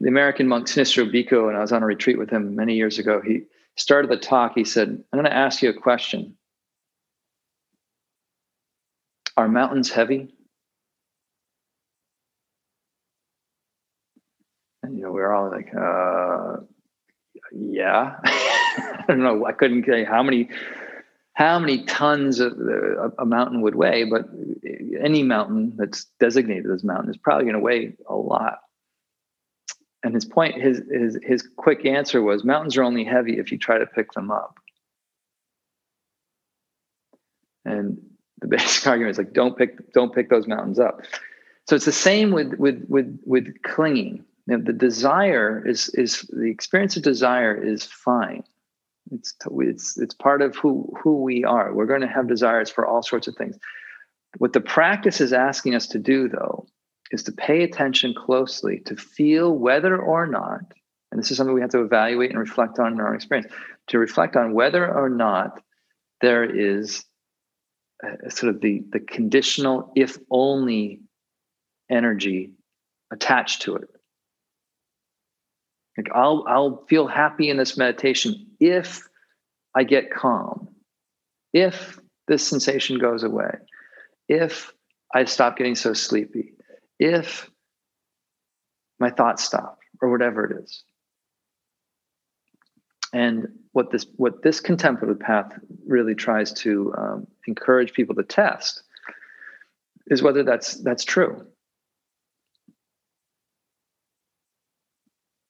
the 0.00 0.08
American 0.08 0.48
monk 0.48 0.66
Thanissaro 0.66 1.12
Bhikkhu, 1.12 1.48
and 1.48 1.56
I 1.56 1.60
was 1.60 1.72
on 1.72 1.84
a 1.84 1.86
retreat 1.86 2.18
with 2.18 2.30
him 2.30 2.56
many 2.56 2.74
years 2.74 2.98
ago. 2.98 3.20
He 3.20 3.42
started 3.76 4.10
the 4.10 4.16
talk. 4.16 4.54
He 4.56 4.64
said, 4.64 4.88
"I'm 4.88 5.16
going 5.16 5.30
to 5.30 5.32
ask 5.32 5.62
you 5.62 5.70
a 5.70 5.74
question. 5.74 6.36
Are 9.36 9.46
mountains 9.46 9.90
heavy?" 9.90 10.34
And, 14.82 14.96
you 14.96 15.04
know, 15.04 15.09
we 15.20 15.24
are 15.24 15.34
all 15.34 15.50
like, 15.50 15.68
uh, 15.74 16.56
yeah. 17.52 18.16
I 18.24 19.04
don't 19.06 19.22
know. 19.22 19.44
I 19.44 19.52
couldn't 19.52 19.86
you 19.86 20.06
how 20.06 20.22
many 20.22 20.48
how 21.34 21.58
many 21.58 21.84
tons 21.84 22.40
of 22.40 22.52
uh, 22.52 23.10
a 23.18 23.26
mountain 23.26 23.60
would 23.60 23.74
weigh, 23.74 24.04
but 24.04 24.24
any 24.98 25.22
mountain 25.22 25.74
that's 25.76 26.06
designated 26.18 26.70
as 26.70 26.82
mountain 26.82 27.10
is 27.10 27.18
probably 27.18 27.44
going 27.44 27.54
to 27.54 27.60
weigh 27.60 27.96
a 28.08 28.14
lot. 28.14 28.60
And 30.02 30.14
his 30.14 30.24
point, 30.24 30.60
his 30.60 30.80
his 30.90 31.18
his 31.22 31.46
quick 31.56 31.84
answer 31.84 32.22
was, 32.22 32.42
mountains 32.42 32.78
are 32.78 32.82
only 32.82 33.04
heavy 33.04 33.38
if 33.38 33.52
you 33.52 33.58
try 33.58 33.76
to 33.76 33.86
pick 33.86 34.12
them 34.12 34.30
up. 34.30 34.58
And 37.66 37.98
the 38.40 38.46
basic 38.56 38.86
argument 38.86 39.10
is 39.10 39.18
like, 39.18 39.34
don't 39.34 39.56
pick 39.56 39.92
don't 39.92 40.14
pick 40.14 40.30
those 40.30 40.46
mountains 40.46 40.78
up. 40.78 41.02
So 41.68 41.76
it's 41.76 41.84
the 41.84 41.92
same 41.92 42.30
with 42.30 42.54
with 42.54 42.86
with 42.88 43.20
with 43.26 43.62
clinging 43.64 44.24
the 44.58 44.72
desire 44.72 45.64
is 45.66 45.88
is 45.90 46.22
the 46.30 46.50
experience 46.50 46.96
of 46.96 47.02
desire 47.02 47.54
is 47.54 47.84
fine. 47.84 48.42
It's 49.12 49.34
it's 49.50 49.98
it's 49.98 50.14
part 50.14 50.42
of 50.42 50.56
who 50.56 50.92
who 51.02 51.22
we 51.22 51.44
are. 51.44 51.72
We're 51.72 51.86
going 51.86 52.00
to 52.00 52.08
have 52.08 52.28
desires 52.28 52.70
for 52.70 52.86
all 52.86 53.02
sorts 53.02 53.28
of 53.28 53.36
things. 53.36 53.56
What 54.38 54.52
the 54.52 54.60
practice 54.60 55.20
is 55.20 55.32
asking 55.32 55.74
us 55.74 55.86
to 55.88 55.98
do, 55.98 56.28
though, 56.28 56.66
is 57.10 57.22
to 57.24 57.32
pay 57.32 57.62
attention 57.62 58.14
closely 58.14 58.80
to 58.86 58.96
feel 58.96 59.52
whether 59.52 60.00
or 60.00 60.26
not, 60.26 60.72
and 61.10 61.20
this 61.20 61.30
is 61.30 61.36
something 61.36 61.54
we 61.54 61.60
have 61.60 61.70
to 61.70 61.82
evaluate 61.82 62.30
and 62.30 62.38
reflect 62.38 62.78
on 62.78 62.92
in 62.92 63.00
our 63.00 63.14
experience, 63.14 63.52
to 63.88 63.98
reflect 63.98 64.36
on 64.36 64.54
whether 64.54 64.92
or 64.92 65.08
not 65.08 65.60
there 66.20 66.44
is 66.44 67.04
a, 68.02 68.30
sort 68.30 68.54
of 68.54 68.60
the 68.60 68.82
the 68.90 69.00
conditional 69.00 69.92
if 69.96 70.18
only 70.30 71.00
energy 71.90 72.52
attached 73.12 73.62
to 73.62 73.76
it 73.76 73.88
like 75.96 76.08
I'll 76.14 76.44
I'll 76.48 76.84
feel 76.88 77.06
happy 77.06 77.50
in 77.50 77.56
this 77.56 77.76
meditation 77.76 78.46
if 78.60 79.08
I 79.74 79.84
get 79.84 80.12
calm, 80.12 80.68
if 81.52 81.98
this 82.28 82.46
sensation 82.46 82.98
goes 82.98 83.22
away, 83.22 83.52
if 84.28 84.72
I 85.14 85.24
stop 85.24 85.56
getting 85.56 85.74
so 85.74 85.92
sleepy, 85.92 86.52
if 86.98 87.50
my 88.98 89.10
thoughts 89.10 89.42
stop, 89.44 89.78
or 90.00 90.10
whatever 90.10 90.44
it 90.44 90.62
is. 90.62 90.84
And 93.12 93.48
what 93.72 93.90
this 93.90 94.06
what 94.16 94.42
this 94.42 94.60
contemplative 94.60 95.18
path 95.18 95.52
really 95.86 96.14
tries 96.14 96.52
to 96.52 96.94
um, 96.96 97.26
encourage 97.46 97.92
people 97.92 98.14
to 98.14 98.22
test 98.22 98.82
is 100.06 100.22
whether 100.22 100.44
that's 100.44 100.74
that's 100.74 101.04
true. 101.04 101.44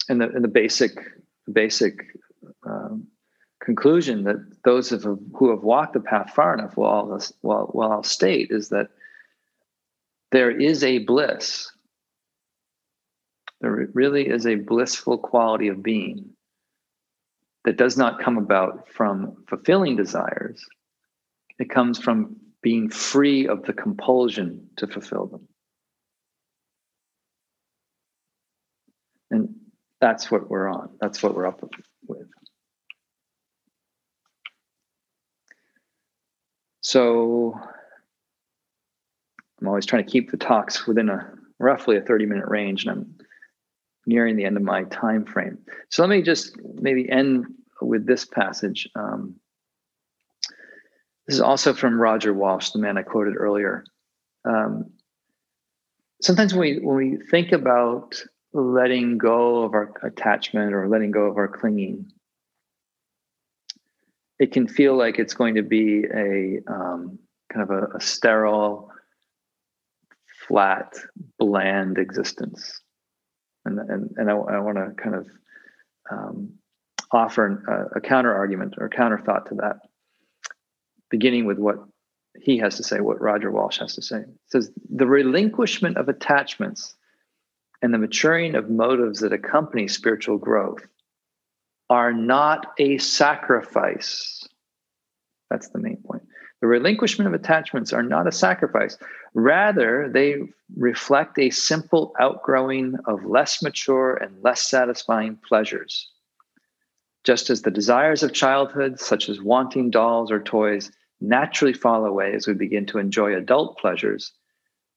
And 0.08 0.20
the, 0.20 0.28
and 0.28 0.44
the 0.44 0.48
basic 0.48 0.98
basic 1.52 2.06
um, 2.64 3.06
conclusion 3.60 4.24
that 4.24 4.36
those 4.64 4.92
of 4.92 5.02
who 5.02 5.50
have 5.50 5.62
walked 5.62 5.94
the 5.94 6.00
path 6.00 6.32
far 6.34 6.54
enough 6.54 6.76
will 6.76 6.86
all 6.86 7.06
will, 7.42 7.70
will 7.74 7.92
all 7.92 8.02
state 8.02 8.48
is 8.50 8.70
that 8.70 8.88
there 10.32 10.50
is 10.50 10.84
a 10.84 10.98
bliss. 10.98 11.70
There 13.60 13.88
really 13.92 14.26
is 14.26 14.46
a 14.46 14.54
blissful 14.54 15.18
quality 15.18 15.68
of 15.68 15.82
being 15.82 16.30
that 17.64 17.76
does 17.76 17.96
not 17.98 18.22
come 18.22 18.38
about 18.38 18.88
from 18.88 19.44
fulfilling 19.48 19.96
desires. 19.96 20.64
It 21.58 21.68
comes 21.68 21.98
from 21.98 22.36
being 22.62 22.88
free 22.88 23.46
of 23.46 23.64
the 23.64 23.74
compulsion 23.74 24.68
to 24.76 24.86
fulfill 24.86 25.26
them. 25.26 25.48
And 29.30 29.59
that's 30.00 30.30
what 30.30 30.48
we're 30.48 30.68
on. 30.68 30.90
That's 31.00 31.22
what 31.22 31.34
we're 31.34 31.46
up 31.46 31.62
with. 32.06 32.26
So 36.80 37.54
I'm 39.60 39.68
always 39.68 39.86
trying 39.86 40.04
to 40.04 40.10
keep 40.10 40.30
the 40.30 40.36
talks 40.36 40.86
within 40.86 41.08
a 41.08 41.32
roughly 41.58 41.96
a 41.96 42.00
30 42.00 42.26
minute 42.26 42.48
range, 42.48 42.84
and 42.84 42.90
I'm 42.90 43.14
nearing 44.06 44.36
the 44.36 44.44
end 44.44 44.56
of 44.56 44.62
my 44.62 44.84
time 44.84 45.24
frame. 45.26 45.58
So 45.90 46.02
let 46.02 46.08
me 46.08 46.22
just 46.22 46.56
maybe 46.74 47.08
end 47.08 47.46
with 47.82 48.06
this 48.06 48.24
passage. 48.24 48.88
Um, 48.94 49.36
this 51.26 51.36
is 51.36 51.42
also 51.42 51.74
from 51.74 52.00
Roger 52.00 52.32
Walsh, 52.32 52.70
the 52.70 52.78
man 52.78 52.96
I 52.96 53.02
quoted 53.02 53.36
earlier. 53.36 53.84
Um, 54.44 54.90
sometimes 56.22 56.54
when 56.54 56.60
we 56.60 56.78
when 56.78 56.96
we 56.96 57.18
think 57.30 57.52
about 57.52 58.20
letting 58.52 59.18
go 59.18 59.62
of 59.62 59.74
our 59.74 59.92
attachment 60.02 60.72
or 60.72 60.88
letting 60.88 61.10
go 61.10 61.22
of 61.22 61.36
our 61.36 61.48
clinging, 61.48 62.10
it 64.38 64.52
can 64.52 64.66
feel 64.66 64.96
like 64.96 65.18
it's 65.18 65.34
going 65.34 65.54
to 65.54 65.62
be 65.62 66.04
a 66.04 66.60
um, 66.66 67.18
kind 67.52 67.62
of 67.62 67.70
a, 67.70 67.96
a 67.96 68.00
sterile, 68.00 68.90
flat, 70.48 70.94
bland 71.38 71.98
existence. 71.98 72.80
And, 73.64 73.78
and, 73.78 74.10
and 74.16 74.30
I, 74.30 74.34
I 74.34 74.58
want 74.60 74.78
to 74.78 75.02
kind 75.02 75.14
of 75.14 75.28
um, 76.10 76.54
offer 77.12 77.90
a, 77.94 77.98
a 77.98 78.00
counter 78.00 78.34
argument 78.34 78.74
or 78.78 78.88
counter 78.88 79.18
thought 79.18 79.46
to 79.46 79.54
that, 79.56 79.76
beginning 81.10 81.44
with 81.44 81.58
what 81.58 81.76
he 82.40 82.58
has 82.58 82.76
to 82.76 82.82
say, 82.82 83.00
what 83.00 83.20
Roger 83.20 83.50
Walsh 83.50 83.78
has 83.78 83.94
to 83.96 84.02
say. 84.02 84.18
It 84.20 84.28
says 84.46 84.70
the 84.88 85.06
relinquishment 85.06 85.98
of 85.98 86.08
attachments 86.08 86.94
and 87.82 87.94
the 87.94 87.98
maturing 87.98 88.54
of 88.54 88.70
motives 88.70 89.20
that 89.20 89.32
accompany 89.32 89.88
spiritual 89.88 90.38
growth 90.38 90.86
are 91.88 92.12
not 92.12 92.72
a 92.78 92.98
sacrifice. 92.98 94.46
That's 95.50 95.68
the 95.70 95.78
main 95.78 95.96
point. 95.96 96.22
The 96.60 96.66
relinquishment 96.66 97.26
of 97.26 97.34
attachments 97.34 97.92
are 97.92 98.02
not 98.02 98.26
a 98.26 98.32
sacrifice. 98.32 98.98
Rather, 99.34 100.10
they 100.12 100.36
reflect 100.76 101.38
a 101.38 101.50
simple 101.50 102.12
outgrowing 102.20 102.96
of 103.06 103.24
less 103.24 103.62
mature 103.62 104.14
and 104.14 104.42
less 104.42 104.62
satisfying 104.62 105.38
pleasures. 105.48 106.10
Just 107.24 107.50
as 107.50 107.62
the 107.62 107.70
desires 107.70 108.22
of 108.22 108.32
childhood, 108.32 109.00
such 109.00 109.28
as 109.28 109.40
wanting 109.40 109.90
dolls 109.90 110.30
or 110.30 110.40
toys, 110.40 110.90
naturally 111.20 111.74
fall 111.74 112.04
away 112.04 112.34
as 112.34 112.46
we 112.46 112.54
begin 112.54 112.86
to 112.86 112.98
enjoy 112.98 113.34
adult 113.34 113.78
pleasures, 113.78 114.32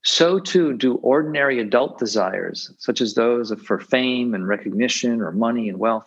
so 0.04 0.38
too 0.38 0.74
do 0.74 0.95
ordinary 0.95 1.60
adult 1.60 1.97
desires, 1.97 2.72
such 2.78 2.99
as 2.99 3.14
those 3.14 3.54
for 3.66 3.80
fame 3.80 4.34
and 4.34 4.47
recognition 4.47 5.22
or 5.22 5.32
money 5.32 5.70
and 5.70 5.80
wealth. 5.80 6.06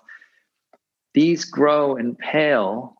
These 1.14 1.46
grow 1.46 1.96
and 1.96 2.16
pale. 2.18 2.96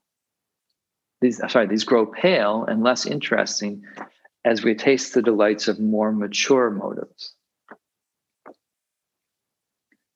These 1.21 1.41
uh, 1.41 1.49
sorry, 1.49 1.67
these 1.67 1.85
grow 1.85 2.07
pale 2.07 2.65
and 2.65 2.83
less 2.83 3.05
interesting 3.05 3.85
as 4.45 4.65
we 4.65 4.75
taste 4.75 5.13
the 5.13 5.23
delights 5.23 5.69
of 5.69 5.79
more 5.79 6.13
mature 6.13 6.71
motives. 6.71 7.35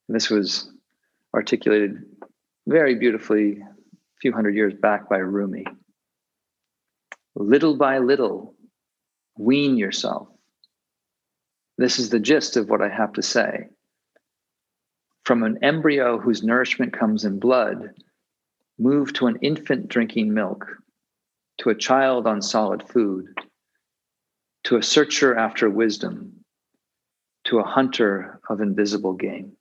this 0.09 0.29
was 0.29 0.69
articulated 1.33 2.03
very 2.67 2.95
beautifully 2.95 3.61
a 3.61 4.19
few 4.19 4.33
hundred 4.33 4.55
years 4.55 4.73
back 4.73 5.07
by 5.07 5.17
Rumi. 5.17 5.65
Little 7.33 7.77
by 7.77 7.99
little, 7.99 8.55
wean 9.37 9.77
yourself 9.77 10.27
this 11.81 11.99
is 11.99 12.09
the 12.09 12.19
gist 12.19 12.57
of 12.57 12.69
what 12.69 12.81
I 12.81 12.89
have 12.89 13.13
to 13.13 13.21
say. 13.21 13.69
From 15.25 15.43
an 15.43 15.63
embryo 15.63 16.19
whose 16.19 16.43
nourishment 16.43 16.93
comes 16.93 17.25
in 17.25 17.39
blood, 17.39 17.91
move 18.77 19.13
to 19.13 19.27
an 19.27 19.37
infant 19.41 19.87
drinking 19.87 20.33
milk, 20.33 20.67
to 21.59 21.69
a 21.69 21.75
child 21.75 22.27
on 22.27 22.41
solid 22.41 22.87
food, 22.87 23.33
to 24.65 24.77
a 24.77 24.83
searcher 24.83 25.35
after 25.35 25.69
wisdom, 25.69 26.43
to 27.45 27.59
a 27.59 27.63
hunter 27.63 28.39
of 28.49 28.61
invisible 28.61 29.13
game. 29.13 29.57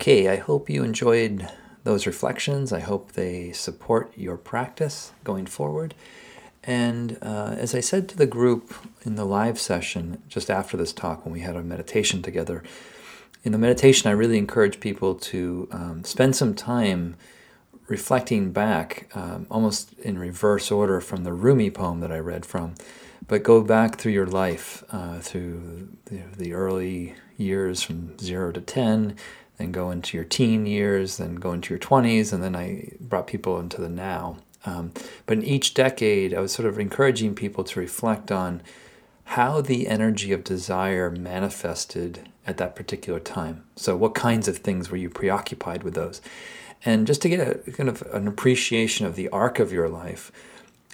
Okay, 0.00 0.28
I 0.28 0.36
hope 0.36 0.70
you 0.70 0.82
enjoyed 0.82 1.46
those 1.84 2.06
reflections. 2.06 2.72
I 2.72 2.80
hope 2.80 3.12
they 3.12 3.52
support 3.52 4.10
your 4.16 4.38
practice 4.38 5.12
going 5.24 5.44
forward. 5.44 5.94
And 6.64 7.18
uh, 7.20 7.54
as 7.58 7.74
I 7.74 7.80
said 7.80 8.08
to 8.08 8.16
the 8.16 8.24
group 8.24 8.72
in 9.02 9.16
the 9.16 9.26
live 9.26 9.60
session 9.60 10.22
just 10.26 10.50
after 10.50 10.78
this 10.78 10.94
talk, 10.94 11.26
when 11.26 11.34
we 11.34 11.40
had 11.40 11.54
our 11.54 11.62
meditation 11.62 12.22
together, 12.22 12.62
in 13.44 13.52
the 13.52 13.58
meditation, 13.58 14.08
I 14.08 14.12
really 14.12 14.38
encourage 14.38 14.80
people 14.80 15.16
to 15.16 15.68
um, 15.70 16.02
spend 16.02 16.34
some 16.34 16.54
time 16.54 17.16
reflecting 17.86 18.52
back, 18.52 19.10
um, 19.14 19.46
almost 19.50 19.92
in 19.98 20.18
reverse 20.18 20.70
order 20.70 21.02
from 21.02 21.24
the 21.24 21.34
Rumi 21.34 21.70
poem 21.70 22.00
that 22.00 22.10
I 22.10 22.20
read 22.20 22.46
from, 22.46 22.74
but 23.28 23.42
go 23.42 23.60
back 23.60 23.98
through 23.98 24.12
your 24.12 24.26
life, 24.26 24.82
uh, 24.92 25.18
through 25.18 25.90
the, 26.06 26.54
early 26.54 27.16
years 27.36 27.82
from 27.82 28.18
zero 28.18 28.50
to 28.50 28.62
10, 28.62 29.14
then 29.60 29.72
go 29.72 29.90
into 29.90 30.16
your 30.16 30.24
teen 30.24 30.66
years, 30.66 31.18
then 31.18 31.36
go 31.36 31.52
into 31.52 31.72
your 31.74 31.78
20s, 31.78 32.32
and 32.32 32.42
then 32.42 32.56
I 32.56 32.92
brought 33.00 33.26
people 33.26 33.60
into 33.60 33.80
the 33.80 33.88
now. 33.88 34.38
Um, 34.64 34.92
but 35.26 35.38
in 35.38 35.44
each 35.44 35.74
decade, 35.74 36.34
I 36.34 36.40
was 36.40 36.52
sort 36.52 36.68
of 36.68 36.78
encouraging 36.78 37.34
people 37.34 37.64
to 37.64 37.80
reflect 37.80 38.32
on 38.32 38.62
how 39.24 39.60
the 39.60 39.86
energy 39.86 40.32
of 40.32 40.42
desire 40.42 41.10
manifested 41.10 42.28
at 42.46 42.56
that 42.56 42.74
particular 42.74 43.20
time. 43.20 43.64
So, 43.76 43.96
what 43.96 44.14
kinds 44.14 44.48
of 44.48 44.58
things 44.58 44.90
were 44.90 44.96
you 44.96 45.08
preoccupied 45.08 45.82
with 45.82 45.94
those? 45.94 46.20
And 46.84 47.06
just 47.06 47.22
to 47.22 47.28
get 47.28 47.40
a 47.68 47.70
kind 47.70 47.88
of 47.88 48.02
an 48.12 48.26
appreciation 48.26 49.06
of 49.06 49.14
the 49.14 49.28
arc 49.28 49.58
of 49.58 49.72
your 49.72 49.88
life, 49.88 50.32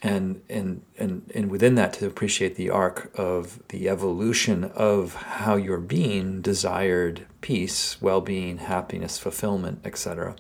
and 0.03 0.43
and 0.49 0.83
and 0.99 1.31
and 1.35 1.51
within 1.51 1.75
that 1.75 1.93
to 1.95 2.07
appreciate 2.07 2.57
the 2.57 2.69
arc 2.71 3.11
of 3.19 3.61
the 3.69 3.89
evolution 3.89 4.65
of 4.65 5.15
how 5.15 5.57
your 5.57 5.79
being 5.79 6.43
desired 6.43 7.27
peace 7.41 8.01
well-being 8.03 8.59
happiness 8.59 9.19
fulfillment 9.19 9.81
etc 9.85 10.37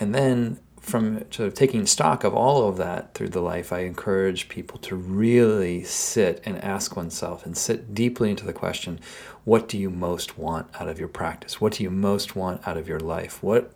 and 0.00 0.12
then 0.14 0.58
from 0.80 1.24
sort 1.30 1.46
of 1.46 1.54
taking 1.54 1.86
stock 1.86 2.24
of 2.24 2.34
all 2.34 2.68
of 2.68 2.76
that 2.76 3.14
through 3.14 3.28
the 3.28 3.40
life 3.40 3.72
i 3.72 3.80
encourage 3.80 4.48
people 4.48 4.76
to 4.78 4.96
really 4.96 5.84
sit 5.84 6.42
and 6.44 6.62
ask 6.62 6.96
oneself 6.96 7.46
and 7.46 7.56
sit 7.56 7.94
deeply 7.94 8.28
into 8.28 8.44
the 8.44 8.52
question 8.52 8.98
what 9.44 9.68
do 9.68 9.76
you 9.76 9.90
most 9.90 10.38
want 10.38 10.68
out 10.80 10.88
of 10.88 10.98
your 10.98 11.08
practice? 11.08 11.60
What 11.60 11.74
do 11.74 11.82
you 11.82 11.90
most 11.90 12.34
want 12.34 12.66
out 12.66 12.78
of 12.78 12.88
your 12.88 13.00
life? 13.00 13.42
What 13.42 13.72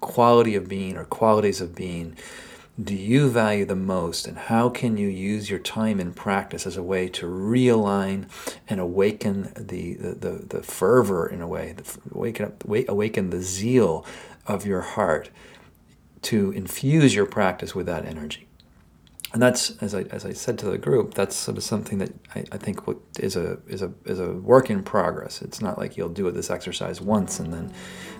quality 0.00 0.54
of 0.54 0.68
being 0.68 0.96
or 0.96 1.04
qualities 1.04 1.60
of 1.60 1.74
being 1.74 2.16
do 2.82 2.94
you 2.94 3.28
value 3.28 3.64
the 3.64 3.74
most, 3.74 4.26
and 4.28 4.38
how 4.38 4.68
can 4.68 4.96
you 4.96 5.08
use 5.08 5.50
your 5.50 5.58
time 5.58 5.98
in 5.98 6.12
practice 6.12 6.66
as 6.66 6.76
a 6.76 6.82
way 6.82 7.08
to 7.08 7.26
realign 7.26 8.26
and 8.68 8.80
awaken 8.80 9.52
the, 9.56 9.94
the, 9.94 10.14
the, 10.14 10.46
the 10.48 10.62
fervor 10.62 11.26
in 11.26 11.40
a 11.40 11.48
way, 11.48 11.74
awaken, 12.12 12.46
up, 12.46 12.64
awaken 12.88 13.30
the 13.30 13.42
zeal 13.42 14.06
of 14.46 14.64
your 14.64 14.82
heart 14.82 15.30
to 16.22 16.52
infuse 16.52 17.14
your 17.14 17.26
practice 17.26 17.74
with 17.74 17.86
that 17.86 18.04
energy? 18.04 18.47
And 19.32 19.42
that's 19.42 19.76
as 19.82 19.94
I, 19.94 20.02
as 20.04 20.24
I 20.24 20.32
said 20.32 20.58
to 20.60 20.66
the 20.70 20.78
group 20.78 21.12
that's 21.12 21.36
sort 21.36 21.58
of 21.58 21.62
something 21.62 21.98
that 21.98 22.12
I, 22.34 22.44
I 22.52 22.56
think 22.56 22.80
is 23.18 23.36
a 23.36 23.58
is 23.66 23.82
a 23.82 23.92
is 24.06 24.20
a 24.20 24.32
work 24.32 24.70
in 24.70 24.82
progress. 24.82 25.42
It's 25.42 25.60
not 25.60 25.76
like 25.76 25.96
you'll 25.96 26.08
do 26.08 26.30
this 26.30 26.50
exercise 26.50 27.00
once 27.00 27.38
and 27.38 27.52
then 27.52 27.72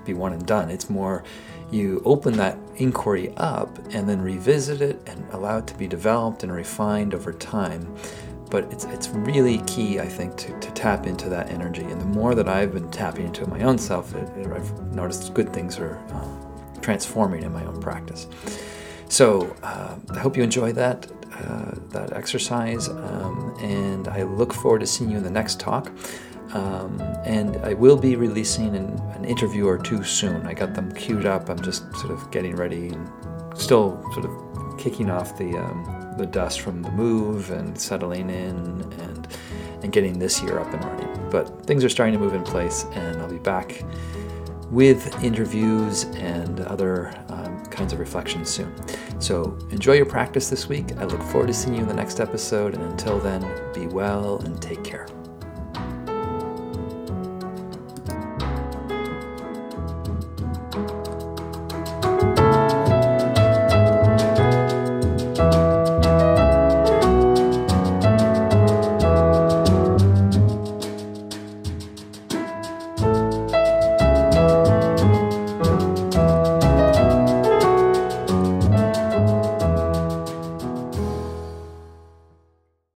be 0.04 0.12
one 0.12 0.34
and 0.34 0.44
done. 0.46 0.70
It's 0.70 0.90
more 0.90 1.24
you 1.70 2.02
open 2.04 2.36
that 2.36 2.58
inquiry 2.76 3.32
up 3.38 3.78
and 3.94 4.08
then 4.08 4.20
revisit 4.20 4.82
it 4.82 5.00
and 5.06 5.26
allow 5.32 5.58
it 5.58 5.66
to 5.68 5.74
be 5.78 5.86
developed 5.86 6.42
and 6.42 6.52
refined 6.52 7.14
over 7.14 7.32
time. 7.32 7.94
But 8.50 8.70
it's 8.70 8.84
it's 8.84 9.08
really 9.08 9.58
key 9.62 10.00
I 10.00 10.08
think 10.08 10.36
to, 10.36 10.60
to 10.60 10.70
tap 10.72 11.06
into 11.06 11.30
that 11.30 11.50
energy. 11.50 11.84
And 11.84 11.98
the 11.98 12.06
more 12.06 12.34
that 12.34 12.48
I've 12.48 12.74
been 12.74 12.90
tapping 12.90 13.26
into 13.26 13.46
my 13.46 13.62
own 13.62 13.78
self 13.78 14.14
it, 14.14 14.28
it, 14.36 14.46
I've 14.52 14.94
noticed 14.94 15.32
good 15.32 15.54
things 15.54 15.78
are 15.78 15.96
uh, 16.12 16.80
transforming 16.82 17.44
in 17.44 17.52
my 17.52 17.64
own 17.64 17.80
practice 17.80 18.26
so 19.08 19.54
uh, 19.62 19.96
I 20.10 20.18
hope 20.18 20.36
you 20.36 20.42
enjoy 20.42 20.72
that 20.72 21.10
uh, 21.32 21.72
that 21.90 22.12
exercise, 22.12 22.88
um, 22.88 23.56
and 23.60 24.08
I 24.08 24.24
look 24.24 24.52
forward 24.52 24.80
to 24.80 24.86
seeing 24.86 25.10
you 25.10 25.18
in 25.18 25.22
the 25.22 25.30
next 25.30 25.60
talk. 25.60 25.92
Um, 26.52 27.00
and 27.24 27.56
I 27.58 27.74
will 27.74 27.96
be 27.96 28.16
releasing 28.16 28.74
an, 28.74 28.98
an, 29.14 29.26
interview 29.26 29.66
or 29.66 29.76
two 29.76 30.02
soon. 30.02 30.46
I 30.46 30.54
got 30.54 30.74
them 30.74 30.90
queued 30.94 31.26
up. 31.26 31.50
I'm 31.50 31.60
just 31.60 31.82
sort 31.96 32.10
of 32.10 32.30
getting 32.30 32.56
ready 32.56 32.88
and 32.88 33.06
still 33.54 34.02
sort 34.14 34.24
of 34.24 34.78
kicking 34.78 35.10
off 35.10 35.36
the 35.36 35.58
um, 35.58 36.14
the 36.16 36.24
dust 36.24 36.60
from 36.60 36.82
the 36.82 36.90
move 36.90 37.50
and 37.50 37.78
settling 37.78 38.30
in 38.30 38.56
and 39.00 39.28
and 39.82 39.92
getting 39.92 40.18
this 40.18 40.42
year 40.42 40.58
up 40.58 40.72
and 40.72 40.82
running. 40.84 41.30
But 41.30 41.66
things 41.66 41.84
are 41.84 41.90
starting 41.90 42.14
to 42.14 42.18
move 42.18 42.34
in 42.34 42.42
place, 42.42 42.86
and 42.94 43.20
I'll 43.20 43.30
be 43.30 43.38
back 43.38 43.84
with 44.70 45.22
interviews 45.22 46.04
and 46.16 46.60
other 46.60 47.14
kinds 47.78 47.92
of 47.92 48.00
reflections 48.00 48.50
soon. 48.50 48.74
So 49.20 49.56
enjoy 49.70 49.94
your 49.94 50.06
practice 50.06 50.50
this 50.50 50.68
week. 50.68 50.92
I 50.98 51.04
look 51.04 51.22
forward 51.22 51.46
to 51.46 51.54
seeing 51.54 51.76
you 51.76 51.82
in 51.82 51.88
the 51.88 51.94
next 51.94 52.20
episode. 52.20 52.74
And 52.74 52.82
until 52.84 53.18
then, 53.18 53.46
be 53.72 53.86
well 53.86 54.38
and 54.40 54.60
take 54.60 54.82
care. 54.84 55.06